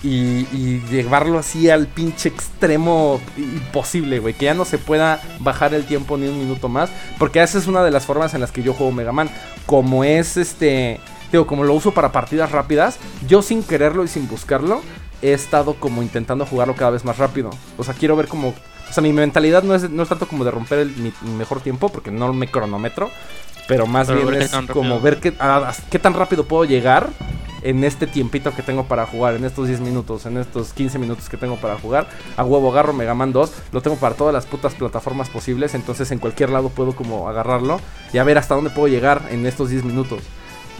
y, 0.03 0.79
llevarlo 0.89 1.37
así 1.37 1.69
al 1.69 1.87
pinche 1.87 2.29
extremo 2.29 3.21
imposible, 3.37 4.19
güey. 4.19 4.33
Que 4.33 4.45
ya 4.45 4.53
no 4.53 4.65
se 4.65 4.77
pueda 4.77 5.21
bajar 5.39 5.73
el 5.73 5.85
tiempo 5.85 6.17
ni 6.17 6.27
un 6.27 6.39
minuto 6.39 6.69
más. 6.69 6.89
Porque 7.19 7.41
esa 7.41 7.57
es 7.57 7.67
una 7.67 7.83
de 7.83 7.91
las 7.91 8.05
formas 8.05 8.33
en 8.33 8.41
las 8.41 8.51
que 8.51 8.63
yo 8.63 8.73
juego 8.73 8.91
Mega 8.91 9.11
Man. 9.11 9.29
Como 9.65 10.03
es 10.03 10.37
este. 10.37 10.99
Digo, 11.31 11.47
como 11.47 11.63
lo 11.63 11.73
uso 11.73 11.91
para 11.91 12.11
partidas 12.11 12.51
rápidas, 12.51 12.97
yo 13.27 13.41
sin 13.41 13.63
quererlo 13.63 14.03
y 14.03 14.07
sin 14.07 14.27
buscarlo, 14.27 14.81
he 15.21 15.31
estado 15.31 15.75
como 15.75 16.01
intentando 16.01 16.45
jugarlo 16.45 16.75
cada 16.75 16.91
vez 16.91 17.05
más 17.05 17.17
rápido. 17.17 17.51
O 17.77 17.83
sea, 17.83 17.93
quiero 17.93 18.15
ver 18.15 18.27
como. 18.27 18.53
O 18.91 18.93
sea, 18.93 19.01
mi 19.01 19.13
mentalidad 19.13 19.63
no 19.63 19.73
es, 19.73 19.89
no 19.89 20.03
es 20.03 20.09
tanto 20.09 20.27
como 20.27 20.43
de 20.43 20.51
romper 20.51 20.79
el, 20.79 20.89
mi, 20.97 21.13
mi 21.21 21.31
mejor 21.31 21.61
tiempo, 21.61 21.87
porque 21.89 22.11
no 22.11 22.33
me 22.33 22.47
cronometro. 22.47 23.09
Pero 23.69 23.87
más 23.87 24.07
Pero 24.07 24.19
bien 24.27 24.41
es 24.41 24.51
como 24.73 24.99
ver 24.99 25.19
qué, 25.21 25.33
a- 25.39 25.69
a- 25.69 25.73
qué 25.89 25.97
tan 25.97 26.13
rápido 26.13 26.43
puedo 26.45 26.65
llegar 26.65 27.07
en 27.63 27.83
este 27.85 28.05
tiempito 28.07 28.53
que 28.53 28.63
tengo 28.63 28.83
para 28.85 29.05
jugar, 29.05 29.35
en 29.35 29.45
estos 29.45 29.67
10 29.67 29.79
minutos, 29.79 30.25
en 30.25 30.37
estos 30.37 30.73
15 30.73 30.99
minutos 30.99 31.29
que 31.29 31.37
tengo 31.37 31.55
para 31.55 31.77
jugar. 31.77 32.07
A 32.35 32.43
huevo 32.43 32.69
agarro 32.71 32.91
Mega 32.91 33.13
Man 33.13 33.31
2, 33.31 33.51
lo 33.71 33.81
tengo 33.81 33.95
para 33.97 34.15
todas 34.15 34.33
las 34.33 34.45
putas 34.45 34.73
plataformas 34.73 35.29
posibles, 35.29 35.73
entonces 35.73 36.11
en 36.11 36.19
cualquier 36.19 36.49
lado 36.49 36.67
puedo 36.69 36.93
como 36.93 37.29
agarrarlo 37.29 37.79
y 38.11 38.17
a 38.17 38.23
ver 38.25 38.37
hasta 38.39 38.55
dónde 38.55 38.71
puedo 38.71 38.87
llegar 38.89 39.21
en 39.29 39.45
estos 39.45 39.69
10 39.69 39.85
minutos. 39.85 40.19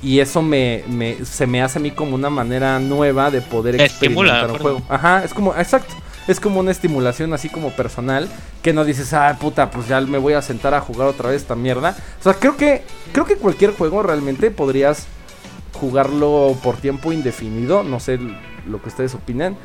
Y 0.02 0.20
eso 0.20 0.42
me, 0.42 0.84
me- 0.90 1.24
se 1.24 1.46
me 1.46 1.62
hace 1.62 1.78
a 1.78 1.82
mí 1.82 1.92
como 1.92 2.16
una 2.16 2.32
manera 2.32 2.80
nueva 2.80 3.30
de 3.30 3.42
poder 3.42 3.80
estimula, 3.80 4.32
experimentar 4.42 4.52
un 4.52 4.58
juego. 4.58 4.82
Ajá, 4.90 5.24
es 5.24 5.34
como, 5.34 5.56
exacto. 5.56 5.94
Es 6.28 6.40
como 6.40 6.60
una 6.60 6.72
estimulación 6.72 7.34
así 7.34 7.50
como 7.50 7.72
personal 7.72 8.28
que 8.62 8.74
no 8.74 8.86
dices, 8.86 9.12
ah, 9.14 9.38
puta, 9.40 9.72
pues 9.72 9.88
ya 9.88 10.00
me 10.02 10.18
voy 10.18 10.34
a 10.34 10.42
sentar 10.42 10.74
a 10.74 10.82
jugar 10.82 11.08
otra 11.08 11.30
vez 11.30 11.42
esta 11.42 11.56
mierda. 11.56 11.96
O 12.20 12.24
sea, 12.24 12.34
creo 12.34 12.58
que 12.58 12.84
creo 13.12 13.26
que 13.26 13.36
cualquier 13.38 13.72
juego 13.76 14.04
realmente 14.04 14.52
podrías 14.52 15.08
jugarlo 15.74 16.56
por 16.64 16.78
tiempo 16.78 17.12
indefinido, 17.12 17.82
no 17.84 18.00
sé 18.00 18.20
lo 18.68 18.82
que 18.82 18.90
ustedes 18.90 19.16
opinan. 19.16 19.58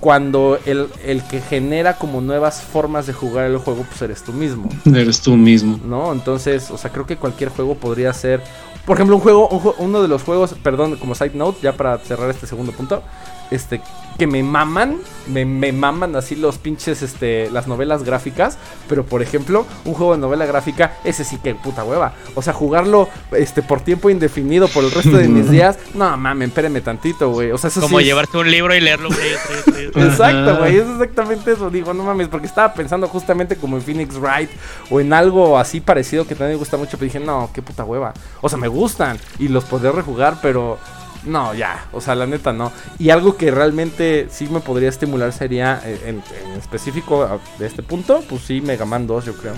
Cuando 0.00 0.60
el, 0.64 0.86
el 1.04 1.24
que 1.24 1.40
genera 1.40 1.94
como 1.98 2.20
nuevas 2.20 2.62
formas 2.62 3.08
de 3.08 3.12
jugar 3.12 3.46
el 3.46 3.58
juego, 3.58 3.84
pues 3.88 4.00
eres 4.02 4.22
tú 4.22 4.32
mismo. 4.32 4.68
eres 4.86 5.20
tú 5.20 5.34
mismo. 5.34 5.80
¿no? 5.84 6.12
Entonces, 6.12 6.70
o 6.70 6.78
sea, 6.78 6.92
creo 6.92 7.04
que 7.04 7.16
cualquier 7.16 7.48
juego 7.50 7.74
podría 7.74 8.12
ser. 8.12 8.40
Por 8.86 8.96
ejemplo, 8.96 9.16
un 9.16 9.22
juego, 9.22 9.48
un 9.48 9.60
jue- 9.60 9.74
uno 9.78 10.00
de 10.00 10.06
los 10.06 10.22
juegos, 10.22 10.54
perdón, 10.62 10.96
como 10.98 11.16
side 11.16 11.32
note, 11.34 11.58
ya 11.62 11.72
para 11.72 11.98
cerrar 11.98 12.30
este 12.30 12.46
segundo 12.46 12.70
punto, 12.70 13.02
este, 13.50 13.80
que 14.18 14.26
me 14.26 14.42
maman, 14.42 14.98
me, 15.28 15.44
me 15.44 15.72
maman 15.72 16.16
así 16.16 16.34
los 16.34 16.58
pinches, 16.58 17.02
este, 17.02 17.50
las 17.50 17.68
novelas 17.68 18.02
gráficas, 18.02 18.58
pero 18.88 19.04
por 19.06 19.22
ejemplo, 19.22 19.64
un 19.84 19.94
juego 19.94 20.12
de 20.14 20.18
novela 20.18 20.44
gráfica, 20.44 20.96
ese 21.04 21.22
sí 21.24 21.38
que 21.38 21.54
puta 21.54 21.84
hueva. 21.84 22.14
O 22.34 22.42
sea, 22.42 22.52
jugarlo, 22.52 23.08
este, 23.30 23.62
por 23.62 23.80
tiempo 23.80 24.10
indefinido 24.10 24.66
por 24.68 24.82
el 24.84 24.90
resto 24.90 25.16
de 25.16 25.28
mis 25.28 25.48
días, 25.52 25.78
no 25.94 26.16
mames, 26.16 26.48
espéreme 26.48 26.80
tantito, 26.80 27.30
güey. 27.30 27.52
O 27.52 27.58
sea, 27.58 27.68
eso 27.68 27.80
Como 27.80 27.98
sí 27.98 28.02
es- 28.02 28.08
llevarte 28.08 28.38
un 28.38 28.50
libro 28.50 28.74
y 28.74 28.80
leerlo. 28.80 29.08
güey. 29.08 29.86
Exacto, 30.08 30.56
güey, 30.58 30.76
es 30.78 30.86
exactamente 30.88 31.52
eso. 31.52 31.70
Digo, 31.70 31.94
no 31.94 32.02
mames, 32.02 32.28
porque 32.28 32.46
estaba 32.46 32.74
pensando 32.74 33.06
justamente 33.08 33.56
como 33.56 33.76
en 33.76 33.82
Phoenix 33.82 34.16
Wright 34.18 34.50
o 34.90 35.00
en 35.00 35.12
algo 35.12 35.58
así 35.58 35.80
parecido 35.80 36.26
que 36.26 36.34
también 36.34 36.52
me 36.56 36.58
gusta 36.58 36.76
mucho, 36.76 36.92
pero 36.98 37.04
dije, 37.04 37.20
no, 37.20 37.50
qué 37.54 37.62
puta 37.62 37.84
hueva. 37.84 38.12
O 38.40 38.48
sea, 38.48 38.58
me 38.58 38.68
gustan 38.68 39.18
y 39.38 39.48
los 39.48 39.64
podré 39.64 39.92
rejugar, 39.92 40.38
pero 40.42 40.78
no, 41.24 41.54
ya, 41.54 41.86
o 41.92 42.00
sea, 42.00 42.14
la 42.14 42.26
neta 42.26 42.52
no. 42.52 42.72
Y 42.98 43.10
algo 43.10 43.36
que 43.36 43.50
realmente 43.50 44.28
sí 44.30 44.48
me 44.48 44.60
podría 44.60 44.88
estimular 44.88 45.32
sería, 45.32 45.80
eh, 45.84 46.00
en, 46.06 46.22
específico 46.58 47.40
de 47.58 47.66
este 47.66 47.82
punto, 47.82 48.22
pues 48.28 48.42
sí, 48.42 48.60
Mega 48.60 48.84
Man 48.84 49.06
2, 49.06 49.24
yo 49.24 49.34
creo. 49.34 49.54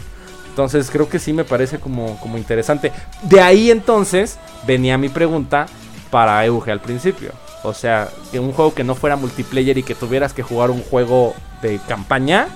Entonces 0.49 0.91
creo 0.91 1.09
que 1.09 1.19
sí 1.19 1.33
me 1.33 1.45
parece 1.45 1.79
como, 1.79 2.19
como 2.21 2.37
interesante. 2.37 2.93
De 3.23 3.41
ahí 3.41 3.71
entonces 3.71 4.39
venía 4.67 4.99
mi 4.99 5.09
pregunta 5.09 5.67
para 6.11 6.45
Euge 6.45 6.73
al 6.73 6.81
principio. 6.81 7.33
O 7.63 7.75
sea, 7.75 8.09
que 8.33 8.41
un 8.41 8.53
juego 8.53 8.75
que 8.75 8.85
no 8.85 8.95
fuera 8.95 9.17
multiplayer 9.17 9.79
y 9.79 9.83
que 9.83 9.95
tuvieras 9.95 10.33
que 10.33 10.43
jugar 10.43 10.71
un 10.71 10.83
juego 10.83 11.35
de 11.63 11.79
campaña, 11.87 12.49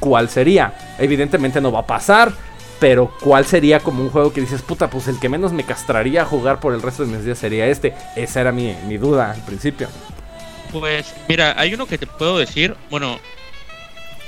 ¿cuál 0.00 0.28
sería? 0.28 0.74
Evidentemente 0.98 1.60
no 1.60 1.70
va 1.70 1.80
a 1.80 1.86
pasar, 1.86 2.32
pero 2.82 3.14
¿cuál 3.20 3.46
sería 3.46 3.78
como 3.78 4.02
un 4.02 4.10
juego 4.10 4.32
que 4.32 4.40
dices, 4.40 4.60
puta, 4.60 4.90
pues 4.90 5.06
el 5.06 5.20
que 5.20 5.28
menos 5.28 5.52
me 5.52 5.62
castraría 5.62 6.22
a 6.22 6.24
jugar 6.24 6.58
por 6.58 6.74
el 6.74 6.82
resto 6.82 7.06
de 7.06 7.12
mis 7.12 7.24
días 7.24 7.38
sería 7.38 7.68
este? 7.68 7.94
Esa 8.16 8.40
era 8.40 8.50
mi, 8.50 8.74
mi 8.88 8.96
duda 8.96 9.30
al 9.30 9.40
principio. 9.44 9.86
Pues 10.72 11.14
mira, 11.28 11.54
hay 11.56 11.74
uno 11.74 11.86
que 11.86 11.96
te 11.96 12.08
puedo 12.08 12.38
decir, 12.38 12.74
bueno, 12.90 13.20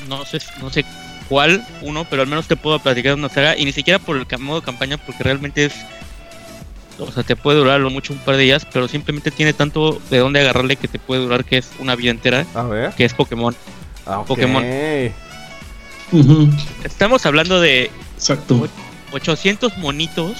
no 0.08 0.24
sé, 0.24 0.38
no 0.62 0.70
sé 0.70 0.84
cuál 1.28 1.66
uno, 1.82 2.06
pero 2.08 2.22
al 2.22 2.28
menos 2.28 2.46
te 2.46 2.54
puedo 2.54 2.78
platicar 2.78 3.16
de 3.16 3.22
una 3.22 3.28
saga 3.28 3.58
y 3.58 3.64
ni 3.64 3.72
siquiera 3.72 3.98
por 3.98 4.16
el 4.16 4.38
modo 4.38 4.62
campaña 4.62 4.98
porque 4.98 5.24
realmente 5.24 5.64
es, 5.64 5.74
o 7.00 7.10
sea, 7.10 7.24
te 7.24 7.34
puede 7.34 7.58
durar 7.58 7.80
lo 7.80 7.90
mucho 7.90 8.12
un 8.12 8.20
par 8.20 8.36
de 8.36 8.44
días, 8.44 8.64
pero 8.72 8.86
simplemente 8.86 9.32
tiene 9.32 9.52
tanto 9.52 10.00
de 10.10 10.18
dónde 10.18 10.38
agarrarle 10.38 10.76
que 10.76 10.86
te 10.86 11.00
puede 11.00 11.22
durar 11.22 11.44
que 11.44 11.58
es 11.58 11.72
una 11.80 11.96
vida 11.96 12.12
entera, 12.12 12.46
A 12.54 12.62
ver. 12.62 12.92
que 12.92 13.04
es 13.04 13.14
Pokémon. 13.14 13.56
Ah, 14.06 14.20
ok. 14.20 14.28
Pokémon. 14.28 14.64
Estamos 16.84 17.26
hablando 17.26 17.60
de 17.60 17.90
Exacto. 18.16 18.68
800 19.12 19.78
monitos, 19.78 20.36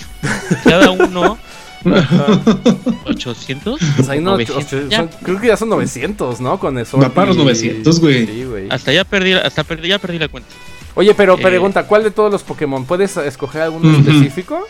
cada 0.65 0.91
uno 0.91 1.39
800, 3.07 3.79
Pues 3.97 4.09
ahí 4.09 4.21
no, 4.21 4.33
900, 4.33 4.65
o 4.65 4.69
sea, 4.69 4.89
ya. 4.89 4.97
son- 4.99 5.11
creo 5.23 5.41
que 5.41 5.47
ya 5.49 5.57
son 5.57 5.69
900, 5.69 6.41
¿no? 6.41 6.59
Con 6.59 6.79
eso. 6.79 6.99
Va 6.99 7.11
para 7.11 7.29
los 7.29 7.37
900, 7.37 8.01
güey. 8.01 8.27
Sí, 8.27 8.45
hasta 8.71 8.93
ya 8.93 9.05
perdí, 9.05 9.33
hasta 9.35 9.65
perdí, 9.65 9.89
ya 9.89 9.99
perdí 9.99 10.19
la 10.19 10.29
cuenta. 10.29 10.49
Oye, 10.95 11.15
pero 11.15 11.35
Eh, 11.35 11.43
pregunta, 11.43 11.87
¿cuál 11.87 12.03
de 12.05 12.11
todos 12.11 12.33
los 12.33 12.43
Pokémon? 12.43 12.85
¿Puedes 12.85 13.17
escoger 13.19 13.63
alguno 13.63 13.91
Ujú. 13.91 14.01
específico? 14.01 14.67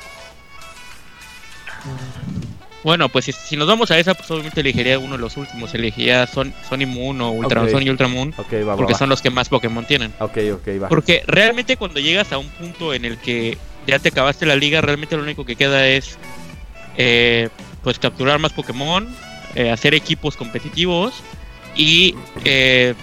Bueno, 2.85 3.09
pues 3.09 3.25
si, 3.25 3.33
si 3.33 3.57
nos 3.57 3.67
vamos 3.67 3.91
a 3.91 3.99
esa, 3.99 4.15
pues 4.15 4.31
obviamente 4.31 4.61
elegiría 4.61 4.99
uno 4.99 5.13
de 5.17 5.19
los 5.23 5.37
últimos. 5.37 5.75
Elegiría 5.75 6.27
Son, 6.27 6.53
Sony 6.69 6.87
Moon 6.87 7.21
o 7.23 7.31
Ultra 7.33 7.63
Ok. 7.63 7.71
Sun 7.71 7.83
y 7.83 7.91
Ultramoon. 7.91 8.35
Ok, 8.37 8.53
va, 8.53 8.65
va, 8.67 8.77
Porque 8.77 8.93
va. 8.93 8.99
son 8.99 9.09
los 9.09 9.23
que 9.23 9.31
más 9.31 9.49
Pokémon 9.49 9.85
tienen. 9.87 10.13
Ok, 10.21 10.37
ok, 10.53 10.69
va. 10.83 10.89
Porque 10.89 11.23
realmente 11.27 11.77
cuando 11.77 11.99
llegas 11.99 12.31
a 12.33 12.39
un 12.39 12.49
punto 12.51 12.93
en 12.95 13.05
el 13.07 13.17
que 13.19 13.57
ya 13.87 13.99
te 13.99 14.11
acabaste 14.11 14.45
la 14.47 14.55
liga, 14.55 14.81
realmente 14.83 15.17
lo 15.17 15.23
único 15.23 15.45
que 15.47 15.57
queda 15.57 15.87
es 15.89 16.19
eh, 16.99 17.49
pues 17.83 17.99
capturar 17.99 18.39
más 18.39 18.53
Pokémon, 18.53 19.09
eh, 19.55 19.71
hacer 19.71 19.95
equipos 19.95 20.37
competitivos 20.37 21.15
y 21.75 22.15
eh, 22.45 22.95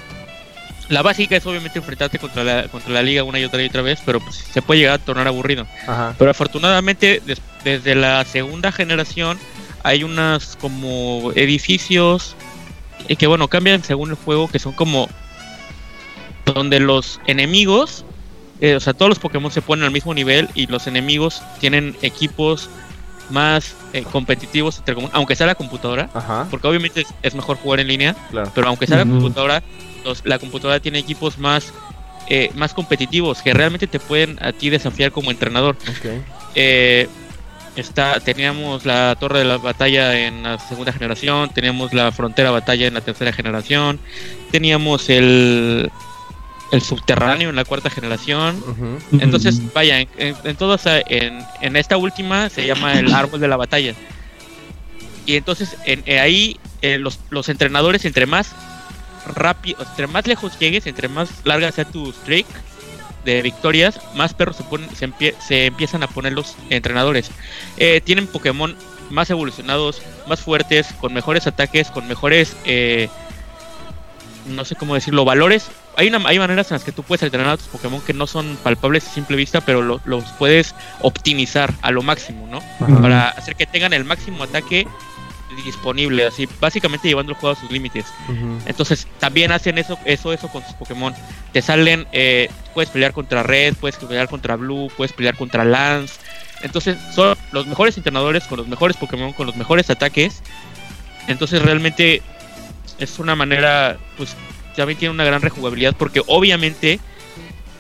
la 0.90 1.02
básica 1.02 1.36
es 1.38 1.46
obviamente 1.46 1.80
enfrentarte 1.80 2.20
contra 2.20 2.44
la, 2.44 2.68
contra 2.68 2.92
la 2.92 3.02
liga 3.02 3.24
una 3.24 3.40
y 3.40 3.44
otra 3.46 3.62
y 3.62 3.66
otra 3.66 3.82
vez, 3.82 4.00
pero 4.06 4.20
pues, 4.20 4.36
se 4.36 4.62
puede 4.62 4.82
llegar 4.82 4.96
a 4.96 4.98
tornar 5.04 5.28
aburrido. 5.28 5.66
Ajá. 5.88 6.14
Pero 6.18 6.32
afortunadamente 6.32 7.22
des- 7.26 7.42
desde 7.64 7.96
la 7.96 8.24
segunda 8.26 8.72
generación 8.72 9.38
hay 9.84 10.04
unas 10.04 10.56
como 10.58 11.32
edificios 11.36 12.36
eh, 13.08 13.16
que 13.16 13.28
bueno 13.28 13.48
cambian 13.48 13.84
según 13.84 14.10
el 14.12 14.16
juego 14.16 14.48
que 14.48 14.60
son 14.60 14.74
como 14.74 15.10
donde 16.46 16.80
los 16.80 17.20
enemigos 17.28 18.06
eh, 18.60 18.76
o 18.76 18.80
sea 18.80 18.94
todos 18.94 19.10
los 19.10 19.20
Pokémon 19.20 19.52
se 19.52 19.62
ponen 19.62 19.86
al 19.86 19.92
mismo 19.92 20.14
nivel 20.14 20.50
y 20.54 20.68
los 20.68 20.88
enemigos 20.88 21.42
tienen 21.60 21.96
equipos 22.02 22.70
más 23.30 23.76
eh, 23.94 24.04
competitivos 24.04 24.78
entre 24.80 24.96
común- 24.96 25.10
aunque 25.14 25.36
sea 25.36 25.48
la 25.48 25.56
computadora 25.56 26.10
Ajá, 26.14 26.48
porque 26.52 26.68
obviamente 26.68 27.02
es, 27.02 27.08
es 27.24 27.34
mejor 27.36 27.58
jugar 27.58 27.80
en 27.80 27.88
línea 27.88 28.16
claro. 28.30 28.52
pero 28.54 28.68
aunque 28.68 28.88
sea 28.88 28.98
la 28.98 29.06
computadora 29.06 29.64
los- 30.06 30.22
la 30.26 30.38
computadora 30.40 30.80
tiene 30.80 31.00
equipos 31.00 31.38
más 31.38 31.74
eh, 32.28 32.50
más 32.56 32.74
competitivos, 32.74 33.42
que 33.42 33.54
realmente 33.54 33.88
te 33.88 34.00
pueden 34.00 34.38
a 34.42 34.54
ti 34.54 34.70
desafiar 34.70 35.12
como 35.12 35.32
entrenador. 35.32 35.76
Ok. 35.90 36.22
Está, 37.76 38.20
teníamos 38.20 38.86
la 38.86 39.16
Torre 39.18 39.40
de 39.40 39.46
la 39.46 39.58
Batalla 39.58 40.28
en 40.28 40.44
la 40.44 40.60
segunda 40.60 40.92
generación, 40.92 41.50
teníamos 41.54 41.94
la 41.94 42.12
Frontera 42.12 42.52
Batalla 42.52 42.88
en 42.88 42.94
la 42.94 43.02
tercera 43.02 43.32
generación, 43.32 44.00
teníamos 44.52 45.10
el, 45.10 45.90
el 46.72 46.82
Subterráneo 46.82 47.50
en 47.50 47.56
la 47.56 47.64
cuarta 47.64 47.90
generación. 47.90 48.62
Entonces, 49.14 49.62
vaya, 49.74 50.00
en, 50.00 50.10
en, 50.18 50.36
en, 50.44 51.46
en 51.62 51.76
esta 51.78 51.98
última 51.98 52.50
se 52.50 52.68
llama 52.68 53.00
el 53.00 53.14
Árbol 53.14 53.40
de 53.40 53.48
la 53.48 53.56
Batalla. 53.56 53.96
Y 55.26 55.36
entonces 55.36 55.78
en, 55.86 56.04
eh, 56.08 56.20
ahí 56.20 56.60
eh, 56.82 56.98
los, 56.98 57.20
los 57.30 57.48
entrenadores, 57.48 58.04
entre 58.06 58.26
más 58.26 58.54
rápido, 59.26 59.82
entre 59.82 60.08
más 60.08 60.28
lejos 60.28 60.58
llegues, 60.60 60.88
entre 60.88 61.08
más 61.08 61.30
larga 61.46 61.72
sea 61.72 61.86
tu 61.86 62.12
streak 62.12 62.48
de 63.26 63.42
victorias, 63.42 64.00
más 64.16 64.34
perros 64.34 64.56
se, 64.58 64.64
ponen, 64.64 64.90
se, 64.96 65.08
empie- 65.08 65.36
se 65.40 65.66
empiezan 65.68 66.04
a 66.04 66.08
poner 66.08 66.34
los 66.34 66.56
entrenadores. 66.70 67.32
Eh, 67.78 68.02
tienen 68.04 68.28
Pokémon 68.28 68.76
más 69.10 69.30
evolucionados, 69.30 70.02
más 70.28 70.40
fuertes, 70.40 70.88
con 71.00 71.14
mejores 71.14 71.46
ataques, 71.48 71.92
con 71.92 72.08
mejores, 72.08 72.56
eh, 72.66 73.10
no 74.48 74.66
sé 74.66 74.76
cómo 74.76 74.96
decirlo, 74.96 75.26
valores. 75.26 75.70
Hay, 75.98 76.08
una, 76.08 76.26
hay 76.28 76.40
maneras 76.40 76.72
en 76.72 76.76
las 76.76 76.84
que 76.84 76.92
tú 76.94 77.04
puedes 77.04 77.22
entrenar 77.22 77.50
a 77.54 77.58
tus 77.58 77.68
Pokémon 77.68 78.02
que 78.02 78.14
no 78.14 78.26
son 78.26 78.58
palpables 78.64 79.06
a 79.08 79.12
simple 79.14 79.36
vista, 79.36 79.62
pero 79.62 79.82
lo- 79.82 80.00
los 80.06 80.24
puedes 80.40 80.74
optimizar 81.02 81.74
a 81.82 81.92
lo 81.92 82.02
máximo, 82.02 82.48
¿no? 82.48 82.58
Ajá. 82.80 83.02
Para 83.02 83.30
hacer 83.30 83.56
que 83.56 83.66
tengan 83.66 83.94
el 83.94 84.06
máximo 84.06 84.44
ataque 84.44 84.88
disponible, 85.56 86.26
así 86.26 86.48
básicamente 86.60 87.08
llevando 87.08 87.34
el 87.34 87.38
juego 87.38 87.56
a 87.56 87.60
sus 87.60 87.72
límites. 87.72 88.06
Entonces 88.66 89.08
también 89.20 89.52
hacen 89.52 89.78
eso, 89.78 89.98
eso, 90.06 90.34
eso 90.34 90.48
con 90.48 90.64
sus 90.64 90.74
Pokémon. 90.74 91.14
Te 91.52 91.62
salen, 91.62 92.08
eh, 92.12 92.50
puedes 92.74 92.90
pelear 92.90 93.14
contra 93.14 93.44
Red, 93.44 93.76
puedes 93.76 93.98
pelear 93.98 94.28
contra 94.28 94.56
Blue, 94.56 94.92
puedes 94.96 95.14
pelear 95.14 95.36
contra 95.36 95.64
Lance. 95.64 96.20
Entonces 96.62 96.98
son 97.14 97.38
los 97.52 97.68
mejores 97.68 97.98
entrenadores 97.98 98.44
con 98.46 98.58
los 98.58 98.68
mejores 98.68 98.98
Pokémon, 98.98 99.34
con 99.34 99.48
los 99.48 99.56
mejores 99.56 99.90
ataques. 99.90 100.42
Entonces 101.28 101.62
realmente 101.62 102.22
es 103.00 103.20
una 103.20 103.36
manera, 103.36 103.98
pues 104.18 104.36
también 104.76 104.98
tiene 104.98 105.14
una 105.14 105.26
gran 105.26 105.42
rejugabilidad 105.42 105.96
porque 105.98 106.22
obviamente, 106.28 107.00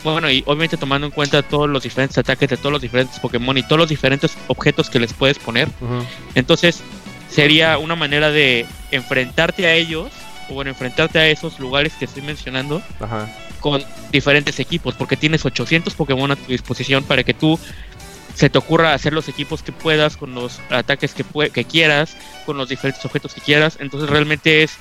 bueno, 0.03 0.29
y 0.29 0.43
obviamente 0.45 0.77
tomando 0.77 1.07
en 1.07 1.11
cuenta 1.11 1.41
todos 1.41 1.69
los 1.69 1.83
diferentes 1.83 2.17
ataques 2.17 2.49
de 2.49 2.57
todos 2.57 2.71
los 2.71 2.81
diferentes 2.81 3.19
Pokémon 3.19 3.57
y 3.57 3.63
todos 3.63 3.79
los 3.79 3.89
diferentes 3.89 4.37
objetos 4.47 4.89
que 4.89 4.99
les 4.99 5.13
puedes 5.13 5.39
poner, 5.39 5.69
entonces 6.35 6.81
sería 7.31 7.77
una 7.77 7.95
manera 7.95 8.29
de 8.31 8.65
enfrentarte 8.91 9.65
a 9.65 9.73
ellos, 9.73 10.11
o 10.49 10.53
bueno, 10.53 10.69
enfrentarte 10.69 11.19
a 11.19 11.27
esos 11.27 11.59
lugares 11.59 11.93
que 11.93 12.05
estoy 12.05 12.21
mencionando 12.23 12.81
Ajá. 12.99 13.29
con 13.59 13.83
diferentes 14.11 14.59
equipos, 14.59 14.95
porque 14.95 15.15
tienes 15.15 15.45
800 15.45 15.93
Pokémon 15.95 16.31
a 16.31 16.35
tu 16.35 16.51
disposición 16.51 17.03
para 17.03 17.23
que 17.23 17.33
tú 17.33 17.59
se 18.35 18.49
te 18.49 18.57
ocurra 18.57 18.93
hacer 18.93 19.13
los 19.13 19.27
equipos 19.27 19.61
que 19.63 19.71
puedas, 19.71 20.17
con 20.17 20.33
los 20.33 20.59
ataques 20.69 21.13
que, 21.13 21.23
que 21.49 21.65
quieras, 21.65 22.15
con 22.45 22.57
los 22.57 22.69
diferentes 22.69 23.03
objetos 23.05 23.33
que 23.33 23.41
quieras. 23.41 23.77
Entonces 23.79 24.09
realmente 24.09 24.63
es 24.63 24.77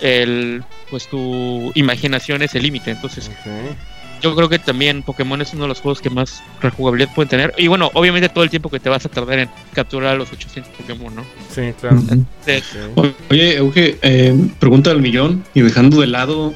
el, 0.00 0.62
pues 0.90 1.08
tu 1.08 1.72
imaginación 1.74 2.42
es 2.42 2.54
el 2.54 2.62
límite. 2.62 2.90
Entonces 2.90 3.28
Ok. 3.28 3.76
Yo 4.22 4.34
creo 4.36 4.48
que 4.48 4.58
también 4.58 5.02
Pokémon 5.02 5.40
es 5.42 5.52
uno 5.52 5.62
de 5.62 5.68
los 5.68 5.80
juegos 5.80 6.00
que 6.00 6.10
más 6.10 6.42
rejugabilidad 6.60 7.12
pueden 7.14 7.28
tener. 7.28 7.54
Y 7.58 7.66
bueno, 7.66 7.90
obviamente 7.94 8.28
todo 8.28 8.44
el 8.44 8.50
tiempo 8.50 8.70
que 8.70 8.80
te 8.80 8.88
vas 8.88 9.04
a 9.04 9.08
tardar 9.08 9.40
en 9.40 9.50
capturar 9.72 10.14
a 10.14 10.16
los 10.16 10.32
800 10.32 10.72
Pokémon, 10.72 11.14
¿no? 11.14 11.24
Sí, 11.50 11.72
claro. 11.80 11.98
Entonces, 11.98 12.64
Ok. 12.94 13.08
Oye, 13.30 13.56
Euge, 13.56 13.98
eh, 14.02 14.34
pregunta 14.58 14.90
del 14.90 15.02
millón 15.02 15.44
y 15.54 15.60
dejando 15.60 16.00
de 16.00 16.06
lado 16.06 16.54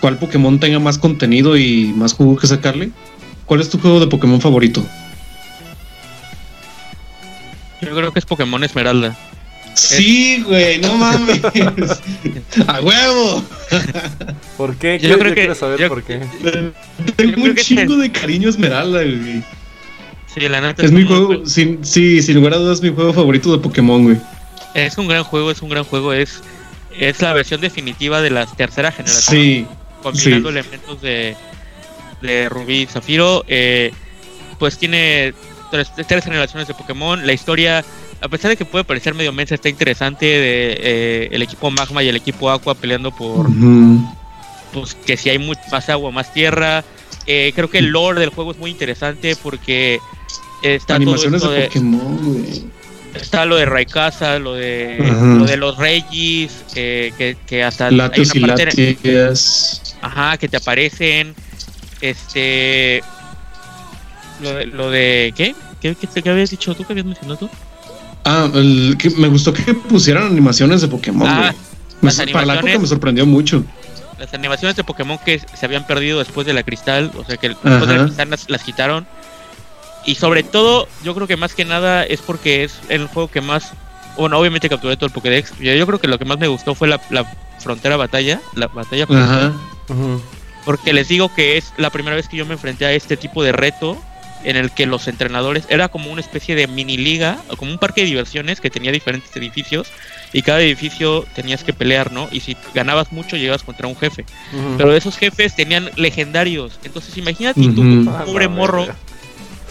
cuál 0.00 0.18
Pokémon 0.18 0.60
tenga 0.60 0.78
más 0.78 0.98
contenido 0.98 1.56
y 1.56 1.92
más 1.96 2.14
jugo 2.14 2.36
que 2.36 2.46
sacarle. 2.46 2.90
¿Cuál 3.46 3.60
es 3.60 3.68
tu 3.68 3.78
juego 3.78 4.00
de 4.00 4.06
Pokémon 4.06 4.40
favorito? 4.40 4.84
yo 7.80 7.96
creo 7.96 8.12
que 8.12 8.20
es 8.20 8.26
Pokémon 8.26 8.62
Esmeralda. 8.62 9.16
Sí, 9.74 10.42
güey, 10.46 10.78
no 10.80 10.94
mames. 10.96 11.40
A 12.66 12.80
huevo. 12.80 13.44
¿Por 14.56 14.76
qué? 14.76 14.98
Yo 14.98 15.08
Yo, 15.10 15.18
creo 15.18 15.34
que- 15.34 15.40
quiero 15.40 15.54
saber 15.54 15.80
yo- 15.80 15.88
por 15.88 16.02
qué. 16.02 16.20
Tengo 17.16 17.42
un 17.44 17.54
que 17.54 17.62
chingo 17.62 17.96
de 17.96 18.10
cariño 18.12 18.48
a 18.48 18.50
Esmeralda, 18.50 19.02
güey. 19.02 19.42
Sí, 20.34 20.40
la 20.48 20.60
neta 20.60 20.82
Es 20.84 20.92
mi 20.92 21.04
juego, 21.06 21.44
sin, 21.46 21.84
sí, 21.84 22.22
sin 22.22 22.36
lugar 22.36 22.54
a 22.54 22.56
dudas, 22.56 22.80
mi 22.80 22.90
juego 22.90 23.12
favorito 23.12 23.52
de 23.52 23.58
Pokémon, 23.62 24.04
güey. 24.04 24.16
Es 24.74 24.96
un 24.96 25.06
gran 25.08 25.24
juego, 25.24 25.50
es 25.50 25.60
un 25.60 25.68
gran 25.68 25.84
juego, 25.84 26.12
es, 26.14 26.40
es 26.98 27.20
la 27.20 27.32
versión 27.34 27.60
definitiva 27.60 28.22
de 28.22 28.30
la 28.30 28.46
tercera 28.46 28.90
generación, 28.92 29.36
Sí, 29.36 29.66
combinando 30.02 30.50
sí. 30.50 30.58
elementos 30.58 31.02
de, 31.02 31.36
de 32.22 32.48
Rubí 32.48 32.82
y 32.82 32.86
Zafiro. 32.86 33.44
eh, 33.48 33.92
pues 34.58 34.78
tiene 34.78 35.34
tres, 35.70 35.90
tres 36.06 36.24
generaciones 36.24 36.66
de 36.68 36.74
Pokémon. 36.74 37.26
La 37.26 37.32
historia, 37.34 37.84
a 38.22 38.28
pesar 38.28 38.50
de 38.50 38.56
que 38.56 38.64
puede 38.64 38.84
parecer 38.84 39.14
medio 39.14 39.32
mensa, 39.32 39.54
está 39.56 39.68
interesante. 39.68 40.24
De, 40.26 40.76
eh, 40.78 41.28
el 41.32 41.42
equipo 41.42 41.70
Magma 41.70 42.02
y 42.02 42.08
el 42.08 42.16
equipo 42.16 42.50
Aqua 42.50 42.74
peleando 42.74 43.10
por 43.10 43.48
pues, 44.72 44.94
que 44.94 45.16
si 45.16 45.28
hay 45.30 45.38
much- 45.38 45.58
más 45.70 45.88
agua, 45.88 46.10
más 46.10 46.32
tierra. 46.32 46.84
Eh, 47.26 47.52
creo 47.54 47.68
que 47.68 47.78
el 47.78 47.86
lore 47.88 48.20
del 48.20 48.30
juego 48.30 48.52
es 48.52 48.58
muy 48.58 48.70
interesante 48.70 49.36
porque 49.42 49.98
está 50.62 50.94
todo 50.94 50.96
Animaciones 50.96 51.42
esto 51.42 51.50
de 51.52 51.60
de, 51.60 51.66
Pokémon, 51.66 52.16
güey. 52.24 52.64
está 53.14 53.44
lo 53.44 53.56
de 53.56 53.64
Raikasa, 53.66 54.38
lo 54.38 54.54
de 54.54 54.98
Ajá. 55.00 55.24
lo 55.24 55.44
de 55.44 55.56
los 55.56 55.76
Regis, 55.76 56.64
eh, 56.74 57.12
que, 57.18 57.36
que 57.46 57.62
hasta 57.62 57.88
hay 57.88 57.96
Latios 57.96 58.34
y 58.34 58.38
una 58.42 58.54
parte 58.56 58.96
en- 59.02 59.34
ajá, 60.00 60.36
que 60.38 60.48
te 60.48 60.56
aparecen. 60.56 61.34
Este 62.00 63.02
lo 64.40 64.54
de, 64.54 64.66
lo 64.66 64.90
de 64.90 65.32
¿qué? 65.36 65.54
¿Qué, 65.80 65.94
qué, 65.94 66.22
qué 66.22 66.30
habías 66.30 66.50
dicho 66.50 66.74
tú? 66.74 66.84
¿Qué 66.84 66.92
habías 66.92 67.06
mencionado 67.06 67.38
tú? 67.38 67.50
Ah, 68.24 68.48
el, 68.54 68.96
que 68.98 69.10
me 69.10 69.28
gustó 69.28 69.52
que 69.52 69.74
pusieran 69.74 70.24
animaciones 70.24 70.80
de 70.80 70.88
Pokémon, 70.88 71.26
Ah. 71.26 71.54
Me 72.00 72.10
para 72.32 72.46
la 72.46 72.54
época 72.54 72.78
me 72.80 72.86
sorprendió 72.86 73.24
mucho. 73.26 73.64
Las 74.18 74.34
animaciones 74.34 74.76
de 74.76 74.82
Pokémon 74.82 75.18
que 75.24 75.38
se 75.38 75.66
habían 75.66 75.86
perdido 75.86 76.18
después 76.18 76.46
de 76.46 76.52
la 76.52 76.64
cristal, 76.64 77.12
o 77.16 77.24
sea 77.24 77.36
que 77.36 77.50
después 77.50 77.86
de 77.86 77.96
la 77.96 78.04
cristal 78.04 78.30
las, 78.30 78.50
las 78.50 78.62
quitaron. 78.64 79.06
Y 80.04 80.16
sobre 80.16 80.42
todo, 80.42 80.88
yo 81.04 81.14
creo 81.14 81.28
que 81.28 81.36
más 81.36 81.54
que 81.54 81.64
nada 81.64 82.04
es 82.04 82.20
porque 82.20 82.64
es 82.64 82.74
el 82.88 83.06
juego 83.06 83.30
que 83.30 83.40
más, 83.40 83.72
bueno, 84.16 84.36
obviamente 84.36 84.68
capturé 84.68 84.96
todo 84.96 85.06
el 85.06 85.12
Pokédex. 85.12 85.56
Yo, 85.60 85.72
yo 85.74 85.86
creo 85.86 86.00
que 86.00 86.08
lo 86.08 86.18
que 86.18 86.24
más 86.24 86.38
me 86.40 86.48
gustó 86.48 86.74
fue 86.74 86.88
la, 86.88 87.00
la 87.10 87.24
frontera 87.60 87.96
batalla, 87.96 88.40
la 88.56 88.66
batalla 88.66 89.06
Ajá. 89.08 89.52
Porque 90.64 90.92
les 90.92 91.08
digo 91.08 91.32
que 91.34 91.56
es 91.56 91.72
la 91.76 91.90
primera 91.90 92.16
vez 92.16 92.28
que 92.28 92.36
yo 92.36 92.46
me 92.46 92.54
enfrenté 92.54 92.84
a 92.84 92.92
este 92.92 93.16
tipo 93.16 93.42
de 93.42 93.52
reto 93.52 94.00
en 94.44 94.56
el 94.56 94.70
que 94.70 94.86
los 94.86 95.08
entrenadores 95.08 95.64
era 95.68 95.88
como 95.88 96.10
una 96.10 96.20
especie 96.20 96.54
de 96.54 96.66
mini 96.66 96.96
liga, 96.96 97.38
o 97.48 97.56
como 97.56 97.70
un 97.70 97.78
parque 97.78 98.00
de 98.02 98.08
diversiones 98.08 98.60
que 98.60 98.70
tenía 98.70 98.90
diferentes 98.92 99.34
edificios 99.36 99.88
y 100.32 100.42
cada 100.42 100.60
edificio 100.60 101.26
tenías 101.34 101.62
que 101.64 101.72
pelear, 101.72 102.10
¿no? 102.12 102.28
Y 102.32 102.40
si 102.40 102.56
ganabas 102.74 103.12
mucho 103.12 103.36
llegabas 103.36 103.62
contra 103.62 103.86
un 103.86 103.96
jefe. 103.96 104.24
Ujú. 104.52 104.74
Pero 104.78 104.94
esos 104.96 105.16
jefes 105.16 105.54
tenían 105.54 105.90
legendarios. 105.96 106.78
Entonces 106.84 107.16
imagínate 107.16 107.60
tú, 107.60 107.80
Ujú. 107.82 108.10
Ah, 108.10 108.24
pobre 108.24 108.48
morro 108.48 108.86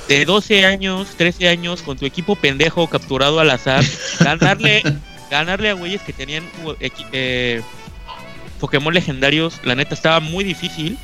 de 0.07 0.25
12 0.25 0.65
años, 0.65 1.07
13 1.17 1.47
años, 1.47 1.81
con 1.81 1.97
tu 1.97 2.05
equipo 2.05 2.35
pendejo 2.35 2.87
capturado 2.87 3.39
al 3.39 3.49
azar, 3.49 3.83
ganarle, 4.19 4.83
ganarle 5.31 5.69
a 5.69 5.73
güeyes 5.73 6.01
que 6.01 6.11
tenían 6.13 6.43
uh, 6.63 6.71
equi- 6.73 7.05
eh, 7.13 7.61
Pokémon 8.59 8.93
legendarios, 8.93 9.59
la 9.63 9.75
neta 9.75 9.93
estaba 9.95 10.19
muy 10.19 10.43
difícil. 10.43 10.97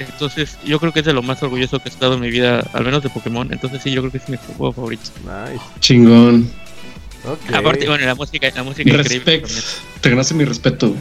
Entonces 0.00 0.58
yo 0.64 0.78
creo 0.80 0.92
que 0.92 1.00
es 1.00 1.06
de 1.06 1.12
lo 1.12 1.22
más 1.22 1.42
orgulloso 1.42 1.78
que 1.78 1.88
he 1.88 1.92
estado 1.92 2.14
en 2.14 2.20
mi 2.20 2.30
vida, 2.30 2.64
al 2.72 2.84
menos 2.84 3.02
de 3.02 3.10
Pokémon. 3.10 3.52
Entonces 3.52 3.82
sí, 3.82 3.90
yo 3.92 4.00
creo 4.02 4.10
que 4.12 4.18
es 4.18 4.28
mi 4.28 4.36
juego 4.36 4.72
favorito. 4.72 5.10
Nice. 5.22 5.62
Chingón. 5.80 6.50
Aparte, 7.52 7.86
bueno, 7.86 8.06
la 8.06 8.14
música, 8.14 8.48
la 8.54 8.62
música 8.62 8.88
increíble. 8.90 9.42
Respect. 9.42 9.50
Te 10.00 10.10
ganaste 10.10 10.32
mi 10.34 10.44
respeto. 10.44 10.94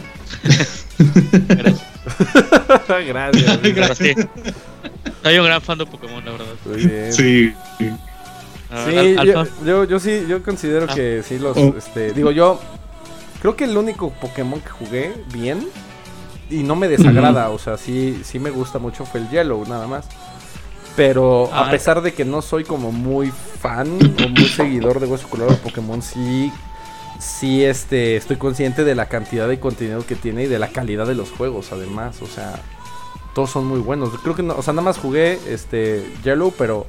Gracias. 1.48 1.86
Gracias. 3.08 3.58
Pero 3.64 3.96
sí, 3.96 4.14
Soy 5.24 5.38
un 5.40 5.46
gran 5.46 5.62
fan 5.62 5.78
de 5.78 5.86
Pokémon, 5.86 6.24
la 6.26 6.32
verdad. 6.32 6.46
Muy 6.66 6.86
bien. 6.86 7.14
Sí. 7.14 7.54
Ah, 8.72 8.86
Sí, 8.88 9.16
yo, 9.66 9.84
yo 9.86 10.00
sí, 10.00 10.26
yo 10.28 10.44
considero 10.44 10.86
Ah. 10.90 10.94
que 10.94 11.24
sí 11.28 11.40
los, 11.40 11.58
Oh. 11.58 11.74
este, 11.78 12.14
digo 12.14 12.32
yo, 12.32 12.62
creo 13.42 13.56
que 13.56 13.64
el 13.64 13.76
único 13.78 14.12
Pokémon 14.12 14.60
que 14.62 14.70
jugué 14.70 15.14
bien 15.34 15.68
y 16.50 16.64
no 16.64 16.76
me 16.76 16.88
desagrada, 16.88 17.50
o 17.50 17.60
sea, 17.60 17.78
sí, 17.78 18.22
sí 18.24 18.40
me 18.40 18.50
gusta 18.50 18.80
mucho 18.80 19.06
fue 19.06 19.22
el 19.22 19.30
Yellow, 19.30 19.66
nada 19.68 19.88
más. 19.88 20.06
Pero 20.96 21.50
a 21.54 21.68
Ah. 21.68 21.72
pesar 21.72 22.02
de 22.02 22.14
que 22.14 22.26
no 22.26 22.42
soy 22.42 22.64
como 22.64 22.92
muy 22.92 23.32
fan 23.62 23.88
o 24.26 24.30
muy 24.30 24.46
seguidor 24.48 25.00
de 25.00 25.08
Hueso 25.08 25.30
Colorado 25.30 25.56
de 25.58 25.64
Pokémon, 25.64 26.02
sí, 26.02 26.52
sí, 27.20 27.64
este, 27.64 28.16
estoy 28.18 28.38
consciente 28.38 28.84
de 28.84 28.96
la 28.96 29.06
cantidad 29.08 29.48
de 29.48 29.60
contenido 29.60 30.06
que 30.06 30.16
tiene 30.16 30.44
y 30.44 30.48
de 30.48 30.60
la 30.60 30.70
calidad 30.70 31.06
de 31.08 31.16
los 31.16 31.32
juegos, 31.32 31.72
además, 31.72 32.22
o 32.22 32.28
sea, 32.28 32.60
todos 33.36 33.50
son 33.52 33.66
muy 33.68 33.80
buenos. 33.80 34.10
Creo 34.24 34.36
que 34.36 34.44
no, 34.44 34.56
o 34.58 34.62
sea, 34.62 34.74
nada 34.74 34.84
más 34.86 34.98
jugué, 34.98 35.40
este, 35.48 36.06
Yellow, 36.24 36.54
pero 36.58 36.88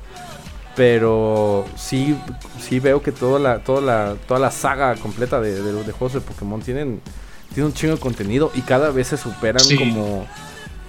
pero 0.76 1.64
sí 1.76 2.16
sí 2.58 2.78
veo 2.80 3.02
que 3.02 3.12
toda 3.12 3.38
la 3.40 3.58
toda 3.58 3.80
la 3.80 4.16
toda 4.26 4.38
la 4.40 4.50
saga 4.50 4.94
completa 4.96 5.40
de, 5.40 5.61
de, 5.62 5.72
de 5.72 5.92
juegos 5.92 6.14
de 6.14 6.20
Pokémon 6.20 6.61
tienen 6.62 7.00
tiene 7.55 7.66
un 7.66 7.74
chingo 7.74 7.94
de 7.94 8.01
contenido 8.01 8.51
y 8.55 8.62
cada 8.62 8.90
vez 8.90 9.09
se 9.09 9.16
superan 9.16 9.64
Sí. 9.64 9.76
como 9.76 10.26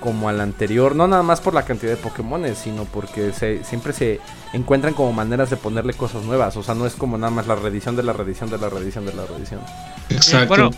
como 0.01 0.29
al 0.29 0.41
anterior, 0.41 0.95
no 0.95 1.07
nada 1.07 1.21
más 1.21 1.41
por 1.41 1.53
la 1.53 1.63
cantidad 1.63 1.91
de 1.91 1.97
Pokémones, 1.97 2.57
sino 2.57 2.85
porque 2.85 3.31
se, 3.33 3.63
siempre 3.63 3.93
se 3.93 4.19
encuentran 4.51 4.95
como 4.95 5.13
maneras 5.13 5.51
de 5.51 5.57
ponerle 5.57 5.93
cosas 5.93 6.23
nuevas, 6.23 6.57
o 6.57 6.63
sea, 6.63 6.73
no 6.73 6.87
es 6.87 6.93
como 6.93 7.19
nada 7.19 7.29
más 7.29 7.45
la 7.45 7.55
reedición 7.55 7.95
de 7.95 8.01
la 8.01 8.11
reedición 8.11 8.49
de 8.49 8.57
la 8.57 8.67
reedición 8.67 9.05
de 9.05 9.13
la 9.13 9.27
reedición. 9.27 9.61
Exacto. 10.09 10.47
Bueno, 10.47 10.71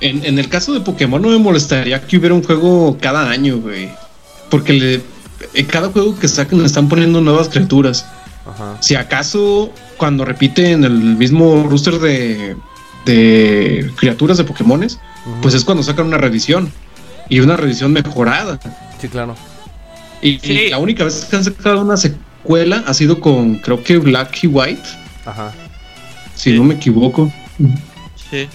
en, 0.00 0.24
en, 0.24 0.38
el 0.38 0.48
caso 0.48 0.72
de 0.72 0.80
Pokémon 0.80 1.20
no 1.20 1.28
me 1.28 1.38
molestaría 1.38 2.00
que 2.00 2.16
hubiera 2.16 2.32
un 2.34 2.44
juego 2.44 2.96
cada 3.00 3.28
año, 3.28 3.58
güey. 3.58 3.90
Porque 4.50 4.72
le, 4.72 5.00
en 5.54 5.66
cada 5.66 5.88
juego 5.88 6.16
que 6.18 6.28
sacan 6.28 6.60
le 6.60 6.66
están 6.66 6.88
poniendo 6.88 7.20
nuevas 7.20 7.48
criaturas. 7.48 8.06
Ajá. 8.46 8.76
Si 8.80 8.94
acaso 8.94 9.72
cuando 9.96 10.24
repiten 10.24 10.84
el 10.84 10.92
mismo 10.92 11.66
roster 11.68 11.98
de, 11.98 12.56
de 13.04 13.90
criaturas 13.96 14.38
de 14.38 14.44
Pokémones, 14.44 14.98
pues 15.42 15.54
es 15.54 15.64
cuando 15.64 15.82
sacan 15.82 16.06
una 16.06 16.18
reedición 16.18 16.72
y 17.28 17.40
una 17.40 17.56
revisión 17.56 17.92
mejorada. 17.92 18.58
Sí, 19.00 19.08
claro. 19.08 19.34
Y, 20.22 20.68
la 20.68 20.78
única 20.78 21.04
vez 21.04 21.24
que 21.24 21.36
han 21.36 21.44
sacado 21.44 21.80
una 21.80 21.96
secuela 21.96 22.84
ha 22.86 22.94
sido 22.94 23.20
con, 23.20 23.56
creo 23.56 23.82
que 23.82 23.98
Black 23.98 24.44
y 24.44 24.46
White. 24.46 24.82
Ajá. 25.24 25.52
Si 26.34 26.52
no 26.52 26.64
me 26.64 26.74
equivoco. 26.74 27.32
Sí. 28.30 28.48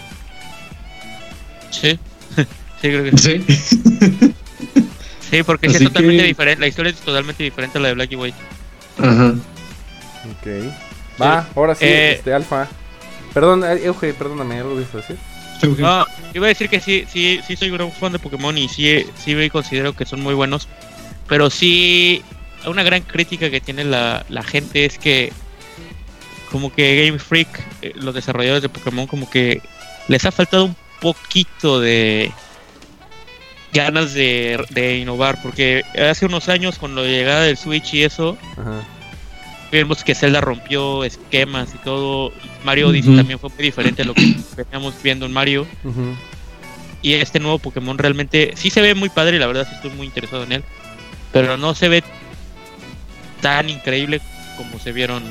Sí. 1.71 1.99
sí, 2.35 2.47
creo 2.81 3.03
que 3.03 3.17
sí. 3.17 3.43
Sí, 5.29 5.43
porque 5.45 5.67
es 5.67 5.79
totalmente 5.79 6.23
diferente. 6.23 6.61
La 6.61 6.67
historia 6.67 6.91
es 6.91 6.97
totalmente 6.97 7.43
diferente 7.43 7.77
a 7.77 7.81
la 7.81 7.87
de 7.89 7.93
Black 7.95 8.11
y 8.11 8.15
White. 8.15 8.37
Ajá. 8.99 9.35
Ok. 10.31 10.71
Va, 11.21 11.47
ahora 11.55 11.75
sí, 11.75 11.85
eh, 11.85 12.13
este, 12.13 12.33
Alfa. 12.33 12.67
Perdón, 13.33 13.63
eh, 13.63 13.85
Euge, 13.85 14.13
perdóname, 14.13 14.59
algo 14.59 14.75
de 14.75 14.85
decir. 14.85 15.17
No, 15.67 16.05
iba 16.33 16.45
a 16.45 16.49
decir 16.49 16.69
que 16.69 16.79
sí, 16.79 17.05
sí, 17.11 17.39
sí 17.45 17.55
soy 17.55 17.71
un 17.71 17.91
fan 17.91 18.11
de 18.11 18.19
Pokémon 18.19 18.57
y 18.57 18.67
sí, 18.69 19.05
sí 19.23 19.49
considero 19.49 19.95
que 19.95 20.05
son 20.05 20.21
muy 20.21 20.33
buenos. 20.33 20.67
Pero 21.27 21.49
sí, 21.49 22.21
una 22.65 22.83
gran 22.83 23.01
crítica 23.01 23.49
que 23.49 23.61
tiene 23.61 23.83
la, 23.83 24.25
gente 24.43 24.85
es 24.85 24.97
que 24.97 25.31
como 26.51 26.73
que 26.73 27.05
Game 27.05 27.19
Freak, 27.19 27.47
eh, 27.81 27.93
los 27.95 28.13
desarrolladores 28.13 28.61
de 28.61 28.69
Pokémon, 28.69 29.07
como 29.07 29.29
que 29.29 29.61
les 30.07 30.25
ha 30.25 30.31
faltado 30.31 30.65
un 30.65 30.75
poquito 31.01 31.79
de 31.79 32.31
ganas 33.73 34.13
de, 34.13 34.97
innovar, 35.01 35.41
porque 35.41 35.83
hace 36.09 36.25
unos 36.25 36.47
años 36.47 36.79
con 36.79 36.95
la 36.95 37.03
llegada 37.03 37.41
del 37.41 37.57
Switch 37.57 37.93
y 37.93 38.03
eso, 38.03 38.37
vimos 39.71 40.03
que 40.03 40.15
Zelda 40.15 40.41
rompió 40.41 41.03
esquemas 41.03 41.73
y 41.73 41.77
todo. 41.79 42.31
Mario 42.63 42.89
Odyssey 42.89 43.15
también 43.15 43.39
fue 43.39 43.49
muy 43.49 43.63
diferente 43.63 44.01
a 44.01 44.05
lo 44.05 44.13
que 44.13 44.35
veníamos 44.57 44.95
viendo 45.01 45.25
en 45.25 45.33
Mario. 45.33 45.67
Y 47.01 47.13
este 47.13 47.39
nuevo 47.39 47.59
Pokémon 47.59 47.97
realmente 47.97 48.53
sí 48.55 48.69
se 48.69 48.81
ve 48.81 48.95
muy 48.95 49.09
padre, 49.09 49.37
la 49.37 49.47
verdad 49.47 49.67
sí 49.69 49.75
estoy 49.75 49.91
muy 49.91 50.07
interesado 50.07 50.43
en 50.43 50.53
él. 50.53 50.63
Pero 51.31 51.57
no 51.57 51.75
se 51.75 51.89
ve 51.89 52.03
tan 53.41 53.69
increíble 53.69 54.21
como 54.57 54.79
se 54.79 54.91
vieron. 54.91 55.23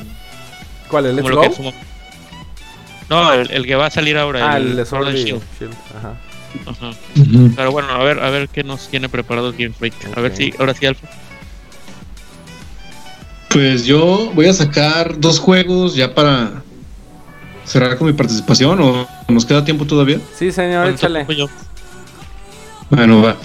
¿Cuál? 0.89 1.07
¿El 1.07 1.17
Let's 1.17 1.31
Go? 1.59 1.73
No, 3.11 3.33
el, 3.33 3.67
que 3.67 3.75
va 3.75 3.87
a 3.87 3.91
salir 3.91 4.17
ahora. 4.17 4.53
Ah, 4.53 4.57
el, 4.57 4.85
Sword 4.87 5.15
Shield. 5.15 5.43
Ajá. 5.97 6.15
Ajá. 6.67 6.91
Pero 7.57 7.73
bueno, 7.73 7.89
a 7.91 8.03
ver, 8.05 8.21
a 8.21 8.31
ver 8.31 8.49
qué 8.49 8.65
nos 8.65 8.89
tiene 8.89 9.09
preparado 9.09 9.53
Game 9.53 9.73
Freak. 9.73 9.95
A 10.17 10.21
ver 10.21 10.35
si, 10.37 10.55
ahora 10.59 10.75
sí, 10.75 10.87
Alfa. 10.87 11.09
Pues 13.55 13.85
yo 13.87 14.33
voy 14.35 14.47
a 14.47 14.53
sacar 14.53 15.21
dos 15.21 15.39
juegos 15.39 15.95
ya 15.95 16.13
para 16.13 16.65
cerrar 17.65 17.97
con 17.97 18.09
mi 18.09 18.13
participación 18.13 18.81
o 18.81 19.07
nos 19.29 19.47
queda 19.47 19.65
tiempo 19.65 19.87
todavía. 19.87 20.19
Sí, 20.37 20.51
señor, 20.51 20.89
échale. 20.89 21.25
Bueno, 22.91 23.23
va. 23.23 23.37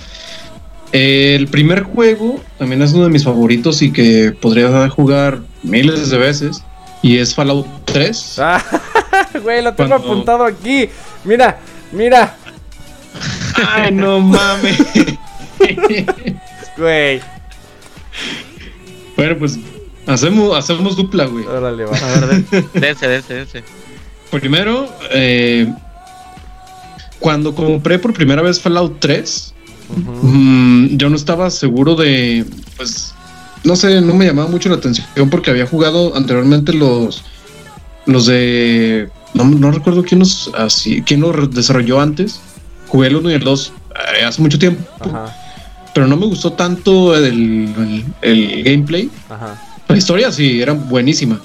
El 0.91 1.47
primer 1.47 1.83
juego 1.83 2.41
también 2.57 2.81
es 2.81 2.91
uno 2.93 3.03
de 3.03 3.11
mis 3.11 3.23
favoritos 3.23 3.83
y 3.83 3.91
que 3.91 4.31
podría 4.31 4.89
jugar 4.89 5.41
miles 5.61 6.09
de 6.09 6.17
veces. 6.17 6.63
Y 7.03 7.19
es 7.19 7.35
Fallout 7.35 7.67
3. 7.85 8.41
Ah, 9.11 9.27
güey, 9.43 9.61
lo 9.61 9.73
tengo 9.75 9.93
apuntado 9.95 10.43
aquí. 10.43 10.89
Mira, 11.23 11.59
mira. 11.91 12.35
Ay, 13.67 13.91
no 13.91 14.19
mames. 14.21 14.77
güey. 16.77 17.21
Bueno, 19.15 19.37
pues 19.37 19.59
Hacemos, 20.09 20.57
hacemos 20.57 20.95
dupla, 20.95 21.25
güey. 21.25 21.45
Órale, 21.45 21.85
va. 21.85 21.95
A 21.95 22.25
ver, 22.25 22.43
dense, 22.73 23.07
dense, 23.07 23.33
dense. 23.33 23.63
Primero, 24.31 24.89
eh, 25.11 25.71
cuando 27.19 27.53
compré 27.53 27.99
por 27.99 28.13
primera 28.13 28.41
vez 28.41 28.59
Fallout 28.59 28.99
3, 28.99 29.53
mm, 30.23 30.97
yo 30.97 31.09
no 31.11 31.15
estaba 31.15 31.51
seguro 31.51 31.95
de, 31.95 32.43
pues, 32.75 33.13
no 33.63 33.75
sé, 33.75 34.01
no 34.01 34.15
me 34.15 34.25
llamaba 34.25 34.49
mucho 34.49 34.69
la 34.69 34.75
atención 34.75 35.29
porque 35.29 35.51
había 35.51 35.67
jugado 35.67 36.15
anteriormente 36.15 36.73
los, 36.73 37.23
los 38.07 38.25
de, 38.25 39.09
no, 39.35 39.71
recuerdo 39.71 40.03
quién 40.03 40.19
los, 40.19 40.49
así, 40.57 41.03
quién 41.03 41.21
los 41.21 41.53
desarrolló 41.53 42.01
antes. 42.01 42.41
Jugué 42.87 43.09
el 43.09 43.17
1 43.17 43.29
y 43.29 43.33
el 43.35 43.43
2 43.43 43.73
eh, 44.19 44.25
hace 44.25 44.41
mucho 44.41 44.57
tiempo. 44.57 44.83
Pero 45.93 46.07
no 46.07 46.17
me 46.17 46.25
gustó 46.25 46.53
tanto 46.53 47.15
el, 47.15 48.05
el 48.21 48.63
gameplay. 48.63 49.11
Ajá. 49.29 49.68
La 49.89 49.97
historia 49.97 50.31
sí, 50.31 50.61
era 50.61 50.73
buenísima. 50.73 51.41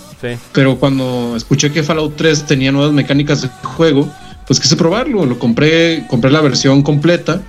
Pero 0.53 0.79
cuando 0.79 1.35
escuché 1.35 1.73
que 1.73 1.83
Fallout 1.83 2.15
3 2.17 2.45
tenía 2.45 2.71
nuevas 2.71 2.93
mecánicas 2.93 3.41
de 3.43 3.49
juego, 3.49 4.11
pues 4.47 4.61
quise 4.61 4.77
probarlo. 4.77 5.25
Lo 5.25 5.39
compré, 5.39 6.07
compré 6.09 6.31
la 6.31 6.43
versión 6.43 6.83
completa. 6.83 7.41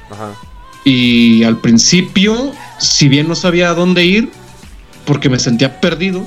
Y 0.86 1.44
al 1.44 1.58
principio, 1.58 2.54
si 2.80 3.10
bien 3.10 3.28
no 3.28 3.36
sabía 3.36 3.72
a 3.72 3.74
dónde 3.74 4.06
ir, 4.06 4.30
porque 5.06 5.30
me 5.30 5.38
sentía 5.38 5.82
perdido, 5.82 6.26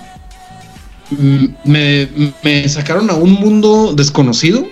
mm, 1.11 1.47
me, 1.64 2.69
sacaron 2.69 3.09
a 3.09 3.14
un 3.14 3.33
mundo 3.33 3.95
desconocido, 3.95 4.66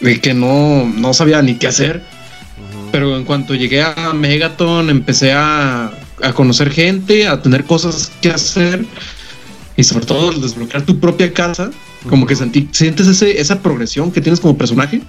de 0.00 0.20
que 0.20 0.34
no, 0.34 0.86
no 0.86 1.14
sabía 1.14 1.40
ni 1.40 1.54
qué 1.54 1.68
hacer. 1.68 2.02
Pero 2.90 3.16
en 3.16 3.24
cuanto 3.24 3.54
llegué 3.54 3.82
a 3.82 4.12
Megaton, 4.12 4.90
empecé 4.90 5.32
a 5.32 5.92
a 6.22 6.32
conocer 6.32 6.70
gente, 6.70 7.26
a 7.26 7.42
tener 7.42 7.64
cosas 7.64 8.12
que 8.20 8.30
hacer 8.30 8.84
y 9.76 9.84
sobre 9.84 10.06
todo 10.06 10.32
desbloquear 10.32 10.82
tu 10.82 11.00
propia 11.00 11.32
casa, 11.32 11.70
como 12.08 12.26
que 12.26 12.36
sientes 12.36 13.06
ese, 13.06 13.40
esa 13.40 13.60
progresión 13.60 14.12
que 14.12 14.20
tienes 14.20 14.40
como 14.40 14.56
personaje 14.56 15.02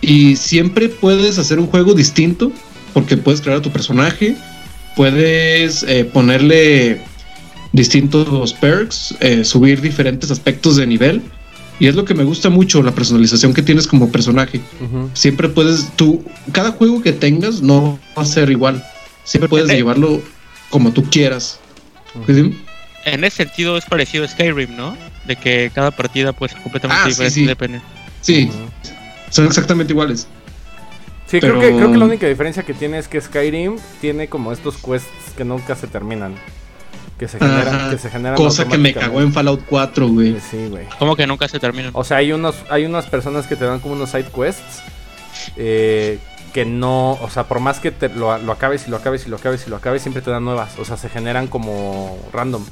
y 0.00 0.36
siempre 0.36 0.88
puedes 0.88 1.38
hacer 1.38 1.58
un 1.58 1.66
juego 1.66 1.94
distinto 1.94 2.52
porque 2.92 3.16
puedes 3.16 3.40
crear 3.40 3.58
a 3.58 3.62
tu 3.62 3.70
personaje, 3.70 4.36
puedes 4.96 5.82
eh, 5.84 6.04
ponerle 6.04 7.00
distintos 7.72 8.54
perks, 8.54 9.14
eh, 9.20 9.44
subir 9.44 9.80
diferentes 9.80 10.30
aspectos 10.30 10.76
de 10.76 10.86
nivel. 10.86 11.22
Y 11.80 11.86
es 11.86 11.94
lo 11.94 12.04
que 12.04 12.14
me 12.14 12.24
gusta 12.24 12.50
mucho, 12.50 12.82
la 12.82 12.90
personalización 12.92 13.54
que 13.54 13.62
tienes 13.62 13.86
como 13.86 14.10
personaje. 14.10 14.60
Siempre 15.14 15.48
puedes, 15.48 15.88
tú, 15.94 16.24
cada 16.50 16.72
juego 16.72 17.00
que 17.02 17.12
tengas 17.12 17.62
no 17.62 18.00
va 18.16 18.22
a 18.22 18.26
ser 18.26 18.50
igual. 18.50 18.84
Siempre 19.28 19.48
puedes 19.50 19.68
llevarlo 19.68 20.22
como 20.70 20.90
tú 20.90 21.04
quieras. 21.04 21.60
En 23.04 23.24
ese 23.24 23.36
sentido 23.36 23.76
es 23.76 23.84
parecido 23.84 24.24
a 24.24 24.28
Skyrim, 24.28 24.74
¿no? 24.74 24.96
De 25.26 25.36
que 25.36 25.70
cada 25.74 25.90
partida 25.90 26.32
puede 26.32 26.54
ser 26.54 26.62
completamente 26.62 27.02
ah, 27.04 27.08
diferente. 27.08 27.34
Sí, 27.34 27.44
depende. 27.44 27.80
sí. 28.22 28.50
son 29.28 29.46
exactamente 29.46 29.92
iguales. 29.92 30.26
Sí, 31.26 31.40
creo, 31.40 31.60
que, 31.60 31.76
creo 31.76 31.92
que 31.92 31.98
la 31.98 32.06
única 32.06 32.26
diferencia 32.26 32.62
que 32.62 32.72
tiene 32.72 32.96
es 32.96 33.06
que 33.06 33.20
Skyrim 33.20 33.76
tiene 34.00 34.28
como 34.28 34.50
estos 34.50 34.78
quests 34.78 35.34
que 35.36 35.44
nunca 35.44 35.76
se 35.76 35.88
terminan. 35.88 36.34
Que 37.18 37.28
se 37.28 37.38
generan, 37.38 37.90
que 37.90 37.98
se 37.98 38.08
generan 38.08 38.36
Cosa 38.36 38.66
que 38.66 38.78
me 38.78 38.94
cagó 38.94 39.20
en 39.20 39.34
Fallout 39.34 39.62
4, 39.68 40.08
güey. 40.08 40.38
Sí, 40.50 40.68
güey. 40.70 40.86
¿Cómo 40.98 41.16
que 41.16 41.26
nunca 41.26 41.48
se 41.48 41.60
terminan? 41.60 41.90
O 41.92 42.02
sea, 42.02 42.16
hay 42.16 42.32
unos, 42.32 42.56
hay 42.70 42.86
unas 42.86 43.04
personas 43.04 43.46
que 43.46 43.56
te 43.56 43.66
dan 43.66 43.80
como 43.80 43.92
unos 43.92 44.10
side 44.10 44.28
quests. 44.34 44.82
Eh, 45.56 46.18
que 46.52 46.64
no, 46.64 47.12
o 47.12 47.30
sea, 47.30 47.44
por 47.44 47.60
más 47.60 47.80
que 47.80 47.90
te 47.90 48.08
lo, 48.08 48.32
acabes 48.32 48.86
y 48.86 48.90
lo 48.90 48.96
acabes 48.96 49.26
y 49.26 49.30
lo 49.30 49.36
acabes 49.36 49.66
y 49.66 49.70
lo 49.70 49.76
acabes, 49.76 50.02
siempre 50.02 50.22
te 50.22 50.30
dan 50.30 50.44
nuevas. 50.44 50.78
O 50.78 50.84
sea, 50.84 50.96
se 50.96 51.08
generan 51.08 51.46
como 51.46 52.18
random. 52.32 52.64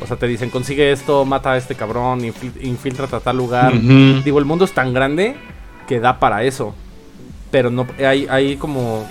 O 0.00 0.06
sea, 0.06 0.16
te 0.16 0.26
dicen, 0.26 0.50
consigue 0.50 0.92
esto, 0.92 1.24
mata 1.24 1.52
a 1.52 1.56
este 1.56 1.74
cabrón, 1.74 2.24
infiltrate 2.24 3.16
a 3.16 3.20
tal 3.20 3.36
lugar. 3.36 3.72
Digo, 4.24 4.38
el 4.38 4.44
mundo 4.44 4.64
es 4.64 4.72
tan 4.72 4.94
grande 4.94 5.36
que 5.86 6.00
da 6.00 6.18
para 6.18 6.44
eso. 6.44 6.74
Pero 7.50 7.70
no 7.70 7.86
hay, 7.98 8.26
hay 8.30 8.56
como, 8.56 9.06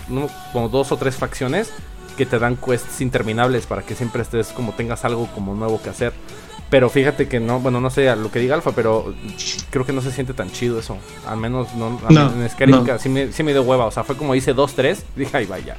como 0.53 0.70
dos 0.70 0.91
o 0.91 0.97
tres 0.97 1.16
facciones 1.16 1.72
que 2.18 2.26
te 2.26 2.39
dan 2.39 2.57
quests 2.57 3.01
interminables 3.01 3.66
para 3.66 3.84
que 3.84 3.95
siempre 3.95 4.22
estés 4.22 4.47
como 4.47 4.74
tengas 4.74 5.05
algo 5.05 5.28
como 5.28 5.53
nuevo 5.55 5.82
que 5.82 5.89
hacer. 5.89 6.14
Pero 6.70 6.89
fíjate 6.89 7.28
que 7.28 7.39
no, 7.39 7.59
bueno, 7.59 7.82
no 7.82 7.89
sé 7.89 8.15
lo 8.15 8.32
que 8.32 8.39
diga 8.39 8.55
Alfa, 8.55 8.72
pero 8.74 9.15
creo 9.72 9.86
que 9.86 9.93
no 9.93 10.01
se 10.01 10.11
siente 10.11 10.34
tan 10.34 10.51
chido 10.51 10.80
eso. 10.80 10.97
Al 11.26 11.38
menos 11.38 11.70
no, 11.76 11.99
en 12.09 12.49
Skyrim 12.49 12.86
sí, 12.99 13.09
me, 13.09 13.32
sí, 13.32 13.43
me, 13.43 13.53
dio 13.53 13.63
hueva. 13.63 13.86
O 13.86 13.91
sea, 13.91 14.03
fue 14.03 14.15
como 14.15 14.36
hice 14.36 14.53
dos, 14.53 14.74
tres, 14.76 15.03
dije, 15.15 15.36
ahí 15.36 15.45
vaya. 15.45 15.78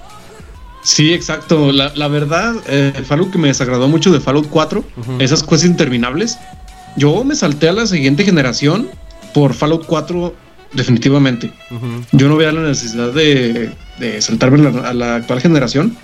Sí, 0.83 1.13
exacto. 1.15 1.71
La, 1.71 1.93
la 1.95 2.09
verdad, 2.09 2.55
eh, 2.67 2.93
Fallout 3.05 3.31
que 3.31 3.39
me 3.39 3.49
desagradó 3.49 3.87
mucho 3.87 4.11
de 4.11 4.19
Fallout 4.19 4.49
4, 4.49 4.83
esas 5.21 5.43
cosas 5.43 5.67
interminables. 5.67 6.39
Yo 6.97 7.23
me 7.23 7.37
salté 7.37 7.69
a 7.69 7.73
la 7.73 7.87
siguiente 7.87 8.25
generación 8.25 8.91
por 9.33 9.55
Fallout 9.55 9.87
4 9.87 10.35
definitivamente. 10.73 11.53
Yo 12.13 12.29
no 12.29 12.37
veía 12.37 12.51
la 12.51 12.63
necesidad 12.63 13.13
de, 13.13 13.73
de 13.99 14.23
saltarme 14.23 14.67
a 14.85 14.93
la 14.93 15.17
actual 15.17 15.41
generación 15.41 15.97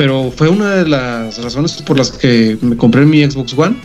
pero 0.00 0.32
fue 0.34 0.48
una 0.48 0.76
de 0.76 0.88
las 0.88 1.42
razones 1.44 1.74
por 1.82 1.98
las 1.98 2.10
que 2.10 2.56
me 2.62 2.74
compré 2.74 3.04
mi 3.04 3.22
Xbox 3.22 3.52
One. 3.52 3.76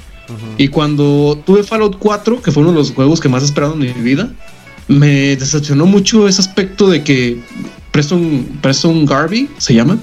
Y 0.58 0.70
cuando 0.70 1.42
tuve 1.46 1.64
Fallout 1.64 1.98
4, 2.00 2.42
que 2.42 2.52
fue 2.52 2.64
uno 2.64 2.72
de 2.72 2.78
los 2.78 2.92
juegos 2.92 3.20
que 3.20 3.30
más 3.30 3.44
he 3.44 3.46
esperado 3.46 3.74
en 3.74 3.80
mi 3.80 3.88
vida, 3.90 4.32
me 4.88 5.36
decepcionó 5.36 5.86
mucho 5.86 6.28
ese 6.28 6.42
aspecto 6.42 6.88
de 6.90 7.04
que 7.04 7.40
Preston, 7.92 8.60
Preston 8.62 9.06
Garvey 9.06 9.50
se 9.58 9.74
llama, 9.74 9.98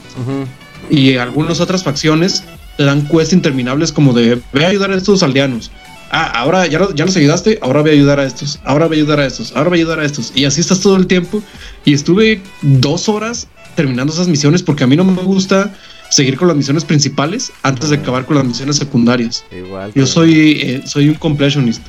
y 0.91 1.17
algunas 1.17 1.61
otras 1.61 1.83
facciones 1.83 2.45
te 2.77 2.85
dan 2.85 3.07
quests 3.07 3.33
interminables 3.33 3.93
como 3.93 4.13
de 4.13 4.41
ve 4.53 4.65
a 4.65 4.69
ayudar 4.69 4.91
a 4.91 4.97
estos 4.97 5.23
aldeanos. 5.23 5.71
Ah, 6.11 6.31
ahora 6.41 6.67
ya, 6.67 6.89
ya 6.95 7.07
los 7.07 7.17
ayudaste, 7.17 7.59
ahora 7.63 7.81
voy 7.81 7.91
a 7.91 7.95
ayudar 7.95 8.21
a 8.21 8.25
estos, 8.25 8.61
ahora 8.65 8.87
voy 8.87 8.99
a 8.99 9.01
ayudar 9.01 9.21
a 9.21 9.27
estos, 9.27 9.53
ahora 9.57 9.71
voy 9.71 9.79
a 9.79 9.83
ayudar 9.83 10.01
a 10.01 10.05
estos. 10.05 10.33
Y 10.35 10.45
así 10.45 10.61
estás 10.61 10.81
todo 10.81 10.97
el 10.97 11.07
tiempo. 11.07 11.43
Y 11.87 11.95
estuve 11.95 12.43
dos 12.61 13.09
horas 13.09 13.49
terminando 13.77 14.13
esas 14.13 14.29
misiones 14.29 14.63
porque 14.63 14.85
a 14.85 14.87
mí 14.87 14.95
no 14.95 15.05
me 15.05 15.23
gusta 15.23 15.75
seguir 16.13 16.37
con 16.37 16.47
las 16.47 16.57
misiones 16.57 16.85
principales 16.85 17.53
antes 17.63 17.89
de 17.89 17.97
acabar 17.97 18.27
con 18.27 18.37
las 18.37 18.45
misiones 18.45 18.77
secundarias. 18.77 19.45
Igual. 19.51 19.93
Yo 19.95 20.07
soy, 20.07 20.61
eh, 20.61 20.83
soy 20.85 21.09
un 21.09 21.15
completionist. 21.15 21.83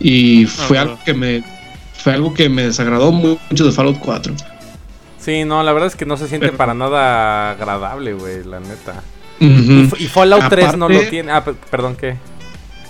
Y 0.00 0.44
fue 0.44 0.76
algo 0.76 0.98
que 1.04 1.14
me 1.14 1.42
fue 1.94 2.12
algo 2.12 2.34
que 2.34 2.48
me 2.48 2.64
desagradó 2.64 3.12
mucho 3.12 3.64
de 3.64 3.72
Fallout 3.72 3.98
4. 3.98 4.34
Sí, 5.18 5.44
no, 5.44 5.62
la 5.62 5.72
verdad 5.72 5.86
es 5.86 5.96
que 5.96 6.04
no 6.04 6.16
se 6.16 6.28
siente 6.28 6.50
para 6.52 6.74
nada 6.74 7.52
agradable, 7.52 8.14
güey, 8.14 8.44
la 8.44 8.60
neta. 8.60 9.02
y, 9.38 10.06
Fallout 10.06 10.48
3 10.48 10.76
no 10.76 10.88
lo 10.88 11.00
tiene. 11.02 11.30
Ah, 11.30 11.44
perdón, 11.44 11.96
¿qué? 11.96 12.16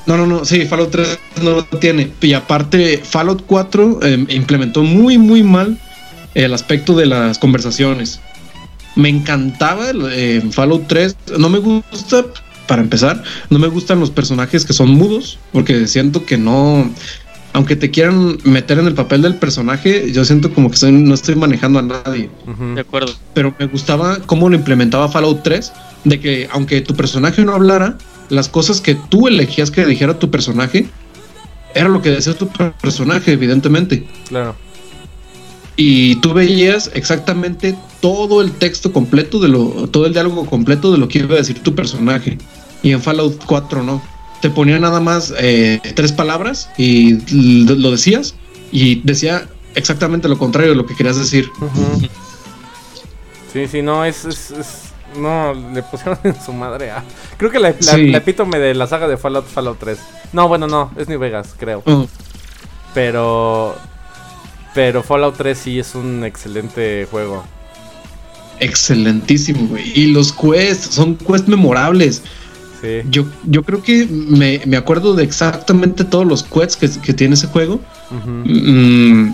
No, 0.07 0.17
no, 0.17 0.27
no, 0.27 0.45
sí, 0.45 0.65
Fallout 0.65 0.91
3 0.91 1.19
no 1.43 1.51
lo 1.51 1.65
tiene. 1.79 2.11
Y 2.21 2.33
aparte, 2.33 3.03
Fallout 3.05 3.45
4 3.47 4.01
em, 4.03 4.27
implementó 4.31 4.83
muy, 4.83 5.19
muy 5.19 5.43
mal 5.43 5.79
el 6.35 6.55
aspecto 6.55 6.97
de 6.97 7.07
las 7.07 7.39
conversaciones. 7.39 8.21
Me 9.01 9.09
encantaba 9.09 9.91
el, 9.91 10.03
eh, 10.13 10.43
Fallout 10.51 10.87
3. 10.87 11.17
No 11.39 11.49
me 11.49 11.59
gusta, 11.59 12.25
para 12.67 12.83
empezar, 12.83 13.23
no 13.49 13.59
me 13.59 13.69
gustan 13.69 13.99
los 14.01 14.11
personajes 14.11 14.65
que 14.65 14.73
son 14.73 14.91
mudos, 14.91 15.39
porque 15.53 15.87
siento 15.87 16.25
que 16.25 16.37
no 16.37 16.91
aunque 17.53 17.77
te 17.77 17.91
quieran 17.91 18.39
meter 18.45 18.79
en 18.79 18.87
el 18.87 18.95
papel 18.95 19.23
del 19.23 19.35
personaje, 19.35 20.13
yo 20.13 20.25
siento 20.25 20.53
como 20.53 20.71
que 20.71 20.93
no 20.93 21.15
estoy 21.15 21.35
manejando 21.35 21.81
a 21.81 21.83
nadie. 21.83 22.31
De 22.75 22.81
acuerdo. 22.81 23.13
Pero 23.35 23.55
me 23.59 23.67
gustaba 23.67 24.19
cómo 24.27 24.49
lo 24.49 24.55
implementaba 24.55 25.09
Fallout 25.09 25.43
3, 25.43 25.73
de 26.05 26.21
que 26.21 26.49
aunque 26.53 26.81
tu 26.81 26.95
personaje 26.95 27.45
no 27.45 27.55
hablara, 27.55 27.99
las 28.29 28.49
cosas 28.49 28.81
que 28.81 28.95
tú 28.95 29.27
elegías 29.27 29.71
que 29.71 29.85
dijera 29.85 30.19
tu 30.19 30.31
personaje, 30.31 30.87
era 31.75 31.89
lo 31.89 32.03
que 32.03 32.11
decía 32.11 32.35
tu 32.35 32.49
personaje, 32.81 33.33
evidentemente. 33.33 34.07
Claro. 34.29 34.55
Y 35.77 36.17
tú 36.17 36.35
veías 36.35 36.91
exactamente 36.95 37.77
todo 38.01 38.43
el 38.43 38.53
texto 38.53 38.93
completo 38.93 39.39
de 39.39 39.49
lo, 39.49 39.89
todo 39.89 40.07
el 40.07 40.13
diálogo 40.13 40.47
completo 40.47 40.93
de 40.93 40.99
lo 40.99 41.09
que 41.09 41.21
iba 41.21 41.35
a 41.35 41.39
decir 41.39 41.63
tu 41.63 41.75
personaje. 41.75 42.39
Y 42.83 42.93
en 42.93 43.01
Fallout 43.01 43.43
4 43.47 43.83
no 43.83 44.03
te 44.41 44.51
ponía 44.51 44.79
nada 44.79 45.01
más 45.01 45.33
eh, 45.39 45.81
tres 45.95 46.13
palabras 46.13 46.71
y 46.79 47.21
lo 47.31 47.91
decías 47.91 48.35
y 48.73 49.03
decía 49.03 49.49
exactamente 49.75 50.29
lo 50.29 50.39
contrario 50.39 50.71
de 50.71 50.77
lo 50.77 50.87
que 50.87 50.95
querías 50.95 51.19
decir. 51.19 51.51
Sí, 53.53 53.67
sí, 53.67 53.83
no, 53.83 54.05
es, 54.05 54.25
es, 54.25 54.93
No, 55.17 55.53
le 55.55 55.83
pusieron 55.83 56.19
en 56.25 56.41
su 56.41 56.53
madre 56.53 56.91
a... 56.91 57.05
Creo 57.37 57.51
que 57.51 57.59
la, 57.59 57.75
la, 57.81 58.19
epítome 58.19 58.59
de 58.59 58.75
la 58.75 58.87
saga 58.87 59.09
de 59.09 59.17
Fallout, 59.17 59.47
Fallout 59.47 59.79
3. 59.79 59.99
No, 60.33 60.49
bueno, 60.49 60.67
no, 60.67 60.93
es 60.97 61.09
New 61.09 61.19
Vegas, 61.19 61.55
creo. 61.59 61.83
Oh. 61.87 62.07
Pero... 62.95 63.77
Pero 64.75 65.03
Fallout 65.03 65.37
3 65.37 65.59
sí 65.59 65.79
es 65.79 65.95
un 65.95 66.25
excelente 66.25 67.07
juego. 67.11 67.45
Excelentísimo, 68.61 69.67
güey. 69.69 69.93
Y 69.95 70.07
los 70.09 70.33
quests, 70.33 70.95
son 70.95 71.17
quests 71.17 71.49
memorables. 71.49 72.23
Yo, 73.11 73.27
yo 73.45 73.63
creo 73.63 73.83
que 73.83 74.07
me, 74.07 74.63
me, 74.65 74.79
acuerdo 74.79 75.15
de 75.15 75.23
exactamente 75.23 76.03
todos 76.03 76.27
los 76.27 76.43
quests 76.43 76.99
que, 76.99 77.13
tiene 77.13 77.35
ese 77.35 77.47
juego. 77.47 77.79
Mm, 78.11 79.33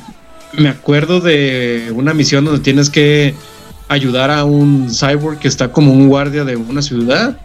me 0.59 0.69
acuerdo 0.69 1.21
de 1.21 1.93
una 1.95 2.13
misión 2.13 2.45
donde 2.45 2.61
tienes 2.61 2.91
que 2.91 3.35
ayudar 3.89 4.33
a 4.33 4.45
un 4.45 4.89
cyborg 4.91 5.39
que 5.39 5.47
está 5.47 5.71
como 5.71 5.93
un 5.93 6.09
guardia 6.09 6.45
de 6.45 6.57
una 6.57 6.83
ciudad. 6.83 7.39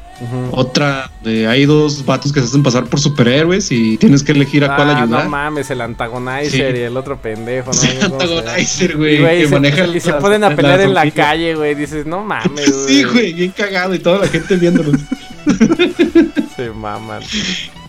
Otra 0.51 1.11
de 1.23 1.47
hay 1.47 1.65
dos 1.65 2.05
vatos 2.05 2.31
que 2.31 2.39
se 2.39 2.45
hacen 2.45 2.63
pasar 2.63 2.85
por 2.85 2.99
superhéroes 2.99 3.71
y 3.71 3.97
tienes 3.97 4.23
que 4.23 4.33
elegir 4.33 4.63
a 4.63 4.75
cuál 4.75 4.89
ah, 4.89 5.01
ayudar. 5.01 5.23
No 5.23 5.29
mames, 5.29 5.69
el 5.71 5.81
antagonizer 5.81 6.75
y 6.75 6.79
el 6.79 6.95
otro 6.95 7.21
pendejo, 7.21 7.71
¿no? 7.71 7.81
El 7.81 8.01
antagonizer, 8.03 8.97
güey. 8.97 9.43
Y, 9.43 9.47
se, 9.47 9.97
y 9.97 9.99
se 9.99 10.13
pueden 10.13 10.43
a 10.43 10.55
pelear 10.55 10.81
en 10.81 10.93
la 10.93 11.09
calle, 11.11 11.55
güey. 11.55 11.75
Dices, 11.75 12.05
no 12.05 12.23
mames, 12.23 12.71
güey. 12.83 12.87
Sí, 12.87 13.03
güey, 13.03 13.33
bien 13.33 13.51
cagado 13.51 13.95
y 13.95 13.99
toda 13.99 14.19
la 14.19 14.27
gente 14.27 14.55
viéndolos. 14.57 15.01
Se 16.55 16.69
maman. 16.69 17.23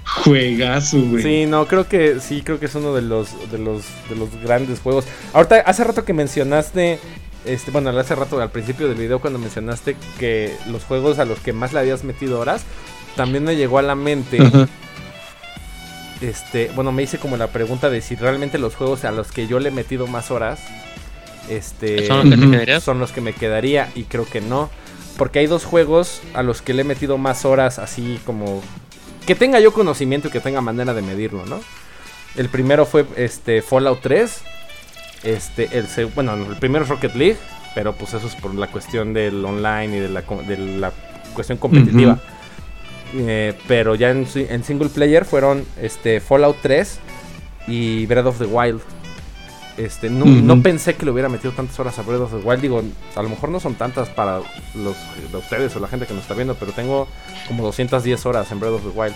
Juegazo, 0.04 1.00
güey. 1.00 1.22
Sí, 1.22 1.46
no, 1.46 1.66
creo 1.66 1.88
que 1.88 2.20
sí, 2.20 2.42
creo 2.42 2.58
que 2.58 2.66
es 2.66 2.74
uno 2.74 2.94
de 2.94 3.02
los 3.02 3.28
de 3.50 3.58
los 3.58 3.82
de 4.08 4.16
los 4.16 4.28
grandes 4.42 4.80
juegos. 4.80 5.04
Ahorita 5.32 5.56
hace 5.60 5.84
rato 5.84 6.04
que 6.04 6.12
mencionaste 6.12 6.98
este, 7.44 7.70
bueno, 7.70 7.90
hace 7.90 8.14
rato 8.14 8.40
al 8.40 8.50
principio 8.50 8.88
del 8.88 8.96
video 8.96 9.20
cuando 9.20 9.38
mencionaste 9.38 9.96
que 10.18 10.56
los 10.68 10.84
juegos 10.84 11.18
a 11.18 11.24
los 11.24 11.38
que 11.40 11.52
más 11.52 11.72
le 11.72 11.80
habías 11.80 12.04
metido 12.04 12.40
horas, 12.40 12.64
también 13.16 13.44
me 13.44 13.56
llegó 13.56 13.78
a 13.78 13.82
la 13.82 13.94
mente 13.94 14.38
este, 16.20 16.70
bueno, 16.74 16.92
me 16.92 17.02
hice 17.02 17.18
como 17.18 17.36
la 17.36 17.48
pregunta 17.48 17.90
de 17.90 18.00
si 18.00 18.14
realmente 18.14 18.58
los 18.58 18.76
juegos 18.76 19.04
a 19.04 19.10
los 19.10 19.32
que 19.32 19.46
yo 19.46 19.58
le 19.58 19.68
he 19.68 19.72
metido 19.72 20.06
más 20.06 20.30
horas 20.30 20.60
este 21.48 22.06
son 22.06 22.30
los 22.30 22.38
que, 22.38 22.80
son 22.80 22.98
los 22.98 23.12
que 23.12 23.20
me 23.20 23.32
quedaría 23.32 23.90
y 23.94 24.04
creo 24.04 24.24
que 24.24 24.40
no. 24.40 24.70
Porque 25.16 25.40
hay 25.40 25.46
dos 25.46 25.64
juegos 25.64 26.22
a 26.34 26.42
los 26.42 26.62
que 26.62 26.72
le 26.72 26.82
he 26.82 26.84
metido 26.84 27.18
más 27.18 27.44
horas 27.44 27.78
así 27.78 28.18
como... 28.24 28.62
Que 29.26 29.34
tenga 29.34 29.60
yo 29.60 29.72
conocimiento 29.72 30.28
y 30.28 30.30
que 30.30 30.40
tenga 30.40 30.60
manera 30.60 30.94
de 30.94 31.02
medirlo, 31.02 31.44
¿no? 31.46 31.60
El 32.34 32.48
primero 32.48 32.86
fue 32.86 33.04
este 33.16 33.60
Fallout 33.60 34.00
3. 34.00 34.40
Este, 35.22 35.68
el, 35.76 35.86
bueno, 36.14 36.34
el 36.34 36.56
primero 36.56 36.84
es 36.84 36.90
Rocket 36.90 37.14
League, 37.14 37.38
pero 37.74 37.94
pues 37.94 38.14
eso 38.14 38.26
es 38.26 38.34
por 38.34 38.54
la 38.54 38.66
cuestión 38.66 39.12
del 39.12 39.44
online 39.44 39.96
y 39.96 40.00
de 40.00 40.08
la, 40.08 40.22
de 40.22 40.56
la 40.56 40.92
cuestión 41.34 41.58
competitiva. 41.58 42.18
Eh, 43.14 43.54
pero 43.68 43.94
ya 43.94 44.10
en, 44.10 44.26
en, 44.34 44.64
single 44.64 44.88
player 44.88 45.24
fueron 45.24 45.64
este, 45.80 46.20
Fallout 46.20 46.56
3 46.62 46.98
y 47.68 48.06
Breath 48.06 48.26
of 48.26 48.38
the 48.38 48.46
Wild. 48.46 48.80
Este, 49.76 50.10
no, 50.10 50.62
pensé 50.62 50.94
que 50.94 51.06
le 51.06 51.12
hubiera 51.12 51.30
metido 51.30 51.52
tantas 51.52 51.78
horas 51.80 51.98
a 51.98 52.02
Breath 52.02 52.20
of 52.20 52.30
the 52.32 52.46
Wild. 52.46 52.60
Digo, 52.60 52.82
a 53.14 53.22
lo 53.22 53.28
mejor 53.28 53.48
no 53.48 53.60
son 53.60 53.74
tantas 53.74 54.08
para 54.10 54.40
los 54.74 54.96
de 55.30 55.36
ustedes 55.36 55.74
o 55.76 55.80
la 55.80 55.88
gente 55.88 56.06
que 56.06 56.14
nos 56.14 56.22
está 56.22 56.34
viendo, 56.34 56.54
pero 56.54 56.72
tengo 56.72 57.08
como 57.48 57.62
210 57.64 58.26
horas 58.26 58.50
en 58.52 58.60
Breath 58.60 58.74
of 58.74 58.82
the 58.82 58.98
Wild. 58.98 59.14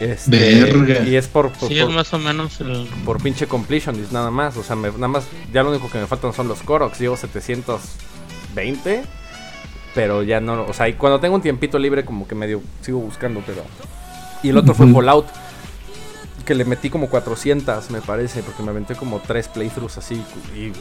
Este, 0.00 1.04
y 1.06 1.16
es 1.16 1.26
por, 1.26 1.50
por, 1.50 1.90
más 1.90 2.14
o 2.14 2.18
menos 2.20 2.58
por 3.04 3.20
pinche 3.20 3.48
completionist 3.48 4.12
nada 4.12 4.30
más. 4.30 4.56
O 4.56 4.62
sea, 4.62 4.76
nada 4.76 5.08
más, 5.08 5.26
ya 5.52 5.62
lo 5.62 5.70
único 5.70 5.90
que 5.90 5.98
me 5.98 6.06
faltan 6.06 6.32
son 6.32 6.46
los 6.46 6.62
Koroks. 6.62 6.98
Llevo 7.00 7.16
720. 7.16 9.02
Pero 9.94 10.22
ya 10.22 10.40
no, 10.40 10.64
o 10.64 10.72
sea, 10.72 10.88
y 10.88 10.92
cuando 10.92 11.18
tengo 11.18 11.34
un 11.34 11.42
tiempito 11.42 11.78
libre, 11.78 12.04
como 12.04 12.28
que 12.28 12.34
medio 12.34 12.62
sigo 12.82 13.00
buscando, 13.00 13.42
pero. 13.44 13.62
Y 14.42 14.50
el 14.50 14.58
otro 14.58 14.74
fue 14.74 14.86
Fallout 14.92 15.26
que 16.48 16.54
le 16.54 16.64
metí 16.64 16.88
como 16.88 17.10
400, 17.10 17.90
me 17.90 18.00
parece, 18.00 18.42
porque 18.42 18.62
me 18.62 18.70
aventé 18.70 18.94
como 18.94 19.20
tres 19.20 19.48
playthroughs 19.48 19.98
así 19.98 20.14
y 20.56 20.72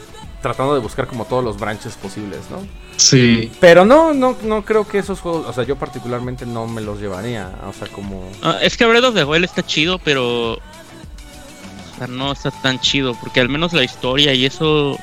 tratando 0.42 0.74
de 0.74 0.80
buscar 0.80 1.08
como 1.08 1.26
todos 1.26 1.44
los 1.44 1.60
branches 1.60 1.96
posibles, 1.96 2.40
¿no? 2.50 2.66
Sí. 2.96 3.52
Pero 3.60 3.84
no, 3.84 4.14
no, 4.14 4.38
no 4.44 4.64
creo 4.64 4.88
que 4.88 4.98
esos 4.98 5.20
juegos, 5.20 5.46
o 5.46 5.52
sea, 5.52 5.66
yo 5.66 5.76
particularmente 5.76 6.46
no 6.46 6.68
me 6.68 6.80
los 6.80 7.02
llevaría, 7.02 7.52
o 7.68 7.74
sea, 7.74 7.90
como... 7.90 8.32
Ah, 8.42 8.60
es 8.62 8.78
que 8.78 8.86
Breath 8.86 9.04
of 9.04 9.16
the 9.16 9.26
Wild 9.26 9.44
está 9.44 9.62
chido, 9.62 10.00
pero... 10.00 10.54
O 10.54 11.98
sea, 11.98 12.08
no 12.08 12.32
está 12.32 12.50
tan 12.50 12.80
chido, 12.80 13.14
porque 13.20 13.42
al 13.42 13.50
menos 13.50 13.74
la 13.74 13.84
historia 13.84 14.34
y 14.34 14.46
eso... 14.46 14.98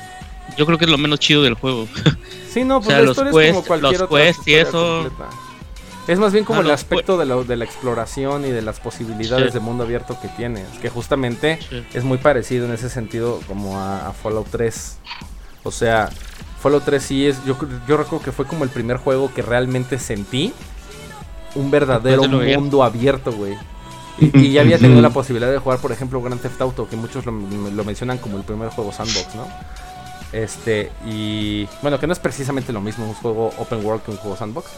Yo 0.57 0.65
creo 0.65 0.79
que 0.79 0.85
es 0.85 0.91
lo 0.91 0.97
menos 0.97 1.19
chido 1.19 1.43
del 1.43 1.53
juego. 1.53 1.87
Sí, 2.49 2.63
no, 2.63 2.81
pues 2.81 2.97
la 2.97 3.03
historia 3.03 3.29
es 3.29 3.51
como 3.53 3.65
cualquier 3.65 3.99
los 3.99 4.09
quests 4.09 4.47
y 4.47 4.55
eso... 4.55 5.11
Es 6.07 6.19
más 6.19 6.33
bien 6.33 6.45
como 6.45 6.59
ah, 6.59 6.63
el 6.63 6.71
aspecto 6.71 7.17
de, 7.17 7.43
de, 7.45 7.55
la 7.55 7.65
exploración 7.65 8.45
y 8.45 8.51
de 8.51 8.61
las 8.61 8.79
posibilidades 8.79 9.53
de 9.53 9.59
mundo 9.59 9.83
abierto 9.83 10.17
que 10.21 10.27
tienes. 10.27 10.67
Que 10.81 10.89
justamente 10.89 11.59
es 11.93 12.03
muy 12.03 12.19
parecido 12.19 12.65
en 12.65 12.73
ese 12.73 12.89
sentido 12.89 13.39
como 13.47 13.79
a, 13.79 14.13
Fallout 14.13 14.47
3. 14.51 14.97
O 15.63 15.71
sea, 15.71 16.09
Fallout 16.61 16.83
3 16.85 17.03
sí 17.03 17.25
es. 17.25 17.43
Yo, 17.45 17.57
yo 17.87 17.97
recuerdo 17.97 18.23
que 18.23 18.31
fue 18.31 18.45
como 18.45 18.63
el 18.63 18.69
primer 18.69 18.97
juego 18.97 19.33
que 19.33 19.41
realmente 19.41 19.97
sentí 19.97 20.53
un 21.55 21.71
verdadero 21.71 22.27
mundo 22.27 22.83
abierto, 22.83 23.31
güey. 23.31 23.55
Y, 24.19 24.51
ya 24.51 24.61
había 24.61 24.77
tenido 24.77 25.01
la 25.01 25.09
posibilidad 25.09 25.51
de 25.51 25.57
jugar, 25.57 25.79
por 25.79 25.91
ejemplo, 25.91 26.21
Grand 26.21 26.41
Theft 26.41 26.61
Auto, 26.61 26.87
que 26.87 26.95
muchos 26.95 27.25
lo, 27.25 27.33
lo 27.33 27.83
mencionan 27.83 28.17
como 28.17 28.37
el 28.37 28.43
primer 28.43 28.69
juego 28.69 28.93
sandbox, 28.93 29.35
¿no? 29.35 29.45
Este, 30.31 30.91
y 31.05 31.67
bueno, 31.81 31.99
que 31.99 32.07
no 32.07 32.13
es 32.13 32.19
precisamente 32.19 32.71
lo 32.71 32.81
mismo 32.81 33.05
un 33.05 33.13
juego 33.13 33.53
open 33.57 33.85
world 33.85 34.03
que 34.03 34.11
un 34.11 34.17
juego 34.17 34.35
sandbox 34.35 34.69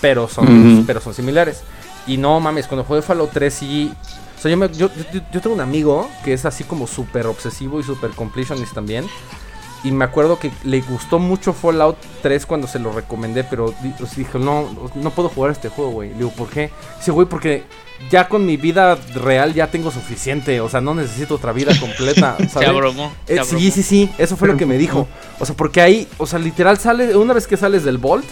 pero 0.00 0.28
son, 0.28 0.84
pero 0.86 1.00
son 1.00 1.14
similares. 1.14 1.62
Y 2.06 2.16
no 2.16 2.38
mames, 2.40 2.66
cuando 2.66 2.84
jugué 2.84 3.02
Fallout 3.02 3.30
3 3.32 3.54
sí... 3.54 3.92
O 4.38 4.40
sea, 4.40 4.54
yo, 4.54 4.90
yo, 5.32 5.40
tengo 5.40 5.54
un 5.54 5.62
amigo 5.62 6.10
que 6.22 6.34
es 6.34 6.44
así 6.44 6.62
como 6.62 6.86
súper 6.86 7.26
obsesivo 7.26 7.80
y 7.80 7.82
súper 7.82 8.10
completionist 8.10 8.74
también. 8.74 9.06
Y 9.82 9.92
me 9.92 10.04
acuerdo 10.04 10.38
que 10.38 10.50
le 10.64 10.82
gustó 10.82 11.18
mucho 11.18 11.52
Fallout 11.52 11.96
3 12.22 12.44
cuando 12.44 12.66
se 12.66 12.78
lo 12.78 12.92
recomendé, 12.92 13.44
pero 13.44 13.72
dijo, 14.16 14.38
no, 14.38 14.90
no 14.94 15.10
puedo 15.10 15.30
jugar 15.30 15.52
este 15.52 15.68
juego, 15.68 15.90
güey. 15.92 16.10
Le 16.10 16.16
digo, 16.16 16.30
¿por 16.30 16.48
qué? 16.48 16.70
Dice, 16.98 17.12
güey, 17.12 17.26
porque 17.26 17.64
ya 18.10 18.28
con 18.28 18.44
mi 18.44 18.56
vida 18.56 18.96
real 19.14 19.54
ya 19.54 19.70
tengo 19.70 19.90
suficiente, 19.90 20.60
o 20.60 20.68
sea, 20.68 20.80
no 20.80 20.94
necesito 20.94 21.36
otra 21.36 21.52
vida 21.52 21.72
completa. 21.80 22.36
Se 22.48 22.64
abromó. 22.64 23.12
Eh, 23.26 23.40
sí, 23.44 23.70
sí, 23.70 23.82
sí, 23.82 24.10
eso 24.18 24.36
fue 24.36 24.48
lo 24.48 24.56
que 24.56 24.66
me 24.66 24.76
dijo. 24.76 25.08
O 25.38 25.46
sea, 25.46 25.56
porque 25.56 25.80
ahí, 25.80 26.08
o 26.18 26.26
sea, 26.26 26.38
literal 26.38 26.78
sale, 26.78 27.16
una 27.16 27.32
vez 27.32 27.46
que 27.46 27.56
sales 27.56 27.84
del 27.84 27.98
Vault, 27.98 28.26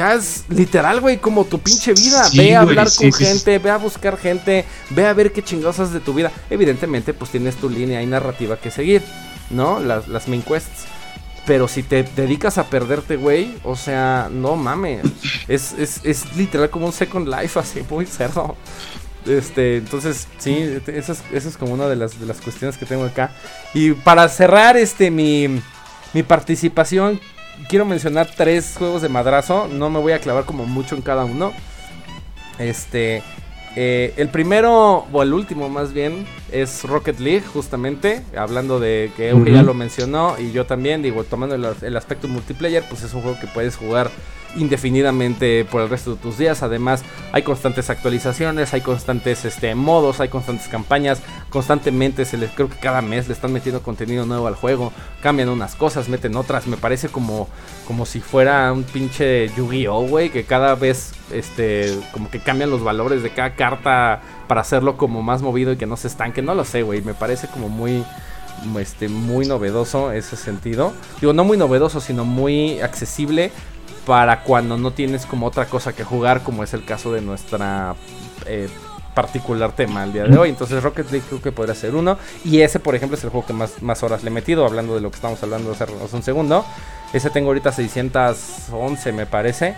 ya 0.00 0.14
es 0.14 0.44
literal, 0.48 1.00
güey, 1.00 1.18
como 1.18 1.44
tu 1.44 1.58
pinche 1.58 1.92
vida. 1.92 2.26
ve 2.34 2.56
a 2.56 2.62
hablar 2.62 2.88
con 2.96 3.12
gente, 3.12 3.58
ve 3.58 3.70
a 3.70 3.76
buscar 3.76 4.16
gente, 4.16 4.64
ve 4.88 5.06
a 5.06 5.12
ver 5.12 5.30
qué 5.30 5.42
chingosas 5.42 5.92
de 5.92 6.00
tu 6.00 6.14
vida. 6.14 6.32
Evidentemente, 6.48 7.12
pues 7.12 7.30
tienes 7.30 7.56
tu 7.56 7.68
línea 7.68 8.00
y 8.00 8.06
narrativa 8.06 8.56
que 8.56 8.70
seguir. 8.70 9.02
¿no? 9.50 9.80
Las, 9.80 10.08
las 10.08 10.28
main 10.28 10.42
quests. 10.42 10.86
Pero 11.46 11.68
si 11.68 11.82
te 11.82 12.02
dedicas 12.02 12.58
a 12.58 12.68
perderte, 12.68 13.16
güey, 13.16 13.56
o 13.64 13.76
sea, 13.76 14.28
no 14.30 14.56
mames. 14.56 15.02
Es, 15.48 15.74
es, 16.04 16.36
literal 16.36 16.70
como 16.70 16.86
un 16.86 16.92
Second 16.92 17.26
Life, 17.28 17.58
así, 17.58 17.82
muy 17.90 18.06
cerdo. 18.06 18.56
Este, 19.26 19.78
entonces, 19.78 20.28
sí, 20.38 20.78
esa 20.86 21.16
es, 21.32 21.56
como 21.56 21.74
una 21.74 21.88
de 21.88 21.96
las, 21.96 22.20
de 22.20 22.26
las 22.26 22.40
cuestiones 22.40 22.76
que 22.76 22.86
tengo 22.86 23.04
acá. 23.04 23.32
Y 23.74 23.92
para 23.92 24.28
cerrar 24.28 24.76
este 24.76 25.10
mi, 25.10 25.60
mi 26.12 26.22
participación, 26.22 27.20
quiero 27.68 27.84
mencionar 27.84 28.28
tres 28.36 28.74
juegos 28.76 29.02
de 29.02 29.08
madrazo. 29.08 29.68
No 29.68 29.90
me 29.90 29.98
voy 29.98 30.12
a 30.12 30.20
clavar 30.20 30.44
como 30.44 30.66
mucho 30.66 30.94
en 30.94 31.02
cada 31.02 31.24
uno. 31.24 31.52
Este, 32.58 33.22
eh, 33.76 34.14
el 34.16 34.28
primero, 34.28 35.06
o 35.12 35.22
el 35.22 35.32
último 35.32 35.68
más 35.68 35.92
bien, 35.92 36.26
es 36.50 36.84
Rocket 36.84 37.20
League, 37.20 37.42
justamente. 37.42 38.22
Hablando 38.36 38.80
de 38.80 39.12
que 39.16 39.30
Euge 39.30 39.52
ya 39.52 39.62
lo 39.62 39.74
mencionó 39.74 40.36
y 40.38 40.52
yo 40.52 40.66
también, 40.66 41.02
digo, 41.02 41.24
tomando 41.24 41.54
el, 41.54 41.96
aspecto 41.96 42.28
multiplayer, 42.28 42.84
pues 42.88 43.02
es 43.02 43.14
un 43.14 43.22
juego 43.22 43.38
que 43.40 43.46
puedes 43.46 43.76
jugar 43.76 44.10
indefinidamente 44.56 45.64
por 45.64 45.82
el 45.82 45.88
resto 45.88 46.14
de 46.14 46.16
tus 46.16 46.38
días. 46.38 46.62
Además, 46.62 47.02
hay 47.32 47.42
constantes 47.42 47.90
actualizaciones, 47.90 48.74
hay 48.74 48.80
constantes 48.80 49.44
este, 49.44 49.74
modos, 49.74 50.20
hay 50.20 50.28
constantes 50.28 50.68
campañas. 50.68 51.22
Constantemente, 51.50 52.24
se 52.24 52.36
les, 52.36 52.50
creo 52.50 52.68
que 52.68 52.76
cada 52.76 53.02
mes 53.02 53.28
le 53.28 53.34
están 53.34 53.52
metiendo 53.52 53.82
contenido 53.82 54.26
nuevo 54.26 54.46
al 54.46 54.54
juego. 54.54 54.92
Cambian 55.22 55.48
unas 55.48 55.74
cosas, 55.74 56.08
meten 56.08 56.36
otras. 56.36 56.66
Me 56.66 56.76
parece 56.76 57.08
como, 57.08 57.48
como 57.86 58.06
si 58.06 58.20
fuera 58.20 58.72
un 58.72 58.84
pinche 58.84 59.48
Yu-Gi-Oh, 59.56 60.06
güey, 60.08 60.30
que 60.30 60.44
cada 60.44 60.74
vez 60.74 61.12
este, 61.32 61.98
como 62.12 62.30
que 62.30 62.40
cambian 62.40 62.70
los 62.70 62.82
valores 62.82 63.22
de 63.22 63.30
cada 63.30 63.54
carta 63.54 64.20
para 64.48 64.60
hacerlo 64.60 64.96
como 64.96 65.22
más 65.22 65.42
movido 65.42 65.72
y 65.72 65.76
que 65.76 65.86
no 65.86 65.96
se 65.96 66.08
estanque. 66.08 66.42
No 66.42 66.54
lo 66.54 66.64
sé, 66.64 66.82
güey. 66.82 67.02
Me 67.02 67.14
parece 67.14 67.48
como 67.48 67.68
muy 67.68 68.04
este, 68.78 69.08
muy 69.08 69.46
novedoso 69.46 70.12
ese 70.12 70.36
sentido. 70.36 70.92
Digo, 71.20 71.32
no 71.32 71.44
muy 71.44 71.56
novedoso, 71.56 72.00
sino 72.00 72.24
muy 72.24 72.80
accesible 72.80 73.52
para 74.06 74.42
cuando 74.42 74.76
no 74.76 74.92
tienes 74.92 75.26
como 75.26 75.46
otra 75.46 75.66
cosa 75.66 75.92
que 75.92 76.04
jugar, 76.04 76.42
como 76.42 76.64
es 76.64 76.74
el 76.74 76.84
caso 76.84 77.12
de 77.12 77.20
nuestra 77.20 77.94
eh, 78.46 78.68
particular 79.14 79.72
tema 79.72 80.04
el 80.04 80.12
día 80.12 80.24
de 80.24 80.36
hoy. 80.38 80.48
Entonces 80.48 80.82
Rocket 80.82 81.10
League 81.10 81.26
creo 81.28 81.42
que 81.42 81.52
podría 81.52 81.74
ser 81.74 81.94
uno. 81.94 82.18
Y 82.44 82.60
ese, 82.60 82.80
por 82.80 82.94
ejemplo, 82.94 83.16
es 83.16 83.24
el 83.24 83.30
juego 83.30 83.46
que 83.46 83.52
más, 83.52 83.82
más 83.82 84.02
horas 84.02 84.22
le 84.22 84.30
he 84.30 84.32
metido, 84.32 84.64
hablando 84.64 84.94
de 84.94 85.00
lo 85.00 85.10
que 85.10 85.16
estamos 85.16 85.42
hablando 85.42 85.72
hace, 85.72 85.86
un 86.12 86.22
segundo. 86.22 86.64
Ese 87.12 87.30
tengo 87.30 87.48
ahorita 87.48 87.72
611, 87.72 89.12
me 89.12 89.26
parece. 89.26 89.76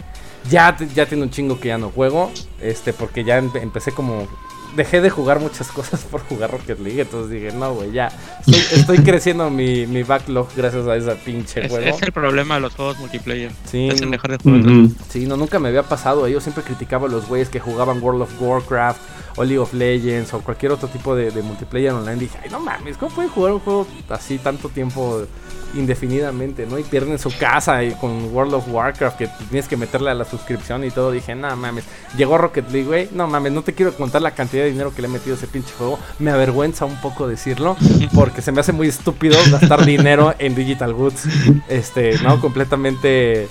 Ya, 0.50 0.76
ya 0.94 1.06
tiene 1.06 1.24
un 1.24 1.30
chingo 1.30 1.58
que 1.58 1.68
ya 1.68 1.78
no 1.78 1.90
juego. 1.90 2.30
Este, 2.60 2.92
porque 2.92 3.24
ya 3.24 3.38
empecé 3.38 3.92
como 3.92 4.28
dejé 4.76 5.00
de 5.00 5.10
jugar 5.10 5.40
muchas 5.40 5.68
cosas 5.68 6.00
por 6.10 6.20
jugar 6.22 6.50
Rocket 6.50 6.78
League. 6.80 7.00
Entonces 7.00 7.30
dije, 7.30 7.56
no, 7.56 7.74
güey, 7.74 7.92
ya. 7.92 8.12
Estoy, 8.46 8.98
creciendo 8.98 9.50
mi, 9.50 9.86
mi, 9.86 10.02
backlog 10.02 10.48
gracias 10.56 10.86
a 10.86 10.96
ese 10.96 11.14
pinche 11.16 11.68
juego. 11.68 11.96
Es 11.96 12.02
el 12.02 12.12
problema 12.12 12.56
de 12.56 12.60
los 12.62 12.74
juegos 12.74 12.98
multiplayer. 12.98 13.52
Sí. 13.64 13.88
Es 13.88 14.00
el 14.00 14.08
mejor 14.08 14.30
de 14.30 14.38
juegos. 14.38 14.90
Sí, 15.08 15.26
no, 15.26 15.36
nunca 15.36 15.58
me 15.58 15.68
había 15.68 15.82
pasado. 15.82 16.26
Yo 16.28 16.40
siempre 16.40 16.64
criticaba 16.64 17.06
a 17.06 17.10
los 17.10 17.28
güeyes 17.28 17.48
que 17.48 17.60
jugaban 17.60 18.02
World 18.02 18.22
of 18.22 18.40
Warcraft 18.40 19.00
o 19.36 19.44
League 19.44 19.58
of 19.58 19.72
Legends 19.72 20.34
o 20.34 20.40
cualquier 20.40 20.72
otro 20.72 20.88
tipo 20.88 21.14
de, 21.14 21.30
de 21.30 21.42
multiplayer 21.42 21.92
online. 21.92 22.16
Dije, 22.16 22.38
ay, 22.42 22.50
no 22.50 22.60
mames, 22.60 22.96
¿cómo 22.96 23.14
pueden 23.14 23.30
jugar 23.30 23.52
un 23.52 23.60
juego 23.60 23.86
así 24.10 24.38
tanto 24.38 24.68
tiempo? 24.68 25.26
indefinidamente, 25.74 26.66
¿no? 26.66 26.78
Y 26.78 26.82
pierden 26.84 27.18
su 27.18 27.30
casa 27.36 27.82
y 27.82 27.92
con 27.92 28.34
World 28.34 28.54
of 28.54 28.68
Warcraft 28.68 29.16
que 29.16 29.28
tienes 29.48 29.68
que 29.68 29.76
meterle 29.76 30.10
a 30.10 30.14
la 30.14 30.24
suscripción 30.24 30.84
y 30.84 30.90
todo. 30.90 31.10
Dije, 31.10 31.34
no 31.34 31.54
mames, 31.56 31.84
llegó 32.16 32.38
Rocket 32.38 32.70
League, 32.70 32.86
güey. 32.86 33.08
No 33.12 33.26
mames, 33.26 33.52
no 33.52 33.62
te 33.62 33.72
quiero 33.72 33.94
contar 33.94 34.22
la 34.22 34.32
cantidad 34.32 34.61
de 34.64 34.70
dinero 34.70 34.94
que 34.94 35.02
le 35.02 35.08
he 35.08 35.10
metido 35.10 35.34
a 35.34 35.38
ese 35.38 35.46
pinche 35.46 35.72
juego. 35.76 35.98
Me 36.18 36.30
avergüenza 36.30 36.84
un 36.84 37.00
poco 37.00 37.28
decirlo 37.28 37.76
porque 38.14 38.42
se 38.42 38.52
me 38.52 38.60
hace 38.60 38.72
muy 38.72 38.88
estúpido 38.88 39.38
gastar 39.50 39.84
dinero 39.86 40.34
en 40.38 40.54
Digital 40.54 40.94
Goods. 40.94 41.24
Este, 41.68 42.18
¿no? 42.18 42.40
Completamente 42.40 43.48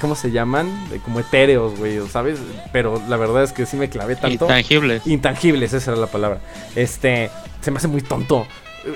¿cómo 0.00 0.14
se 0.14 0.30
llaman? 0.30 0.68
Como 1.04 1.20
etéreos, 1.20 1.78
güey, 1.78 2.00
¿sabes? 2.08 2.38
Pero 2.72 3.02
la 3.08 3.16
verdad 3.16 3.42
es 3.42 3.52
que 3.52 3.66
sí 3.66 3.76
me 3.76 3.88
clavé 3.88 4.16
tanto. 4.16 4.44
Intangibles. 4.44 5.06
Intangibles, 5.06 5.72
esa 5.72 5.92
era 5.92 6.00
la 6.00 6.06
palabra. 6.06 6.40
Este, 6.74 7.30
se 7.60 7.70
me 7.70 7.78
hace 7.78 7.88
muy 7.88 8.02
tonto. 8.02 8.46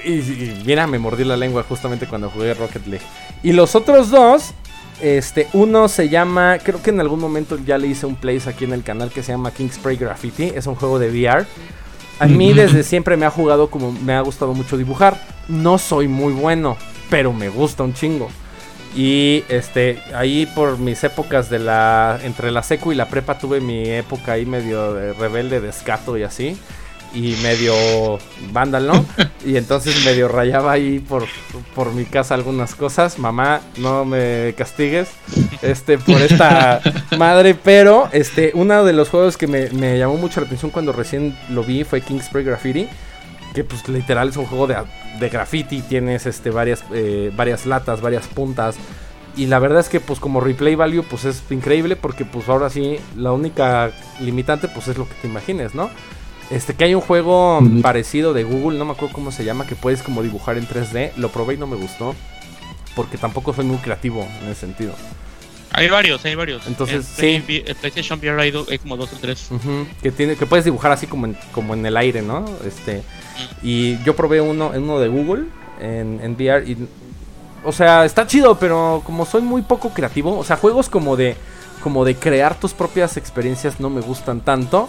Y, 0.05 0.63
mira, 0.65 0.87
me 0.87 0.99
mordí 0.99 1.25
la 1.25 1.37
lengua 1.37 1.65
justamente 1.69 2.07
cuando 2.07 2.31
jugué 2.31 2.55
Rocket 2.55 2.87
League. 2.87 3.05
Y 3.43 3.53
los 3.53 3.75
otros 3.75 4.11
dos, 4.11 4.55
este, 5.03 5.49
uno 5.53 5.89
se 5.89 6.09
llama, 6.09 6.59
creo 6.63 6.83
que 6.83 6.91
en 6.91 7.01
algún 7.01 7.21
momento 7.21 7.59
ya 7.59 7.77
le 7.77 7.89
hice 7.89 8.07
un 8.07 8.17
place 8.17 8.49
aquí 8.49 8.65
en 8.65 8.73
el 8.73 8.83
canal 8.83 9.11
que 9.11 9.23
se 9.23 9.33
llama 9.33 9.51
King 9.51 9.69
Spray 9.69 9.97
Graffiti. 9.97 10.53
Es 10.55 10.67
un 10.67 10.77
juego 10.77 10.99
de 10.99 11.11
VR. 11.11 11.45
A 12.19 12.27
mí 12.27 12.53
desde 12.53 12.85
siempre 12.85 13.17
me 13.17 13.27
ha 13.27 13.31
jugado 13.31 13.69
como 13.69 13.91
me 13.91 14.15
ha 14.15 14.21
gustado 14.21 14.55
mucho 14.55 14.77
dibujar. 14.77 15.21
No 15.49 15.77
soy 15.79 16.07
muy 16.07 16.33
bueno, 16.33 16.77
pero 17.11 17.33
me 17.33 17.49
gusta 17.49 17.83
un 17.83 17.95
chingo. 17.95 18.29
Y 18.95 19.43
este, 19.49 19.99
ahí 20.15 20.47
por 20.55 20.79
mis 20.79 21.03
épocas 21.03 21.51
de 21.51 21.59
la. 21.59 22.21
Entre 22.23 22.51
la 22.51 22.63
secu 22.63 22.93
y 22.93 22.95
la 22.95 23.09
prepa 23.09 23.39
tuve 23.39 23.61
mi 23.61 23.89
época 23.89 24.33
ahí 24.33 24.47
medio 24.47 24.95
de 24.95 25.15
rebelde, 25.15 25.61
de 25.61 25.71
escato 25.71 26.17
y 26.17 26.23
así 26.23 26.57
y 27.15 27.37
medio 27.43 27.75
vándalo. 28.53 29.05
y 29.45 29.57
entonces 29.57 30.05
medio 30.05 30.29
rayaba 30.29 30.73
ahí 30.73 30.99
por, 30.99 31.25
por 31.75 31.93
mi 31.93 32.05
casa 32.05 32.35
algunas 32.35 32.75
cosas. 32.75 33.19
Mamá, 33.19 33.61
no 33.77 34.05
me 34.05 34.55
castigues 34.57 35.11
este, 35.63 35.99
por 35.99 36.21
esta 36.21 36.81
madre. 37.19 37.55
Pero 37.55 38.09
este, 38.13 38.53
uno 38.55 38.85
de 38.85 38.93
los 38.93 39.09
juegos 39.09 39.37
que 39.37 39.47
me, 39.47 39.99
llamó 39.99 40.17
mucho 40.17 40.41
la 40.41 40.47
atención 40.47 40.71
cuando 40.71 40.93
recién 40.93 41.37
lo 41.51 41.65
vi 41.65 41.85
fue 41.85 42.03
Spray 42.03 42.45
Graffiti. 42.45 42.89
Que 43.55 43.65
pues 43.65 43.87
literal 43.89 44.31
es 44.31 44.37
un 44.37 44.47
juego 44.47 44.67
de, 44.67 44.77
de 45.21 45.29
graffiti. 45.29 45.83
Tienes 45.83 46.27
este, 46.27 46.51
varias, 46.51 46.85
eh, 46.93 47.31
varias 47.37 47.67
latas, 47.67 48.01
varias 48.01 48.27
puntas. 48.27 48.77
Y 49.37 49.47
la 49.47 49.59
verdad 49.59 49.81
es 49.81 49.89
que 49.89 50.01
pues 50.01 50.21
como 50.21 50.41
replay 50.41 50.75
value 50.75 51.03
pues 51.03 51.25
es 51.25 51.43
increíble 51.51 51.97
porque 51.97 52.27
pues 52.27 52.49
ahora 52.51 52.69
sí 52.69 52.99
la 53.17 53.33
única 53.33 53.91
limitante 54.21 54.69
pues 54.69 54.89
es 54.89 54.99
lo 54.99 55.09
que 55.09 55.15
te 55.23 55.29
imagines, 55.29 55.75
¿no? 55.75 55.89
Este, 56.53 56.75
que 56.75 56.85
hay 56.85 56.95
un 56.95 57.01
juego 57.01 57.61
parecido 57.81 58.35
de 58.35 58.45
Google, 58.45 58.79
no 58.79 58.85
me 58.85 58.93
acuerdo 58.93 59.15
cómo 59.15 59.33
se 59.33 59.43
llama, 59.43 59.67
que 59.67 59.75
puedes 59.75 60.03
como 60.03 60.23
dibujar 60.23 60.59
en 60.59 60.69
3D. 60.69 61.13
Lo 61.17 61.31
probé 61.31 61.55
y 61.55 61.57
no 61.57 61.67
me 61.67 61.77
gustó. 61.77 62.15
Porque 62.95 63.17
tampoco 63.17 63.55
soy 63.55 63.65
muy 63.65 63.79
creativo 63.79 64.29
en 64.43 64.51
ese 64.51 64.61
sentido. 64.61 64.93
Hay 65.73 65.89
varios, 65.89 66.23
hay 66.27 66.35
varios. 66.35 66.67
Entonces, 66.67 67.07
sí. 67.07 67.43
El 67.67 67.75
PlayStation 67.77 68.19
VR 68.19 68.43
hay, 68.43 68.79
como 68.79 68.99
dos 68.99 69.11
o 69.15 69.17
tres. 69.17 69.49
que, 70.03 70.13
tiene, 70.13 70.37
que 70.37 70.45
puedes 70.45 70.67
dibujar 70.67 70.93
así 70.93 71.07
como 71.07 71.25
en, 71.25 71.37
como 71.53 71.73
en 71.73 71.87
el 71.87 71.97
aire, 71.97 72.21
¿no? 72.21 72.45
Este, 72.67 73.03
Y 73.63 74.03
yo 74.05 74.15
probé 74.15 74.43
uno, 74.43 74.73
uno 74.75 74.99
de 75.01 75.09
Google 75.09 75.45
en, 75.81 76.21
en 76.23 76.35
VR 76.35 76.71
y... 76.71 76.77
O 77.65 77.73
sea, 77.73 78.05
está 78.05 78.27
chido, 78.27 78.59
pero 78.59 79.03
como 79.07 79.25
soy 79.25 79.41
muy 79.41 79.63
poco 79.63 79.91
creativo, 79.91 80.37
o 80.37 80.45
sea, 80.45 80.57
juegos 80.57 80.89
como 80.89 81.17
de 81.17 81.37
como 81.83 82.05
de 82.05 82.15
crear 82.15 82.59
tus 82.59 82.73
propias 82.73 83.17
experiencias 83.17 83.81
no 83.81 83.91
me 83.91 84.01
gustan 84.01 84.41
tanto 84.41 84.89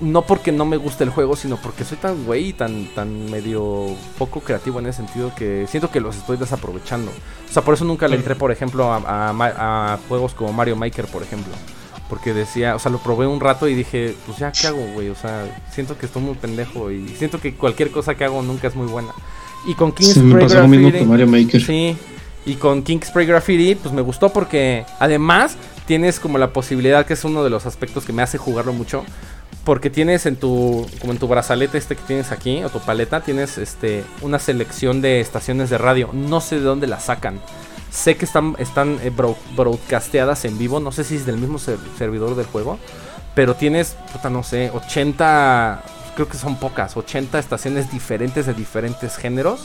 no 0.00 0.22
porque 0.22 0.52
no 0.52 0.64
me 0.64 0.76
guste 0.76 1.04
el 1.04 1.10
juego, 1.10 1.36
sino 1.36 1.56
porque 1.56 1.84
soy 1.84 1.98
tan 1.98 2.24
güey, 2.24 2.52
tan, 2.52 2.86
tan 2.94 3.30
medio 3.30 3.86
poco 4.16 4.40
creativo 4.40 4.78
en 4.78 4.86
ese 4.86 4.98
sentido 4.98 5.32
que 5.34 5.66
siento 5.68 5.90
que 5.90 6.00
los 6.00 6.16
estoy 6.16 6.36
desaprovechando. 6.36 7.10
O 7.10 7.52
sea, 7.52 7.62
por 7.62 7.74
eso 7.74 7.84
nunca 7.84 8.08
le 8.08 8.16
entré, 8.16 8.34
por 8.34 8.52
ejemplo, 8.52 8.92
a, 8.92 9.98
juegos 10.08 10.34
como 10.34 10.52
Mario 10.52 10.76
Maker, 10.76 11.06
por 11.06 11.22
ejemplo. 11.22 11.52
Porque 12.08 12.32
decía, 12.32 12.74
o 12.74 12.78
sea, 12.78 12.90
lo 12.90 12.98
probé 12.98 13.26
un 13.26 13.40
rato 13.40 13.68
y 13.68 13.74
dije, 13.74 14.14
pues 14.26 14.38
ya, 14.38 14.50
¿qué 14.50 14.66
hago, 14.66 14.82
güey? 14.94 15.10
O 15.10 15.14
sea, 15.14 15.44
siento 15.70 15.98
que 15.98 16.06
estoy 16.06 16.22
muy 16.22 16.34
pendejo 16.34 16.90
y 16.90 17.06
siento 17.08 17.38
que 17.38 17.54
cualquier 17.54 17.90
cosa 17.90 18.14
que 18.14 18.24
hago 18.24 18.40
nunca 18.42 18.68
es 18.68 18.74
muy 18.74 18.86
buena. 18.86 19.10
Y 19.66 19.74
con 19.74 19.92
King's 19.92 20.16
Graffiti. 20.16 21.04
Mario 21.04 21.26
Maker. 21.26 21.62
Sí. 21.62 21.96
Y 22.46 22.54
con 22.54 22.82
King 22.82 23.00
Spray 23.04 23.26
Graffiti, 23.26 23.74
pues 23.74 23.92
me 23.92 24.00
gustó 24.00 24.30
porque 24.30 24.86
además 24.98 25.58
tienes 25.86 26.18
como 26.18 26.38
la 26.38 26.52
posibilidad, 26.52 27.04
que 27.04 27.12
es 27.12 27.24
uno 27.24 27.44
de 27.44 27.50
los 27.50 27.66
aspectos 27.66 28.04
que 28.04 28.12
me 28.12 28.22
hace 28.22 28.38
jugarlo 28.38 28.72
mucho, 28.72 29.04
porque 29.68 29.90
tienes 29.90 30.24
en 30.24 30.36
tu 30.36 30.86
como 30.98 31.12
en 31.12 31.18
tu 31.18 31.28
brazalete 31.28 31.76
este 31.76 31.94
que 31.94 32.02
tienes 32.04 32.32
aquí 32.32 32.64
o 32.64 32.70
tu 32.70 32.80
paleta 32.80 33.20
tienes 33.20 33.58
este 33.58 34.02
una 34.22 34.38
selección 34.38 35.02
de 35.02 35.20
estaciones 35.20 35.68
de 35.68 35.76
radio. 35.76 36.08
No 36.14 36.40
sé 36.40 36.56
de 36.56 36.62
dónde 36.62 36.86
las 36.86 37.04
sacan. 37.04 37.38
Sé 37.90 38.16
que 38.16 38.24
están 38.24 38.56
están 38.58 38.98
eh, 39.02 39.12
broadcasteadas 39.54 40.46
en 40.46 40.56
vivo. 40.56 40.80
No 40.80 40.90
sé 40.90 41.04
si 41.04 41.16
es 41.16 41.26
del 41.26 41.36
mismo 41.36 41.58
servidor 41.58 42.34
del 42.34 42.46
juego 42.46 42.78
pero 43.34 43.56
tienes 43.56 43.94
puta 44.10 44.30
no 44.30 44.42
sé 44.42 44.70
80 44.70 45.82
creo 46.14 46.28
que 46.28 46.38
son 46.38 46.56
pocas 46.56 46.96
80 46.96 47.38
estaciones 47.38 47.92
diferentes 47.92 48.46
de 48.46 48.54
diferentes 48.54 49.18
géneros 49.18 49.60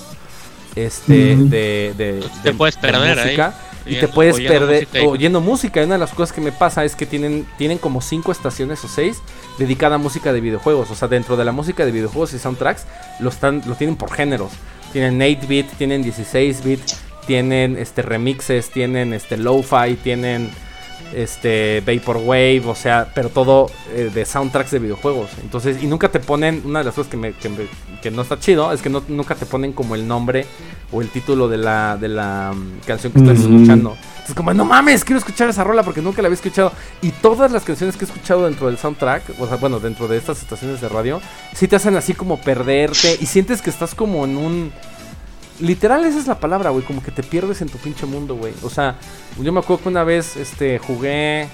este, 0.75 1.35
de, 1.35 1.93
de, 1.97 2.23
Te 2.43 2.51
de- 2.51 2.55
puedes 2.55 2.75
de 2.75 2.81
perder 2.81 3.19
ahí, 3.19 3.25
música, 3.25 3.53
y 3.85 3.95
te 3.95 4.07
puedes 4.07 4.35
oyendo 4.35 4.53
perder 4.53 4.83
música 4.87 5.07
oyendo 5.07 5.41
música. 5.41 5.81
Y 5.81 5.85
una 5.85 5.95
de 5.95 5.99
las 5.99 6.11
cosas 6.13 6.33
que 6.33 6.41
me 6.41 6.51
pasa 6.51 6.85
es 6.85 6.95
que 6.95 7.05
tienen, 7.05 7.45
tienen 7.57 7.77
como 7.77 8.01
cinco 8.01 8.31
estaciones 8.31 8.83
o 8.83 8.87
seis 8.87 9.21
dedicadas 9.57 9.95
a 9.95 9.99
música 9.99 10.31
de 10.33 10.41
videojuegos. 10.41 10.89
O 10.91 10.95
sea, 10.95 11.07
dentro 11.07 11.35
de 11.37 11.45
la 11.45 11.51
música 11.51 11.85
de 11.85 11.91
videojuegos 11.91 12.33
y 12.33 12.39
soundtracks, 12.39 12.85
lo, 13.19 13.29
están, 13.29 13.61
lo 13.65 13.75
tienen 13.75 13.95
por 13.95 14.11
géneros. 14.11 14.51
Tienen 14.93 15.19
8-bit, 15.19 15.67
tienen 15.77 16.03
16-bit, 16.03 16.79
tienen 17.25 17.77
este 17.77 18.03
remixes, 18.03 18.69
tienen 18.69 19.11
este 19.13 19.37
lo-fi, 19.37 19.95
tienen 20.03 20.51
este 21.15 21.81
Vaporwave, 21.85 22.63
o 22.65 22.75
sea, 22.75 23.07
pero 23.13 23.29
todo 23.29 23.67
eh, 23.93 24.09
de 24.13 24.25
soundtracks 24.25 24.71
de 24.71 24.79
videojuegos. 24.79 25.29
Entonces, 25.41 25.81
y 25.81 25.87
nunca 25.87 26.09
te 26.09 26.19
ponen, 26.19 26.61
una 26.65 26.79
de 26.79 26.85
las 26.85 26.93
cosas 26.95 27.09
que, 27.11 27.17
me, 27.17 27.33
que, 27.33 27.49
me- 27.49 27.67
que 28.01 28.11
no 28.11 28.21
está 28.23 28.39
chido, 28.39 28.71
es 28.73 28.81
que 28.81 28.89
no, 28.89 29.03
nunca 29.07 29.35
te 29.35 29.45
ponen 29.45 29.73
como 29.73 29.95
el 29.95 30.07
nombre 30.07 30.45
o 30.91 31.01
el 31.01 31.09
título 31.09 31.47
de 31.47 31.57
la, 31.57 31.97
de 31.97 32.07
la 32.09 32.51
mm, 32.55 32.85
canción 32.85 33.13
que 33.13 33.19
estás 33.19 33.39
Ujú. 33.39 33.53
escuchando. 33.55 33.97
Entonces, 34.13 34.35
como, 34.35 34.53
no 34.53 34.65
mames, 34.65 35.03
quiero 35.03 35.19
escuchar 35.19 35.49
esa 35.49 35.63
rola 35.63 35.83
porque 35.83 36.01
nunca 36.01 36.21
la 36.21 36.27
había 36.27 36.35
escuchado. 36.35 36.71
Y 37.01 37.11
todas 37.11 37.51
las 37.51 37.63
canciones 37.63 37.95
que 37.97 38.05
he 38.05 38.07
escuchado 38.07 38.45
dentro 38.45 38.67
del 38.67 38.77
soundtrack, 38.77 39.39
o 39.39 39.47
sea, 39.47 39.57
bueno, 39.57 39.79
dentro 39.79 40.07
de 40.07 40.17
estas 40.17 40.41
estaciones 40.41 40.81
de 40.81 40.89
radio, 40.89 41.21
sí 41.53 41.67
te 41.67 41.75
hacen 41.75 41.95
así 41.95 42.13
como 42.13 42.39
perderte 42.39 43.17
y 43.19 43.25
sientes 43.25 43.61
que 43.61 43.69
estás 43.69 43.95
como 43.95 44.25
en 44.25 44.37
un... 44.37 44.71
Literal, 45.59 46.03
esa 46.05 46.19
es 46.19 46.27
la 46.27 46.39
palabra, 46.39 46.71
güey. 46.71 46.83
Como 46.83 47.03
que 47.03 47.11
te 47.11 47.23
pierdes 47.23 47.61
en 47.61 47.69
tu 47.69 47.77
pinche 47.77 48.05
mundo, 48.05 48.35
güey. 48.35 48.53
O 48.63 48.69
sea, 48.69 48.95
yo 49.39 49.51
me 49.51 49.59
acuerdo 49.59 49.83
que 49.83 49.89
una 49.89 50.03
vez 50.03 50.35
este, 50.35 50.79
jugué 50.79 51.47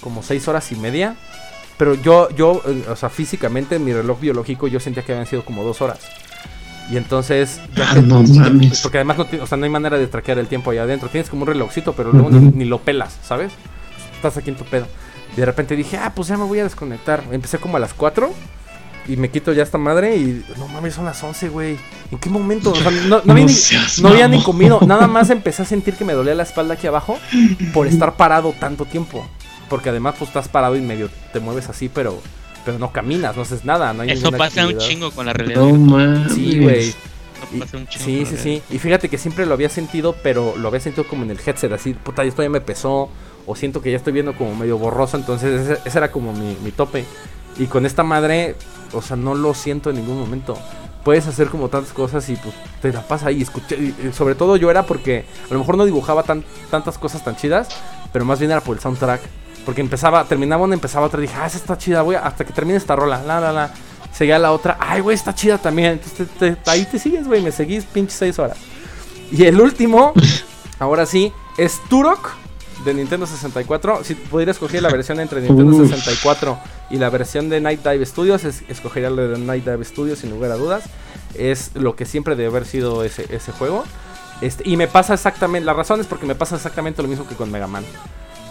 como 0.00 0.22
seis 0.22 0.46
horas 0.48 0.70
y 0.72 0.76
media. 0.76 1.16
Pero 1.76 1.94
yo, 1.94 2.30
yo, 2.30 2.62
eh, 2.66 2.84
o 2.88 2.96
sea, 2.96 3.08
físicamente 3.08 3.76
en 3.76 3.84
mi 3.84 3.92
reloj 3.92 4.20
biológico 4.20 4.68
yo 4.68 4.78
sentía 4.78 5.02
que 5.04 5.12
habían 5.12 5.26
sido 5.26 5.44
como 5.44 5.64
dos 5.64 5.80
horas. 5.82 5.98
Y 6.90 6.96
entonces... 6.96 7.60
ya 7.74 7.90
Ah, 7.90 7.94
no 7.96 8.22
mames. 8.22 8.80
Porque 8.80 8.98
además 8.98 9.18
no, 9.18 9.26
o 9.42 9.46
sea, 9.46 9.58
no 9.58 9.64
hay 9.64 9.70
manera 9.70 9.98
de 9.98 10.06
traquear 10.06 10.38
el 10.38 10.46
tiempo 10.46 10.70
allá 10.70 10.84
adentro. 10.84 11.08
Tienes 11.08 11.30
como 11.30 11.42
un 11.42 11.48
relojcito, 11.48 11.94
pero 11.94 12.12
luego 12.12 12.30
ni, 12.30 12.50
ni 12.52 12.64
lo 12.64 12.80
pelas, 12.80 13.18
¿sabes? 13.22 13.52
Estás 14.14 14.36
aquí 14.36 14.50
en 14.50 14.56
tu 14.56 14.64
pedo. 14.64 14.86
Y 15.36 15.40
de 15.40 15.46
repente 15.46 15.74
dije, 15.74 15.96
ah, 15.96 16.12
pues 16.14 16.28
ya 16.28 16.36
me 16.36 16.44
voy 16.44 16.60
a 16.60 16.64
desconectar. 16.64 17.24
Empecé 17.32 17.58
como 17.58 17.76
a 17.76 17.80
las 17.80 17.92
4 17.94 18.32
y 19.06 19.16
me 19.16 19.30
quito 19.30 19.52
ya 19.52 19.62
esta 19.62 19.78
madre 19.78 20.16
y 20.16 20.44
no 20.56 20.68
mames, 20.68 20.94
son 20.94 21.04
las 21.04 21.22
11, 21.22 21.48
güey. 21.48 21.76
¿En 22.10 22.18
qué 22.18 22.30
momento? 22.30 22.72
O 22.72 22.74
sea, 22.74 22.90
no, 23.08 23.20
no 23.24 23.32
había, 23.32 23.44
No 23.44 23.48
ni, 23.48 23.48
seas 23.48 24.00
no 24.00 24.08
había 24.08 24.28
ni 24.28 24.42
comido. 24.42 24.80
Nada 24.86 25.06
más 25.06 25.30
empecé 25.30 25.62
a 25.62 25.64
sentir 25.64 25.94
que 25.94 26.04
me 26.04 26.12
dolía 26.14 26.34
la 26.34 26.42
espalda 26.42 26.74
aquí 26.74 26.86
abajo 26.86 27.18
por 27.72 27.86
estar 27.86 28.16
parado 28.16 28.54
tanto 28.58 28.84
tiempo. 28.84 29.26
Porque 29.68 29.88
además 29.90 30.14
pues 30.18 30.28
estás 30.28 30.48
parado 30.48 30.76
y 30.76 30.80
medio 30.80 31.08
te 31.32 31.40
mueves 31.40 31.68
así, 31.68 31.88
pero 31.88 32.20
pero 32.64 32.78
no 32.78 32.92
caminas, 32.92 33.36
no 33.36 33.42
haces 33.42 33.64
nada. 33.64 33.92
No 33.92 34.02
hay 34.02 34.10
Eso 34.10 34.30
pasa 34.32 34.62
un 34.62 34.70
actividad. 34.70 34.88
chingo 34.88 35.10
con 35.10 35.26
la 35.26 35.32
realidad. 35.32 35.60
No 35.60 35.72
mames. 35.74 36.32
Sí, 36.32 36.60
güey. 36.60 36.94
Un 37.52 37.86
Sí, 37.90 38.24
sí, 38.24 38.36
sí. 38.38 38.62
Y 38.70 38.78
fíjate 38.78 39.08
que 39.10 39.18
siempre 39.18 39.44
lo 39.44 39.52
había 39.54 39.68
sentido, 39.68 40.14
pero 40.22 40.56
lo 40.56 40.68
había 40.68 40.80
sentido 40.80 41.06
como 41.06 41.24
en 41.24 41.30
el 41.30 41.38
headset, 41.44 41.70
así, 41.72 41.92
puta, 41.92 42.24
esto 42.24 42.42
ya 42.42 42.48
me 42.48 42.62
pesó, 42.62 43.10
o 43.46 43.54
siento 43.54 43.82
que 43.82 43.90
ya 43.90 43.98
estoy 43.98 44.14
viendo 44.14 44.34
como 44.34 44.54
medio 44.54 44.78
borroso, 44.78 45.18
entonces 45.18 45.60
ese, 45.60 45.80
ese 45.84 45.98
era 45.98 46.10
como 46.10 46.32
mi, 46.32 46.56
mi 46.64 46.70
tope. 46.72 47.04
Y 47.58 47.66
con 47.66 47.86
esta 47.86 48.02
madre, 48.02 48.56
o 48.92 49.02
sea, 49.02 49.16
no 49.16 49.34
lo 49.34 49.54
siento 49.54 49.90
en 49.90 49.96
ningún 49.96 50.18
momento. 50.18 50.56
Puedes 51.04 51.26
hacer 51.26 51.48
como 51.48 51.68
tantas 51.68 51.92
cosas 51.92 52.28
y 52.30 52.36
pues 52.36 52.54
te 52.80 52.92
la 52.92 53.02
pasa 53.06 53.28
ahí. 53.28 53.42
Escuché, 53.42 53.76
y, 53.76 54.08
y 54.08 54.12
sobre 54.12 54.34
todo 54.34 54.56
yo 54.56 54.70
era 54.70 54.84
porque 54.86 55.24
a 55.48 55.52
lo 55.52 55.60
mejor 55.60 55.76
no 55.76 55.84
dibujaba 55.84 56.22
tan, 56.22 56.44
tantas 56.70 56.96
cosas 56.98 57.22
tan 57.22 57.36
chidas, 57.36 57.68
pero 58.12 58.24
más 58.24 58.38
bien 58.38 58.50
era 58.50 58.60
por 58.60 58.76
el 58.76 58.82
soundtrack. 58.82 59.20
Porque 59.64 59.80
empezaba, 59.80 60.24
terminaba 60.24 60.64
una, 60.64 60.74
empezaba 60.74 61.06
otra, 61.06 61.20
dije, 61.20 61.34
ah, 61.38 61.46
esa 61.46 61.56
está 61.58 61.78
chida, 61.78 62.00
güey, 62.02 62.18
hasta 62.22 62.44
que 62.44 62.52
termine 62.52 62.76
esta 62.76 62.96
rola, 62.96 63.22
la, 63.22 63.40
la, 63.40 63.52
la. 63.52 63.70
Seguía 64.12 64.38
la 64.38 64.52
otra, 64.52 64.76
ay, 64.80 65.00
güey, 65.00 65.14
está 65.14 65.34
chida 65.34 65.58
también. 65.58 65.92
Entonces 65.92 66.28
te- 66.38 66.56
te- 66.56 66.70
ahí 66.70 66.84
te 66.86 66.98
sigues, 66.98 67.26
güey, 67.26 67.40
me 67.42 67.50
seguís 67.52 67.84
pinche 67.84 68.14
6 68.16 68.38
horas. 68.38 68.56
Y 69.32 69.44
el 69.44 69.60
último, 69.60 70.12
ahora 70.78 71.04
sí, 71.06 71.32
es 71.58 71.80
Turok 71.88 72.30
de 72.84 72.94
Nintendo 72.94 73.26
64. 73.26 74.04
Si 74.04 74.14
pudiera 74.14 74.52
escoger 74.52 74.82
la 74.82 74.90
versión 74.90 75.20
entre 75.20 75.40
Nintendo 75.40 75.76
Uf. 75.76 75.88
64 75.90 76.58
y 76.90 76.96
la 76.98 77.10
versión 77.10 77.48
de 77.48 77.60
Night 77.60 77.82
Dive 77.82 78.04
Studios, 78.06 78.44
es- 78.44 78.62
escogería 78.68 79.10
la 79.10 79.22
de 79.22 79.38
Night 79.38 79.64
Dive 79.64 79.84
Studios 79.84 80.18
sin 80.18 80.30
lugar 80.30 80.50
a 80.50 80.56
dudas. 80.56 80.84
Es 81.34 81.70
lo 81.74 81.96
que 81.96 82.04
siempre 82.04 82.36
debe 82.36 82.48
haber 82.50 82.64
sido 82.66 83.02
ese, 83.04 83.26
ese 83.34 83.52
juego. 83.52 83.84
Este, 84.40 84.68
y 84.68 84.76
me 84.76 84.88
pasa 84.88 85.14
exactamente, 85.14 85.64
la 85.64 85.72
razón 85.72 86.00
es 86.00 86.06
porque 86.06 86.26
me 86.26 86.34
pasa 86.34 86.56
exactamente 86.56 87.02
lo 87.02 87.08
mismo 87.08 87.26
que 87.26 87.34
con 87.34 87.50
Mega 87.50 87.66
Man. 87.66 87.84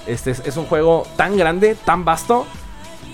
Este 0.08 0.32
es, 0.32 0.42
es 0.46 0.58
un 0.58 0.66
juego 0.66 1.06
tan 1.18 1.38
grande, 1.38 1.76
tan 1.86 2.04
vasto. 2.06 2.46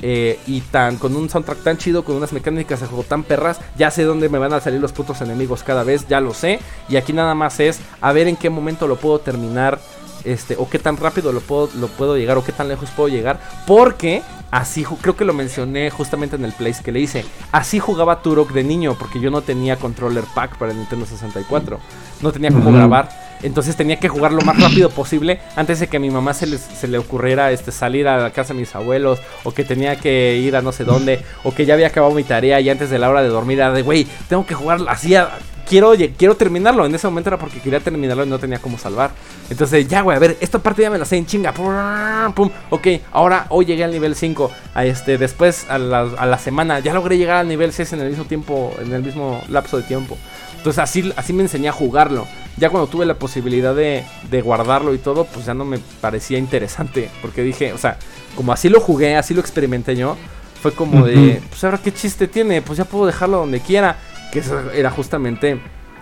eh, 0.01 0.39
y 0.47 0.61
tan 0.61 0.95
con 0.95 1.13
un 1.17 1.30
soundtrack 1.30 1.61
tan 1.61 1.78
chido, 1.78 2.05
con 2.05 2.15
unas 2.15 2.32
mecánicas 2.32 2.80
de 2.80 2.88
juego 2.88 3.03
tan 3.03 3.24
perras, 3.24 3.59
ya 3.78 3.91
sé 3.91 4.03
dónde 4.05 4.30
me 4.30 4.38
van 4.38 4.53
a 4.53 4.61
salir 4.61 4.80
los 4.80 4.93
putos 4.93 5.20
enemigos 5.20 5.61
cada 5.61 5.84
vez, 5.84 6.07
ya 6.07 6.22
lo 6.22 6.34
sé. 6.34 6.61
Y 6.88 6.95
aquí 6.95 7.11
nada 7.11 7.36
más 7.36 7.59
es 7.59 7.80
a 7.99 8.13
ver 8.13 8.28
en 8.30 8.38
qué 8.38 8.49
momento 8.49 8.88
lo 8.88 8.95
puedo 8.95 9.20
terminar, 9.20 9.78
este, 10.24 10.55
o 10.57 10.70
qué 10.70 10.80
tan 10.80 10.97
rápido 10.97 11.32
lo 11.32 11.41
puedo, 11.41 11.70
lo 11.76 11.88
puedo 11.88 12.17
llegar, 12.17 12.38
o 12.38 12.43
qué 12.43 12.51
tan 12.51 12.67
lejos 12.67 12.89
puedo 12.91 13.09
llegar. 13.09 13.39
Porque 13.65 14.22
así, 14.51 14.84
creo 14.84 15.15
que 15.15 15.26
lo 15.26 15.34
mencioné 15.34 15.89
justamente 15.89 16.36
en 16.36 16.45
el 16.45 16.51
place 16.53 16.84
que 16.84 16.91
le 16.91 16.99
hice. 16.99 17.26
Así 17.51 17.80
jugaba 17.80 18.22
Turok 18.22 18.51
de 18.51 18.63
niño, 18.63 18.95
porque 18.97 19.20
yo 19.20 19.30
no 19.32 19.41
tenía 19.41 19.76
controller 19.78 20.24
pack 20.34 20.57
para 20.57 20.72
el 20.72 20.78
Nintendo 20.78 21.05
64. 21.05 21.80
No 22.22 22.32
tenía 22.32 22.49
cómo 22.51 22.70
Ujú. 22.70 22.78
grabar. 22.78 23.28
Entonces 23.43 23.75
tenía 23.75 23.99
que 23.99 24.09
jugar 24.09 24.31
lo 24.33 24.41
más 24.41 24.59
rápido 24.61 24.89
posible 24.89 25.39
antes 25.55 25.79
de 25.79 25.87
que 25.87 25.97
a 25.97 25.99
mi 25.99 26.09
mamá 26.09 26.33
se, 26.33 26.45
les- 26.47 26.59
se 26.61 26.87
le 26.87 26.97
ocurriera 26.97 27.51
este, 27.51 27.71
salir 27.71 28.07
a 28.07 28.17
la 28.17 28.31
casa 28.31 28.53
de 28.53 28.59
mis 28.59 28.75
abuelos 28.75 29.19
o 29.43 29.51
que 29.53 29.63
tenía 29.63 29.95
que 29.95 30.35
ir 30.37 30.55
a 30.55 30.61
no 30.61 30.71
sé 30.71 30.83
dónde 30.83 31.21
o 31.43 31.53
que 31.53 31.65
ya 31.65 31.73
había 31.75 31.87
acabado 31.87 32.13
mi 32.13 32.23
tarea 32.23 32.59
y 32.59 32.69
antes 32.69 32.89
de 32.89 32.99
la 32.99 33.09
hora 33.09 33.21
de 33.21 33.29
dormir 33.29 33.59
era 33.59 33.71
de, 33.71 33.81
güey, 33.81 34.05
tengo 34.27 34.45
que 34.45 34.53
jugar 34.55 34.79
así, 34.89 35.15
a- 35.15 35.29
quiero, 35.67 35.93
quiero 36.17 36.35
terminarlo. 36.35 36.85
En 36.85 36.93
ese 36.95 37.07
momento 37.07 37.29
era 37.29 37.37
porque 37.37 37.59
quería 37.59 37.79
terminarlo 37.79 38.25
y 38.25 38.27
no 38.29 38.39
tenía 38.39 38.59
cómo 38.59 38.77
salvar. 38.77 39.11
Entonces 39.49 39.87
ya, 39.87 40.01
güey, 40.01 40.17
a 40.17 40.19
ver, 40.19 40.35
esta 40.41 40.59
parte 40.59 40.81
ya 40.81 40.89
me 40.89 40.97
la 40.97 41.05
sé 41.05 41.15
en 41.17 41.25
chinga. 41.27 41.53
Pum, 41.53 42.33
pum. 42.33 42.49
Ok, 42.71 42.87
ahora 43.11 43.45
hoy 43.49 43.65
llegué 43.65 43.83
al 43.83 43.91
nivel 43.91 44.15
5. 44.15 44.51
A 44.73 44.83
este, 44.85 45.17
después 45.17 45.65
a 45.69 45.77
la, 45.77 46.01
a 46.17 46.25
la 46.25 46.37
semana 46.39 46.79
ya 46.79 46.93
logré 46.93 47.17
llegar 47.17 47.37
al 47.37 47.47
nivel 47.47 47.71
6 47.71 47.93
en 47.93 48.01
el 48.01 48.09
mismo 48.09 48.25
tiempo, 48.25 48.73
en 48.81 48.91
el 48.93 49.03
mismo 49.03 49.41
lapso 49.49 49.77
de 49.77 49.83
tiempo. 49.83 50.17
Entonces 50.60 50.80
así, 50.80 51.14
así 51.16 51.34
me 51.34 51.41
enseñé 51.41 51.70
a 51.70 51.72
jugarlo. 51.72 52.28
Ya 52.57 52.70
cuando 52.70 52.88
tuve 52.88 53.05
la 53.05 53.14
posibilidad 53.14 53.74
de, 53.74 54.03
de 54.30 54.41
guardarlo 54.41 54.93
y 54.93 54.97
todo, 54.97 55.24
pues 55.24 55.45
ya 55.45 55.53
no 55.53 55.64
me 55.64 55.80
parecía 56.01 56.38
interesante. 56.38 57.10
Porque 57.22 57.41
dije, 57.41 57.72
o 57.72 57.78
sea, 57.78 57.97
como 58.36 58.51
así 58.51 58.68
lo 58.68 58.82
jugué, 58.82 59.16
así 59.16 59.34
lo 59.34 59.39
experimenté 59.39 59.95
yo, 59.95 60.18
fue 60.62 60.74
como 60.74 61.05
de, 61.05 61.41
pues 61.49 61.64
ahora 61.64 61.80
qué 61.82 61.93
chiste 61.93 62.28
tiene, 62.28 62.62
pues 62.62 62.78
ya 62.78 62.86
puedo 62.86 63.05
dejarlo 63.05 63.38
donde 63.38 63.62
quiera. 63.62 63.97
Que 64.32 64.39
eso 64.39 64.70
era 64.72 64.91
justamente 64.91 65.60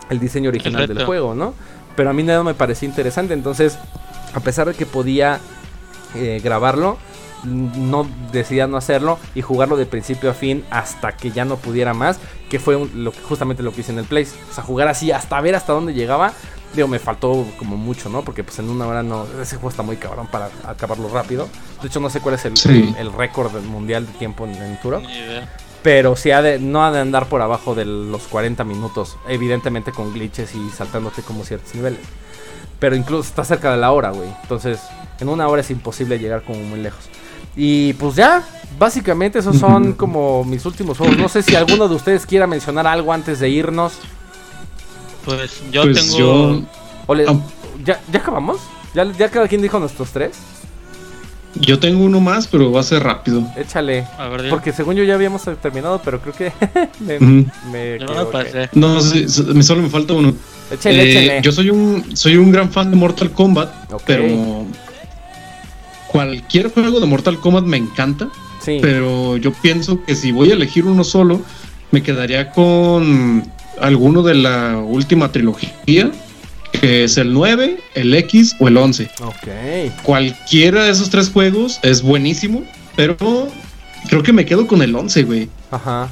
el 0.10 0.20
diseño 0.20 0.50
original 0.50 0.88
del 0.88 1.06
juego, 1.06 1.36
¿no? 1.36 1.54
Pero 1.96 2.10
a 2.10 2.14
mí 2.14 2.24
nada 2.24 2.44
me 2.44 2.56
parecía 2.56 2.90
interesante. 2.90 3.34
Entonces, 3.34 3.78
a 4.34 4.40
pesar 4.40 4.68
de 4.68 4.74
que 4.74 4.86
podía 4.86 5.40
eh, 6.16 6.42
grabarlo, 6.44 6.98
no 7.44 8.08
decidía 8.32 8.68
no 8.68 8.78
hacerlo 8.78 9.20
y 9.36 9.42
jugarlo 9.42 9.78
de 9.78 9.86
principio 9.86 10.30
a 10.32 10.34
fin 10.34 10.64
hasta 10.72 11.12
que 11.16 11.32
ya 11.32 11.46
no 11.46 11.58
pudiera 11.58 11.94
más, 11.94 12.20
que 12.50 12.60
fue 12.60 12.76
un- 12.76 13.04
lo 13.04 13.12
que- 13.12 13.22
justamente 13.22 13.64
lo 13.64 13.72
que 13.74 13.82
hice 13.82 13.92
en 13.92 14.00
el 14.00 14.06
Place. 14.06 14.32
O 14.50 14.54
sea, 14.54 14.64
jugar 14.64 14.88
así 14.88 15.12
hasta 15.12 15.40
ver 15.42 15.56
hasta 15.56 15.74
dónde 15.74 15.94
llegaba. 15.94 16.34
Digo, 16.74 16.88
me 16.88 17.00
faltó 17.00 17.46
como 17.58 17.78
mucho, 17.78 18.10
¿no? 18.10 18.24
Porque 18.24 18.44
pues 18.44 18.60
en 18.60 18.70
una 18.70 18.86
hora 18.88 19.02
no... 19.02 19.26
Ese 19.42 19.56
juego 19.56 19.70
está 19.70 19.84
muy 19.84 19.96
cabrón 19.96 20.28
para 20.28 20.50
acabarlo 20.66 21.08
rápido. 21.10 21.48
De 21.82 21.88
hecho, 21.88 22.00
no 22.00 22.10
sé 22.10 22.20
cuál 22.20 22.36
es 22.36 22.46
el, 22.46 22.58
Sí. 22.58 22.94
el, 23.00 23.08
el 23.08 23.14
récord 23.14 23.54
mundial 23.64 24.06
de 24.06 24.12
tiempo 24.14 24.46
en, 24.46 24.54
en 24.56 24.80
Turok. 24.82 25.02
Ni 25.04 25.18
idea. 25.18 25.50
Pero 25.84 26.16
sí 26.18 26.32
ha 26.32 26.42
de, 26.42 26.60
no 26.60 26.84
ha 26.86 26.92
de 26.92 27.00
andar 27.00 27.28
por 27.30 27.42
abajo 27.42 27.74
de 27.74 27.86
los 27.86 28.24
40 28.24 28.64
minutos. 28.66 29.16
Evidentemente 29.30 29.92
con 29.94 30.14
glitches 30.14 30.54
y 30.56 30.70
saltándote 30.72 31.22
como 31.22 31.46
ciertos 31.46 31.74
niveles. 31.76 32.00
Pero 32.80 32.96
incluso 32.96 33.28
está 33.30 33.46
cerca 33.46 33.72
de 33.72 33.78
la 33.78 33.92
hora, 33.92 34.12
güey. 34.12 34.30
Entonces, 34.42 34.80
en 35.20 35.30
una 35.30 35.48
hora 35.48 35.62
es 35.62 35.72
imposible 35.72 36.20
llegar 36.20 36.44
como 36.44 36.60
muy 36.60 36.80
lejos. 36.82 37.06
Y 37.58 37.94
pues 37.94 38.16
ya, 38.16 38.44
básicamente 38.80 39.40
esos 39.40 39.58
son 39.58 39.94
como 39.98 40.44
mis 40.46 40.64
últimos 40.66 40.98
juegos. 40.98 41.18
No 41.18 41.28
sé 41.28 41.42
si 41.42 41.56
alguno 41.56 41.88
de 41.90 41.96
ustedes 41.96 42.26
quiera 42.26 42.46
mencionar 42.48 42.86
algo 42.88 43.12
antes 43.12 43.40
de 43.40 43.50
irnos. 43.50 43.94
Pues 45.26 45.62
yo 45.72 45.82
Pues 45.84 46.06
tengo. 46.06 46.18
yo- 46.18 46.62
Ah. 47.28 47.36
¿ya, 47.86 48.00
¿Ya 48.12 48.20
acabamos? 48.20 48.58
¿Ya, 48.94 49.06
¿Ya 49.18 49.30
cada 49.30 49.48
quien 49.48 49.62
dijo 49.62 49.80
nuestros 49.80 50.10
tres? 50.12 50.38
Yo 51.56 51.80
tengo 51.80 52.04
uno 52.04 52.20
más, 52.20 52.48
pero 52.48 52.72
va 52.72 52.82
a 52.82 52.84
ser 52.84 53.02
rápido. 53.04 53.42
Échale. 53.56 54.06
A 54.20 54.28
ver, 54.28 54.42
dime. 54.44 54.52
Porque 54.52 54.72
según 54.74 54.96
yo 54.96 55.04
ya 55.04 55.16
habíamos 55.16 55.42
terminado, 55.62 56.00
pero 56.04 56.20
creo 56.22 56.34
que 56.36 56.52
me, 57.00 57.18
me 57.20 57.98
Yo 58.00 58.06
no 58.06 58.14
me 58.14 58.22
equivoqué. 58.22 58.32
pasé. 58.32 58.70
No, 58.74 59.02
sí, 59.02 59.28
solo 59.30 59.82
me 59.82 59.90
falta 59.90 60.14
uno. 60.14 60.34
Échale, 60.70 61.02
Eh, 61.02 61.10
échale. 61.12 61.42
yo 61.42 61.52
soy 61.52 61.70
un 61.70 62.16
soy 62.16 62.36
un 62.38 62.52
gran 62.52 62.70
fan 62.72 62.92
de 62.92 62.98
Mortal 62.98 63.32
Kombat, 63.32 63.72
pero 64.06 64.66
cualquier 66.18 66.72
juego 66.74 67.00
de 67.00 67.06
Mortal 67.06 67.40
Kombat 67.40 67.66
me 67.66 67.78
encanta, 67.78 68.28
Sí. 68.60 68.80
pero 68.82 69.38
yo 69.38 69.54
pienso 69.54 70.04
que 70.04 70.16
si 70.16 70.32
voy 70.32 70.50
a 70.50 70.54
elegir 70.56 70.86
uno 70.86 71.04
solo, 71.04 71.42
me 71.92 72.02
quedaría 72.02 72.50
con 72.50 73.44
alguno 73.80 74.24
de 74.24 74.34
la 74.34 74.78
última 74.80 75.32
trilogía, 75.32 76.12
que 76.72 77.04
es 77.04 77.18
el 77.18 77.34
9, 77.34 77.78
el 77.94 78.16
X 78.16 78.56
o 78.60 78.68
el 78.68 78.78
11. 78.78 79.12
Ok. 79.22 79.94
Cualquiera 80.02 80.86
de 80.86 80.90
esos 80.92 81.12
tres 81.12 81.30
juegos 81.30 81.80
es 81.84 82.02
buenísimo, 82.02 82.64
pero 82.96 83.16
creo 84.10 84.24
que 84.24 84.34
me 84.34 84.44
quedo 84.46 84.66
con 84.66 84.82
el 84.82 84.96
11, 84.96 85.24
güey. 85.24 85.50
Ajá. 85.70 86.10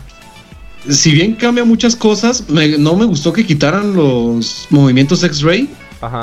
si 0.87 1.11
bien 1.13 1.33
cambia 1.33 1.65
muchas 1.65 1.95
cosas, 1.95 2.43
no 2.47 2.95
me 2.95 3.05
gustó 3.05 3.33
que 3.33 3.43
quitaran 3.43 3.95
los 3.95 4.67
movimientos 4.69 5.23
X-Ray, 5.23 5.67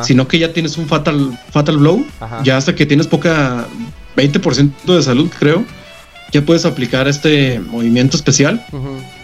sino 0.03 0.29
que 0.29 0.39
ya 0.39 0.53
tienes 0.53 0.79
un 0.79 0.87
Fatal, 0.87 1.39
fatal 1.51 1.79
Blow, 1.79 2.05
ya 2.45 2.57
hasta 2.57 2.75
que 2.75 2.87
tienes 2.87 3.07
poca 3.07 3.67
20% 4.17 4.73
de 4.85 5.03
salud, 5.03 5.31
creo, 5.39 5.65
ya 6.33 6.43
puedes 6.43 6.65
aplicar 6.65 7.09
este 7.09 7.61
movimiento 7.61 8.17
especial. 8.17 8.65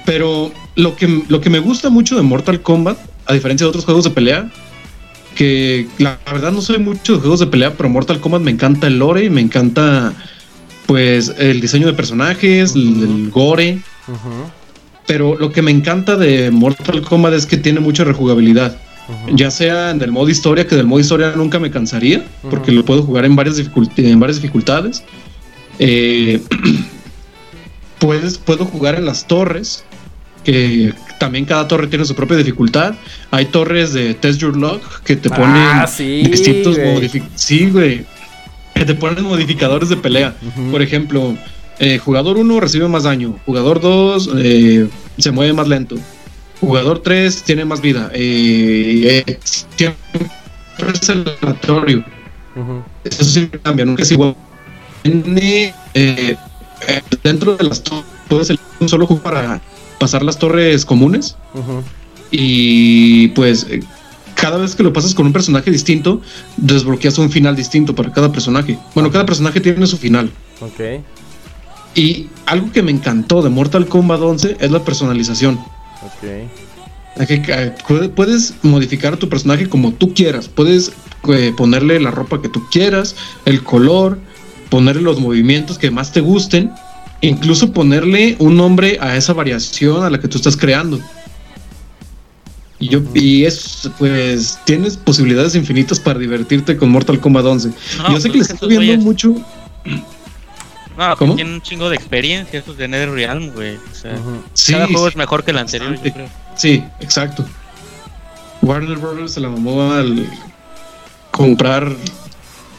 Pero 0.05 0.53
lo 0.75 0.97
que, 0.97 1.25
lo 1.29 1.41
que 1.41 1.51
me 1.51 1.59
gusta 1.59 1.91
mucho 1.91 2.17
de 2.17 2.23
Mortal 2.23 2.63
Kombat, 2.63 2.99
a 3.27 3.35
diferencia 3.35 3.65
de 3.65 3.69
otros 3.69 3.85
juegos 3.85 4.05
de 4.05 4.11
pelea, 4.11 4.51
que 5.35 5.87
la 5.99 6.19
verdad 6.31 6.53
no 6.53 6.61
soy 6.61 6.79
mucho 6.79 7.15
de 7.15 7.21
juegos 7.21 7.41
de 7.41 7.47
pelea, 7.47 7.75
pero 7.75 7.89
Mortal 7.89 8.21
Kombat 8.21 8.43
me 8.43 8.51
encanta 8.51 8.87
el 8.87 8.99
lore 8.99 9.25
y 9.25 9.31
me 9.31 9.41
encanta 9.41 10.13
pues 10.87 11.35
el 11.39 11.61
diseño 11.61 11.87
de 11.87 11.93
personajes, 11.93 12.75
el, 12.75 13.31
gore. 13.31 13.81
Pero 15.07 15.37
lo 15.39 15.53
que 15.53 15.63
me 15.63 15.71
encanta 15.71 16.17
de 16.17 16.51
Mortal 16.51 17.03
Kombat 17.03 17.35
es 17.35 17.47
que 17.47 17.57
tiene 17.57 17.81
mucha 17.81 18.05
rejugabilidad. 18.05 18.77
Ya 19.35 19.51
sea 19.51 19.91
en 19.91 20.03
el 20.03 20.13
modo 20.13 20.29
historia, 20.29 20.67
que 20.67 20.77
del 20.77 20.87
modo 20.87 21.01
historia 21.01 21.33
nunca 21.35 21.59
me 21.59 21.71
cansaría, 21.71 22.25
porque 22.51 22.73
lo 22.73 22.85
puedo 22.85 23.03
jugar 23.03 23.25
en 23.25 23.37
varias, 23.37 23.59
en 23.59 24.21
varias 24.21 24.41
dificultades. 24.41 25.03
Eh, 25.79 26.43
puedes, 27.99 28.39
puedo 28.39 28.65
jugar 28.65 28.97
en 28.97 29.07
las 29.07 29.27
torres, 29.27 29.85
que 30.45 30.93
también 31.19 31.45
cada 31.45 31.67
torre 31.69 31.87
tiene 31.87 32.05
su 32.05 32.15
propia 32.15 32.37
dificultad. 32.37 32.95
Hay 33.31 33.47
torres 33.47 33.93
de 33.93 34.15
Test 34.15 34.41
Your 34.41 34.57
Luck 34.57 34.83
que 35.05 35.17
te 35.17 35.31
ponen 35.31 35.57
ah, 35.57 35.87
distintos 35.99 36.79
modificadores. 36.79 37.41
Sí, 37.41 37.71
güey. 37.71 38.07
Que 38.75 38.85
te 38.85 38.95
ponen 38.95 39.25
modificadores 39.25 39.89
de 39.89 39.97
pelea. 39.97 40.35
Por 40.71 40.83
ejemplo, 40.83 41.37
eh, 41.81 41.99
jugador 41.99 42.39
1 42.39 42.61
recibe 42.61 42.89
más 42.89 43.05
daño, 43.05 43.39
jugador 43.47 43.81
2 43.81 44.31
eh, 44.39 44.89
se 45.17 45.31
mueve 45.31 45.53
más 45.53 45.69
lento, 45.69 45.97
jugador 46.61 47.01
3 47.01 47.43
tiene 47.43 47.65
más 47.65 47.81
vida, 47.81 48.11
eh, 48.15 49.39
siempre 49.45 49.99
es 50.93 51.11
aleatorio. 51.11 52.05
Eso 53.05 53.25
siempre 53.25 53.61
cambia, 53.61 53.85
nunca 53.85 54.03
es 54.03 54.13
igual. 54.13 54.35
dentro 57.23 57.57
de 57.57 57.65
las 57.65 57.83
torres 57.83 58.05
puedes 58.29 58.51
elegir 58.51 58.67
un 58.81 58.89
solo 58.89 59.07
juego 59.07 59.23
para 59.23 59.61
pasar 59.99 60.23
las 60.23 60.39
torres 60.39 60.85
comunes. 60.85 61.37
Y 62.31 63.29
pues 63.29 63.67
cada 64.35 64.59
vez 64.59 64.75
que 64.77 64.83
lo 64.83 64.93
pasas 64.93 65.15
con 65.15 65.27
un 65.27 65.33
personaje 65.33 65.71
distinto, 65.71 66.21
desbloqueas 66.57 67.19
un 67.19 67.31
final 67.31 67.57
distinto 67.57 67.95
para 67.95 68.13
cada 68.13 68.31
personaje. 68.31 68.79
Bueno, 68.95 69.11
cada 69.11 69.27
personaje 69.27 69.61
tiene 69.61 69.87
su 69.87 69.97
final. 69.97 70.31
Ok. 70.61 71.03
Y 71.95 72.29
algo 72.47 72.71
que 72.71 72.83
me 72.83 72.93
encantó 72.93 73.43
de 73.43 73.51
Mortal 73.51 73.87
Kombat 73.87 74.21
11 74.21 74.57
es 74.61 74.71
la 74.71 74.85
personalización. 74.85 75.59
Ok. 76.03 76.49
Puedes 78.15 78.55
modificar 78.63 79.15
a 79.15 79.17
tu 79.17 79.29
personaje 79.29 79.69
como 79.69 79.93
tú 79.93 80.15
quieras. 80.15 80.49
Puedes 80.49 80.93
eh, 81.29 81.53
ponerle 81.57 81.99
la 82.01 82.11
ropa 82.11 82.41
que 82.41 82.49
tú 82.49 82.63
quieras, 82.71 83.17
el 83.45 83.65
color, 83.65 84.19
ponerle 84.71 85.03
los 85.03 85.19
movimientos 85.21 85.79
que 85.79 85.91
más 85.91 86.13
te 86.13 86.21
gusten, 86.21 86.71
incluso 87.21 87.73
ponerle 87.73 88.37
un 88.39 88.57
nombre 88.57 88.99
a 89.01 89.17
esa 89.17 89.33
variación 89.33 90.05
a 90.05 90.11
la 90.11 90.21
que 90.21 90.29
tú 90.29 90.39
estás 90.39 90.57
creando. 90.57 91.01
Y, 92.81 92.89
yo, 92.89 93.01
y 93.13 93.45
es, 93.45 93.91
pues, 93.99 94.57
tienes 94.65 94.97
posibilidades 94.97 95.57
infinitas 95.57 95.99
para 95.99 96.21
divertirte 96.21 96.77
con 96.77 96.91
Mortal 96.91 97.19
Kombat 97.19 97.45
11. 97.45 97.73
yo 98.11 98.21
sé 98.21 98.31
que 98.31 98.39
les 98.39 98.51
estoy 98.51 98.79
viendo 98.79 99.05
mucho. 99.05 99.35
No, 100.99 101.17
¿Cómo? 101.17 101.37
tiene 101.37 101.55
un 101.55 101.63
chingo 101.63 101.89
de 101.89 101.95
experiencia 101.95 102.59
esos 102.59 102.77
de 102.77 102.89
NetherRealm, 102.89 103.53
güey. 103.53 103.77
O 103.77 103.95
sea, 103.95 104.19
cada 104.69 104.87
juego 104.89 105.07
es 105.07 105.15
mejor 105.15 105.45
que 105.45 105.53
el 105.53 105.59
anterior, 105.59 105.95
yo 106.03 106.13
creo. 106.13 106.29
Sí, 106.57 106.83
exacto. 106.99 107.45
Warner 108.63 108.99
Bros. 108.99 109.33
se 109.33 109.39
la 109.39 109.49
mamó 109.49 109.93
al 109.93 110.29
comprar. 111.31 111.93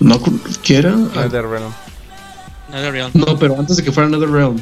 ¿No? 0.01 0.21
¿Qué 0.63 0.77
era? 0.79 0.91
NetherRealm. 0.91 1.71
NetherRealm. 2.73 3.11
No, 3.13 3.39
pero 3.39 3.57
antes 3.57 3.77
de 3.77 3.83
que 3.83 3.91
fuera 3.93 4.09
NetherRealm. 4.09 4.59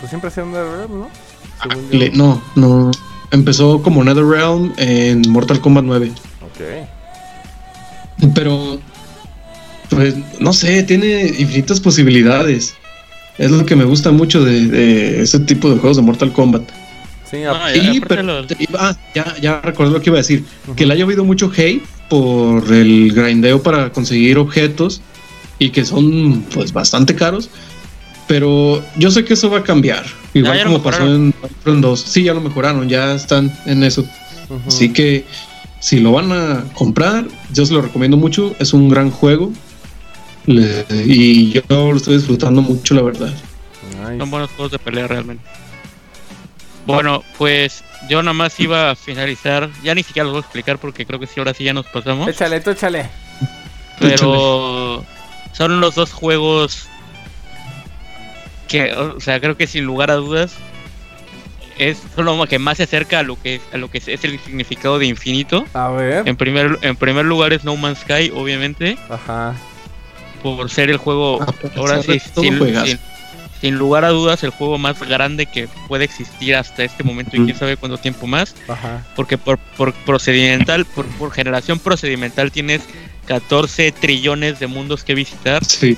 Pues 0.00 0.08
siempre 0.08 0.28
ha 0.28 0.30
sido 0.30 0.46
NetherRealm, 0.46 1.00
¿no? 1.00 1.10
Ah, 1.60 1.68
no, 2.14 2.42
no. 2.54 2.90
Empezó 3.30 3.82
como 3.82 4.02
NetherRealm 4.04 4.72
en 4.78 5.20
Mortal 5.30 5.60
Kombat 5.60 5.84
9. 5.84 6.12
Ok. 6.40 6.88
Pero 8.34 8.78
pues 9.90 10.14
no 10.40 10.54
sé, 10.54 10.82
tiene 10.82 11.26
infinitas 11.26 11.78
posibilidades. 11.78 12.74
Es 13.38 13.50
lo 13.50 13.66
que 13.66 13.76
me 13.76 13.84
gusta 13.84 14.10
mucho 14.10 14.44
de, 14.44 14.66
de 14.66 15.22
ese 15.22 15.40
tipo 15.40 15.70
de 15.70 15.78
juegos 15.78 15.96
de 15.96 16.02
Mortal 16.02 16.32
Kombat. 16.32 16.70
Sí, 17.30 17.38
ah, 17.44 17.74
y, 17.74 18.00
ah, 18.78 18.96
ya, 19.14 19.34
ya 19.40 19.60
recordé 19.60 19.90
lo 19.90 20.00
que 20.00 20.10
iba 20.10 20.18
a 20.18 20.22
decir. 20.22 20.44
Que 20.76 20.86
le 20.86 20.94
haya 20.94 21.04
habido 21.04 21.24
mucho 21.24 21.50
hate 21.54 21.82
por 22.08 22.72
el 22.72 23.12
grindeo 23.12 23.62
para 23.62 23.90
conseguir 23.90 24.38
objetos 24.38 25.00
y 25.58 25.70
que 25.70 25.84
son 25.84 26.44
pues 26.54 26.72
bastante 26.72 27.14
caros. 27.16 27.50
Pero 28.28 28.82
yo 28.96 29.10
sé 29.10 29.24
que 29.24 29.34
eso 29.34 29.50
va 29.50 29.58
a 29.58 29.62
cambiar. 29.62 30.04
Igual 30.34 30.62
como 30.64 30.82
pasó 30.82 31.04
en 31.06 31.34
Battlefront 31.42 31.82
2. 31.82 32.00
Sí, 32.00 32.24
ya 32.24 32.34
lo 32.34 32.40
mejoraron, 32.40 32.88
ya 32.88 33.14
están 33.14 33.52
en 33.66 33.82
eso. 33.82 34.04
Así 34.66 34.92
que 34.92 35.24
si 35.80 35.98
lo 35.98 36.12
van 36.12 36.30
a 36.32 36.64
comprar, 36.74 37.26
yo 37.52 37.66
se 37.66 37.74
lo 37.74 37.82
recomiendo 37.82 38.16
mucho. 38.16 38.54
Es 38.60 38.72
un 38.72 38.88
gran 38.88 39.10
juego 39.10 39.52
y 40.46 41.52
yo 41.52 41.62
lo 41.68 41.96
estoy 41.96 42.16
disfrutando 42.16 42.62
mucho, 42.62 42.94
la 42.94 43.02
verdad. 43.02 43.32
Son 44.18 44.30
buenos 44.30 44.50
juegos 44.50 44.72
de 44.72 44.78
pelea 44.78 45.06
realmente. 45.06 45.44
Bueno, 46.86 47.24
pues 47.36 47.82
yo 48.08 48.22
nada 48.22 48.32
más 48.32 48.58
iba 48.60 48.90
a 48.90 48.94
finalizar. 48.94 49.68
Ya 49.82 49.94
ni 49.94 50.02
siquiera 50.02 50.24
los 50.24 50.32
voy 50.32 50.42
a 50.42 50.44
explicar 50.44 50.78
porque 50.78 51.04
creo 51.04 51.18
que 51.18 51.26
sí, 51.26 51.34
ahora 51.38 51.52
sí 51.52 51.64
ya 51.64 51.74
nos 51.74 51.86
pasamos. 51.86 52.28
Échale, 52.28 52.60
tú 52.60 52.70
échale. 52.70 53.10
Pero 53.98 55.04
son 55.52 55.80
los 55.80 55.94
dos 55.96 56.12
juegos 56.12 56.88
que, 58.68 58.92
o 58.92 59.20
sea, 59.20 59.40
creo 59.40 59.56
que 59.56 59.66
sin 59.66 59.84
lugar 59.84 60.10
a 60.10 60.14
dudas 60.14 60.54
es 61.78 61.98
lo 62.16 62.46
que 62.46 62.58
más 62.58 62.76
se 62.76 62.84
acerca 62.84 63.18
a 63.18 63.22
lo 63.22 63.40
que 63.40 63.60
a 63.72 63.76
lo 63.76 63.90
que 63.90 63.98
es 63.98 64.08
el 64.24 64.38
significado 64.40 64.98
de 64.98 65.06
infinito. 65.06 65.66
A 65.74 65.88
ver. 65.88 66.28
En 66.28 66.36
primer 66.36 66.78
en 66.82 66.96
primer 66.96 67.24
lugar 67.24 67.52
es 67.52 67.64
No 67.64 67.76
Man's 67.76 67.98
Sky, 68.00 68.30
obviamente. 68.34 68.96
Ajá 69.10 69.56
por 70.36 70.70
ser 70.70 70.90
el 70.90 70.96
juego, 70.96 71.42
ah, 71.42 71.52
ahora 71.76 72.02
sí, 72.02 72.18
sin, 73.60 73.78
lugar 73.78 74.04
a 74.04 74.10
dudas, 74.10 74.42
el 74.44 74.50
juego 74.50 74.78
más 74.78 75.00
grande 75.00 75.46
que 75.46 75.68
puede 75.88 76.04
existir 76.04 76.54
hasta 76.54 76.84
este 76.84 77.02
momento 77.02 77.36
y 77.36 77.44
quién 77.44 77.56
sabe 77.58 77.76
cuánto 77.76 77.98
tiempo 77.98 78.26
más. 78.26 78.54
Porque 79.16 79.38
por, 79.38 79.58
por 79.58 79.92
procedimental, 79.92 80.84
por, 80.84 81.06
por, 81.06 81.32
generación 81.32 81.78
procedimental 81.78 82.52
tienes 82.52 82.82
14 83.26 83.92
trillones 83.92 84.60
de 84.60 84.66
mundos 84.66 85.04
que 85.04 85.14
visitar. 85.14 85.64
Sí. 85.64 85.96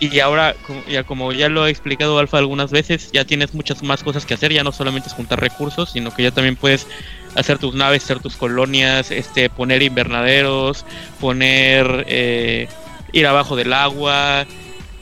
Y 0.00 0.18
ahora, 0.20 0.56
ya 0.88 1.04
como 1.04 1.30
ya 1.30 1.50
lo 1.50 1.66
he 1.66 1.70
explicado 1.70 2.18
Alfa 2.18 2.38
algunas 2.38 2.70
veces, 2.70 3.10
ya 3.12 3.26
tienes 3.26 3.52
muchas 3.52 3.82
más 3.82 4.02
cosas 4.02 4.24
que 4.24 4.32
hacer, 4.32 4.50
ya 4.50 4.64
no 4.64 4.72
solamente 4.72 5.08
es 5.08 5.14
juntar 5.14 5.38
recursos, 5.40 5.92
sino 5.92 6.14
que 6.14 6.22
ya 6.22 6.30
también 6.30 6.56
puedes 6.56 6.86
hacer 7.34 7.58
tus 7.58 7.74
naves, 7.74 8.04
hacer 8.04 8.20
tus 8.20 8.34
colonias, 8.36 9.10
este, 9.10 9.50
poner 9.50 9.82
invernaderos, 9.82 10.86
poner 11.20 12.06
eh, 12.08 12.68
ir 13.12 13.26
abajo 13.26 13.56
del 13.56 13.72
agua, 13.72 14.46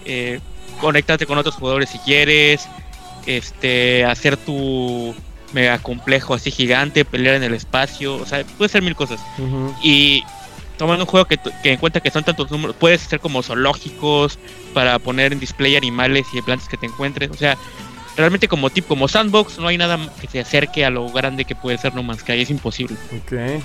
eh, 0.05 0.41
conectarte 0.81 1.27
con 1.27 1.39
otros 1.39 1.55
jugadores 1.55 1.91
si 1.91 1.99
quieres, 1.99 2.69
este, 3.27 4.05
hacer 4.05 4.37
tu 4.37 5.15
mega 5.53 5.79
complejo 5.79 6.35
así 6.35 6.51
gigante, 6.51 7.05
pelear 7.05 7.37
en 7.37 7.43
el 7.43 7.55
espacio, 7.55 8.17
o 8.17 8.27
sea, 8.27 8.45
puede 8.57 8.69
ser 8.69 8.83
mil 8.83 8.95
cosas. 8.95 9.21
Y 9.83 10.23
tomando 10.77 11.05
un 11.05 11.11
juego 11.11 11.27
que, 11.27 11.39
que 11.63 11.73
en 11.73 11.79
cuenta 11.79 12.01
que 12.01 12.11
son 12.11 12.25
tantos 12.25 12.51
números, 12.51 12.77
puedes 12.79 13.05
hacer 13.05 13.21
como 13.21 13.43
zoológicos 13.43 14.39
para 14.75 14.99
poner 14.99 15.33
en 15.33 15.41
display 15.41 15.77
animales 15.77 16.27
y 16.33 16.43
plantas 16.43 16.69
que 16.69 16.77
te 16.77 16.87
encuentres, 16.87 17.31
o 17.31 17.35
sea, 17.35 17.57
realmente 18.17 18.49
como 18.49 18.69
tipo 18.69 18.89
como 18.89 19.09
sandbox 19.09 19.59
no 19.59 19.69
hay 19.69 19.79
nada 19.79 19.99
que 20.21 20.27
se 20.27 20.41
acerque 20.41 20.85
a 20.85 20.91
lo 20.91 21.09
grande 21.09 21.45
que 21.45 21.55
puede 21.55 21.79
ser 21.79 21.95
No 21.95 22.03
Man's 22.03 22.21
Sky, 22.21 22.43
es 22.43 22.51
imposible. 22.51 22.97
Okay. 23.25 23.63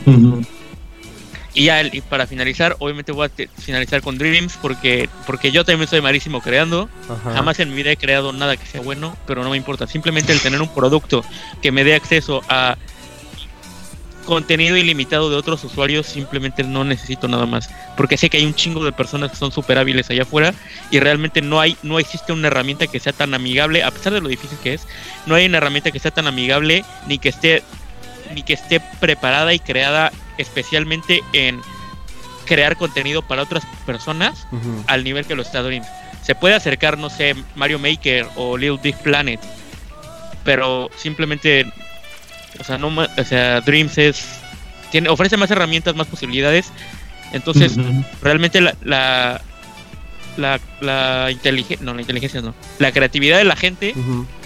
Y 1.56 1.66
ya 1.66 1.84
para 2.10 2.26
finalizar, 2.26 2.76
obviamente 2.80 3.12
voy 3.12 3.28
a 3.28 3.62
finalizar 3.62 4.02
con 4.02 4.18
Dreams 4.18 4.58
porque, 4.62 5.08
porque 5.28 5.52
yo 5.52 5.64
también 5.64 5.88
soy 5.88 6.02
malísimo 6.02 6.42
creando. 6.42 6.90
Jamás 7.34 7.60
en 7.60 7.70
mi 7.70 7.76
vida 7.76 7.92
he 7.92 7.98
creado 7.98 8.34
nada 8.34 8.58
que 8.58 8.66
sea 8.66 8.82
bueno, 8.82 9.16
pero 9.28 9.44
no 9.44 9.52
me 9.52 9.58
importa. 9.58 9.86
Simplemente 9.86 10.32
el 10.32 10.42
tener 10.42 10.62
un 10.62 10.74
producto 10.74 11.24
que 11.62 11.72
me 11.72 11.84
dé 11.84 11.94
acceso 11.94 12.42
a 12.50 12.76
contenido 14.24 14.78
ilimitado 14.78 15.30
de 15.30 15.36
otros 15.36 15.64
usuarios, 15.64 16.08
simplemente 16.08 16.64
no 16.64 16.84
necesito 16.84 17.28
nada 17.28 17.46
más. 17.46 17.70
Porque 17.96 18.18
sé 18.18 18.30
que 18.30 18.38
hay 18.38 18.46
un 18.46 18.56
chingo 18.56 18.84
de 18.84 18.92
personas 18.92 19.32
que 19.32 19.38
son 19.38 19.52
súper 19.52 19.78
hábiles 19.78 20.10
allá 20.10 20.24
afuera 20.24 20.54
y 20.90 21.00
realmente 21.00 21.42
no 21.42 21.60
hay, 21.60 21.78
no 21.84 22.00
existe 22.00 22.34
una 22.34 22.48
herramienta 22.48 22.88
que 22.88 23.00
sea 23.00 23.14
tan 23.14 23.34
amigable, 23.34 23.84
a 23.84 23.92
pesar 23.92 24.14
de 24.14 24.22
lo 24.22 24.30
difícil 24.30 24.58
que 24.64 24.74
es, 24.74 24.88
no 25.26 25.36
hay 25.36 25.46
una 25.46 25.58
herramienta 25.58 25.92
que 25.92 26.00
sea 26.00 26.12
tan 26.12 26.28
amigable 26.28 26.84
ni 27.08 27.20
que 27.20 27.30
esté 27.30 27.64
ni 28.34 28.42
que 28.42 28.54
esté 28.54 28.82
preparada 29.00 29.54
y 29.54 29.60
creada 29.60 30.12
especialmente 30.38 31.22
en 31.34 31.62
crear 32.46 32.76
contenido 32.78 33.22
para 33.22 33.44
otras 33.44 33.64
personas 33.86 34.48
al 34.88 35.04
nivel 35.04 35.26
que 35.26 35.36
lo 35.36 35.42
está 35.42 35.64
Dreams. 35.64 35.88
Se 36.24 36.36
puede 36.36 36.56
acercar, 36.56 36.98
no 36.98 37.10
sé, 37.10 37.36
Mario 37.56 37.80
Maker 37.80 38.28
o 38.36 38.58
Little 38.58 38.80
Big 38.82 38.98
Planet, 38.98 39.40
pero 40.44 40.90
simplemente, 40.98 41.66
o 42.60 42.64
sea, 42.64 42.78
no, 42.78 42.88
o 42.88 43.24
sea, 43.24 43.62
Dreams 43.62 43.98
es, 43.98 44.26
tiene, 44.92 45.10
ofrece 45.10 45.38
más 45.38 45.52
herramientas, 45.52 45.96
más 45.96 46.08
posibilidades, 46.08 46.72
entonces 47.34 47.74
realmente 48.22 48.62
la, 48.62 48.76
la, 48.84 49.42
la, 50.38 50.60
la 50.82 51.32
inteligencia, 51.32 51.86
no, 51.86 51.94
la 51.94 52.02
inteligencia 52.02 52.42
no, 52.42 52.54
la 52.80 52.92
creatividad 52.92 53.38
de 53.38 53.44
la 53.44 53.56
gente 53.56 53.94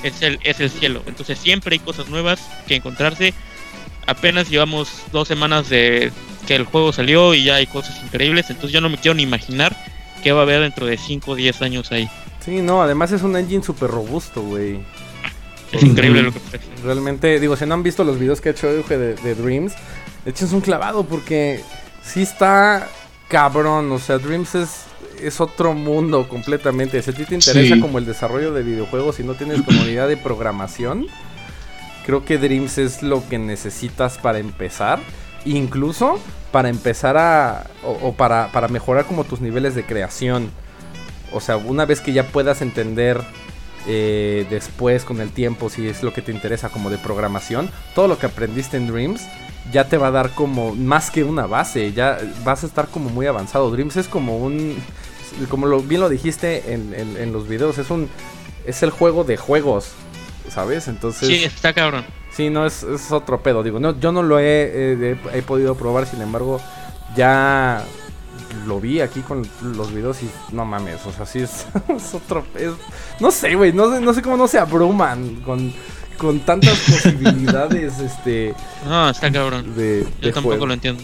es, 0.03 0.21
el, 0.21 0.39
es 0.43 0.59
el 0.59 0.69
cielo, 0.69 1.03
entonces 1.05 1.38
siempre 1.38 1.75
hay 1.75 1.79
cosas 1.79 2.07
nuevas 2.07 2.39
que 2.67 2.75
encontrarse, 2.75 3.33
apenas 4.08 4.49
llevamos 4.49 5.03
dos 5.12 5.28
semanas 5.28 5.70
de 5.70 6.12
que 6.47 6.55
el 6.55 6.66
juego 6.66 6.91
salió 6.93 7.34
y 7.34 7.43
ya 7.43 7.55
hay 7.55 7.68
cosas 7.68 8.01
increíbles, 8.03 8.49
entonces 8.49 8.72
yo 8.72 8.82
no 8.82 8.89
me 8.89 8.97
quiero 8.97 9.16
ni 9.16 9.24
imaginar 9.24 9.76
qué 10.24 10.32
va 10.32 10.39
a 10.39 10.43
haber 10.43 10.62
dentro 10.62 10.86
de 10.86 10.97
5 10.97 11.32
o 11.32 11.36
10 11.36 11.62
años 11.62 11.91
ahí. 11.91 12.10
Sí, 12.43 12.62
no, 12.62 12.82
además 12.82 13.12
es 13.12 13.22
un 13.22 13.36
engine 13.36 13.64
súper 13.64 13.91
robusto, 13.91 14.41
güey. 14.41 14.80
Es 15.72 15.84
increíble 15.84 16.24
lo 16.24 16.32
que 16.32 16.39
Realmente, 16.84 17.39
digo, 17.39 17.58
si 17.58 17.66
no 17.66 17.74
han 17.74 17.84
visto 17.84 18.05
los 18.05 18.18
videos 18.18 18.39
que 18.39 18.49
ha 18.49 18.51
hecho 18.53 18.70
Euge 18.70 18.97
de, 18.97 19.16
de 19.16 19.36
Dreams, 19.36 19.74
es 20.26 20.53
un 20.53 20.62
clavado 20.62 21.03
porque 21.03 21.62
sí 22.03 22.22
está 22.22 22.88
cabrón. 23.28 23.91
O 23.91 23.99
sea, 23.99 24.18
Dreams 24.18 24.55
es, 24.55 24.86
es 25.22 25.41
otro 25.41 25.74
mundo 25.74 26.28
completamente. 26.30 27.01
Si 27.01 27.10
a 27.10 27.14
ti 27.14 27.26
te 27.26 27.36
interesa 27.36 27.80
como 27.80 27.97
el 27.97 28.05
desarrollo 28.05 28.53
de 28.53 28.64
videojuegos 28.64 29.20
y 29.20 29.24
no 29.24 29.34
tienes 29.34 29.62
comunidad 29.62 30.08
de 30.08 30.18
programación, 30.18 31.08
creo 32.08 32.24
que 32.24 32.38
Dreams 32.38 32.78
es 32.78 33.03
lo 33.03 33.28
que 33.28 33.38
necesitas 33.38 34.18
para 34.18 34.39
empezar. 34.39 34.99
Incluso 35.45 36.20
para 36.51 36.70
empezar 36.70 37.18
a. 37.18 37.68
o, 37.84 38.14
para, 38.14 38.51
para 38.51 38.70
mejorar 38.70 39.05
como 39.05 39.26
tus 39.26 39.41
niveles 39.41 39.76
de 39.76 39.86
creación. 39.86 40.49
O 41.34 41.41
sea, 41.41 41.58
una 41.58 41.86
vez 41.86 41.99
que 41.99 42.14
ya 42.14 42.24
puedas 42.24 42.62
entender 42.62 43.22
eh, 43.88 44.47
después 44.49 45.03
con 45.03 45.20
el 45.20 45.32
tiempo, 45.32 45.70
si 45.70 45.88
es 45.88 46.01
lo 46.01 46.14
que 46.14 46.22
te 46.22 46.32
interesa 46.32 46.70
como 46.70 46.89
de 46.89 46.97
programación, 46.97 47.70
todo 47.93 48.08
lo 48.08 48.18
que 48.18 48.26
aprendiste 48.26 48.78
en 48.78 48.88
Dreams 48.88 49.28
ya 49.72 49.89
te 49.89 49.97
va 49.97 50.08
a 50.08 50.12
dar 50.12 50.32
como 50.32 50.76
más 50.76 51.12
que 51.12 51.26
una 51.26 51.45
base, 51.45 51.91
ya 51.91 52.20
vas 52.45 52.64
a 52.64 52.68
estar 52.68 52.88
como 52.88 53.10
muy 53.10 53.26
avanzado. 53.26 53.70
Dreams 53.70 53.97
es 53.97 54.08
como 54.08 54.38
un, 54.38 54.78
como 55.49 55.68
lo, 55.68 55.82
bien 55.82 55.99
lo 55.99 56.08
dijiste 56.08 56.74
en, 56.74 57.34
los 57.34 57.49
videos, 57.49 57.78
es 57.78 57.89
un, 57.89 58.10
es 58.66 58.82
el 58.82 58.91
juego 58.91 59.26
de 59.26 59.36
juegos, 59.36 59.91
¿sabes? 60.50 60.88
Entonces... 60.88 61.28
Sí, 61.28 61.43
está 61.43 61.74
cabrón. 61.74 62.06
Sí, 62.32 62.50
no, 62.50 62.66
es, 62.66 62.86
otro 63.12 63.41
pedo, 63.41 63.64
digo, 63.64 63.80
no, 63.80 64.00
yo 64.00 64.12
no 64.12 64.22
lo 64.22 64.39
he, 64.39 65.18
he 65.34 65.41
podido 65.41 65.76
probar, 65.76 66.06
sin 66.06 66.22
embargo, 66.22 66.62
ya 67.16 67.84
lo 68.66 68.80
vi 68.80 69.02
aquí 69.02 69.22
con 69.22 69.48
los 69.62 69.93
videos 69.93 70.22
y 70.24 70.30
no 70.52 70.66
mames, 70.66 71.06
o 71.06 71.12
sea, 71.12 71.26
sí 71.26 71.39
es, 71.39 71.66
otro. 72.14 72.45
no 73.20 73.32
sé, 73.32 73.56
güey, 73.56 73.74
no, 73.74 74.00
no 74.00 74.14
sé 74.14 74.22
cómo 74.22 74.38
no 74.38 74.48
se 74.48 74.60
abruman 74.60 75.38
con, 75.38 75.74
con 76.18 76.39
tantas 76.41 76.78
posibilidades. 76.91 78.00
este. 78.00 78.54
No, 78.86 79.10
está 79.10 79.32
cabrón. 79.32 79.74
Yo 80.22 80.34
tampoco 80.34 80.66
lo 80.66 80.74
entiendo. 80.74 81.02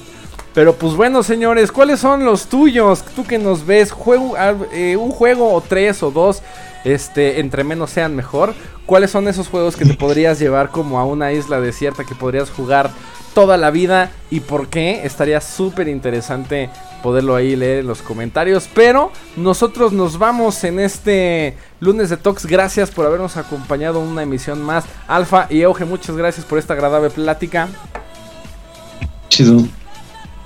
Pero 0.53 0.75
pues 0.75 0.93
bueno, 0.93 1.23
señores, 1.23 1.71
¿cuáles 1.71 1.99
son 1.99 2.25
los 2.25 2.45
tuyos? 2.45 3.03
Tú 3.15 3.23
que 3.23 3.39
nos 3.39 3.65
ves, 3.65 3.91
juego, 3.91 4.35
eh, 4.71 4.95
un 4.97 5.11
juego 5.11 5.51
o 5.51 5.61
tres 5.61 6.03
o 6.03 6.11
dos, 6.11 6.43
este, 6.83 7.39
entre 7.39 7.63
menos 7.63 7.89
sean 7.89 8.15
mejor. 8.15 8.53
¿Cuáles 8.85 9.11
son 9.11 9.27
esos 9.27 9.47
juegos 9.47 9.75
que 9.75 9.85
te 9.85 9.93
podrías 9.95 10.39
llevar 10.39 10.69
como 10.69 10.99
a 10.99 11.05
una 11.05 11.31
isla 11.31 11.59
desierta 11.59 12.03
que 12.03 12.13
podrías 12.13 12.51
jugar 12.51 12.91
toda 13.33 13.57
la 13.57 13.71
vida 13.71 14.11
y 14.29 14.41
por 14.41 14.67
qué? 14.67 15.01
Estaría 15.05 15.41
súper 15.41 15.87
interesante 15.87 16.69
poderlo 17.01 17.35
ahí 17.35 17.55
leer 17.55 17.79
en 17.79 17.87
los 17.87 18.01
comentarios. 18.01 18.69
Pero 18.75 19.11
nosotros 19.35 19.91
nos 19.91 20.19
vamos 20.19 20.63
en 20.63 20.79
este 20.79 21.57
lunes 21.79 22.09
de 22.09 22.17
Talks. 22.17 22.45
Gracias 22.45 22.91
por 22.91 23.05
habernos 23.05 23.37
acompañado 23.37 24.01
en 24.01 24.09
una 24.09 24.23
emisión 24.23 24.61
más. 24.61 24.85
Alfa 25.07 25.47
y 25.49 25.61
Euge, 25.61 25.85
muchas 25.85 26.15
gracias 26.15 26.45
por 26.45 26.59
esta 26.59 26.73
agradable 26.73 27.09
plática. 27.09 27.69
Chido. 29.29 29.63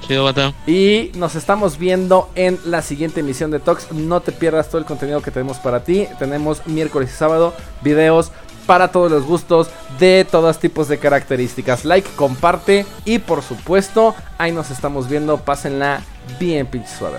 Chido, 0.01 0.23
bata. 0.23 0.53
Y 0.65 1.11
nos 1.15 1.35
estamos 1.35 1.77
viendo 1.77 2.29
en 2.35 2.59
la 2.65 2.81
siguiente 2.81 3.21
emisión 3.21 3.51
de 3.51 3.59
Talks. 3.59 3.91
No 3.91 4.21
te 4.21 4.31
pierdas 4.31 4.69
todo 4.69 4.79
el 4.79 4.85
contenido 4.85 5.21
que 5.21 5.31
tenemos 5.31 5.57
para 5.57 5.83
ti. 5.83 6.07
Tenemos 6.19 6.65
miércoles 6.67 7.11
y 7.13 7.17
sábado 7.17 7.53
videos 7.81 8.31
para 8.67 8.89
todos 8.89 9.09
los 9.09 9.23
gustos 9.23 9.69
de 9.97 10.27
todos 10.29 10.59
tipos 10.59 10.87
de 10.87 10.99
características. 10.99 11.85
Like, 11.85 12.09
comparte 12.15 12.85
y 13.05 13.19
por 13.19 13.41
supuesto, 13.41 14.13
ahí 14.37 14.51
nos 14.51 14.69
estamos 14.69 15.09
viendo. 15.09 15.37
Pásenla 15.37 16.01
bien 16.39 16.67
pinche 16.67 16.89
suave, 16.95 17.17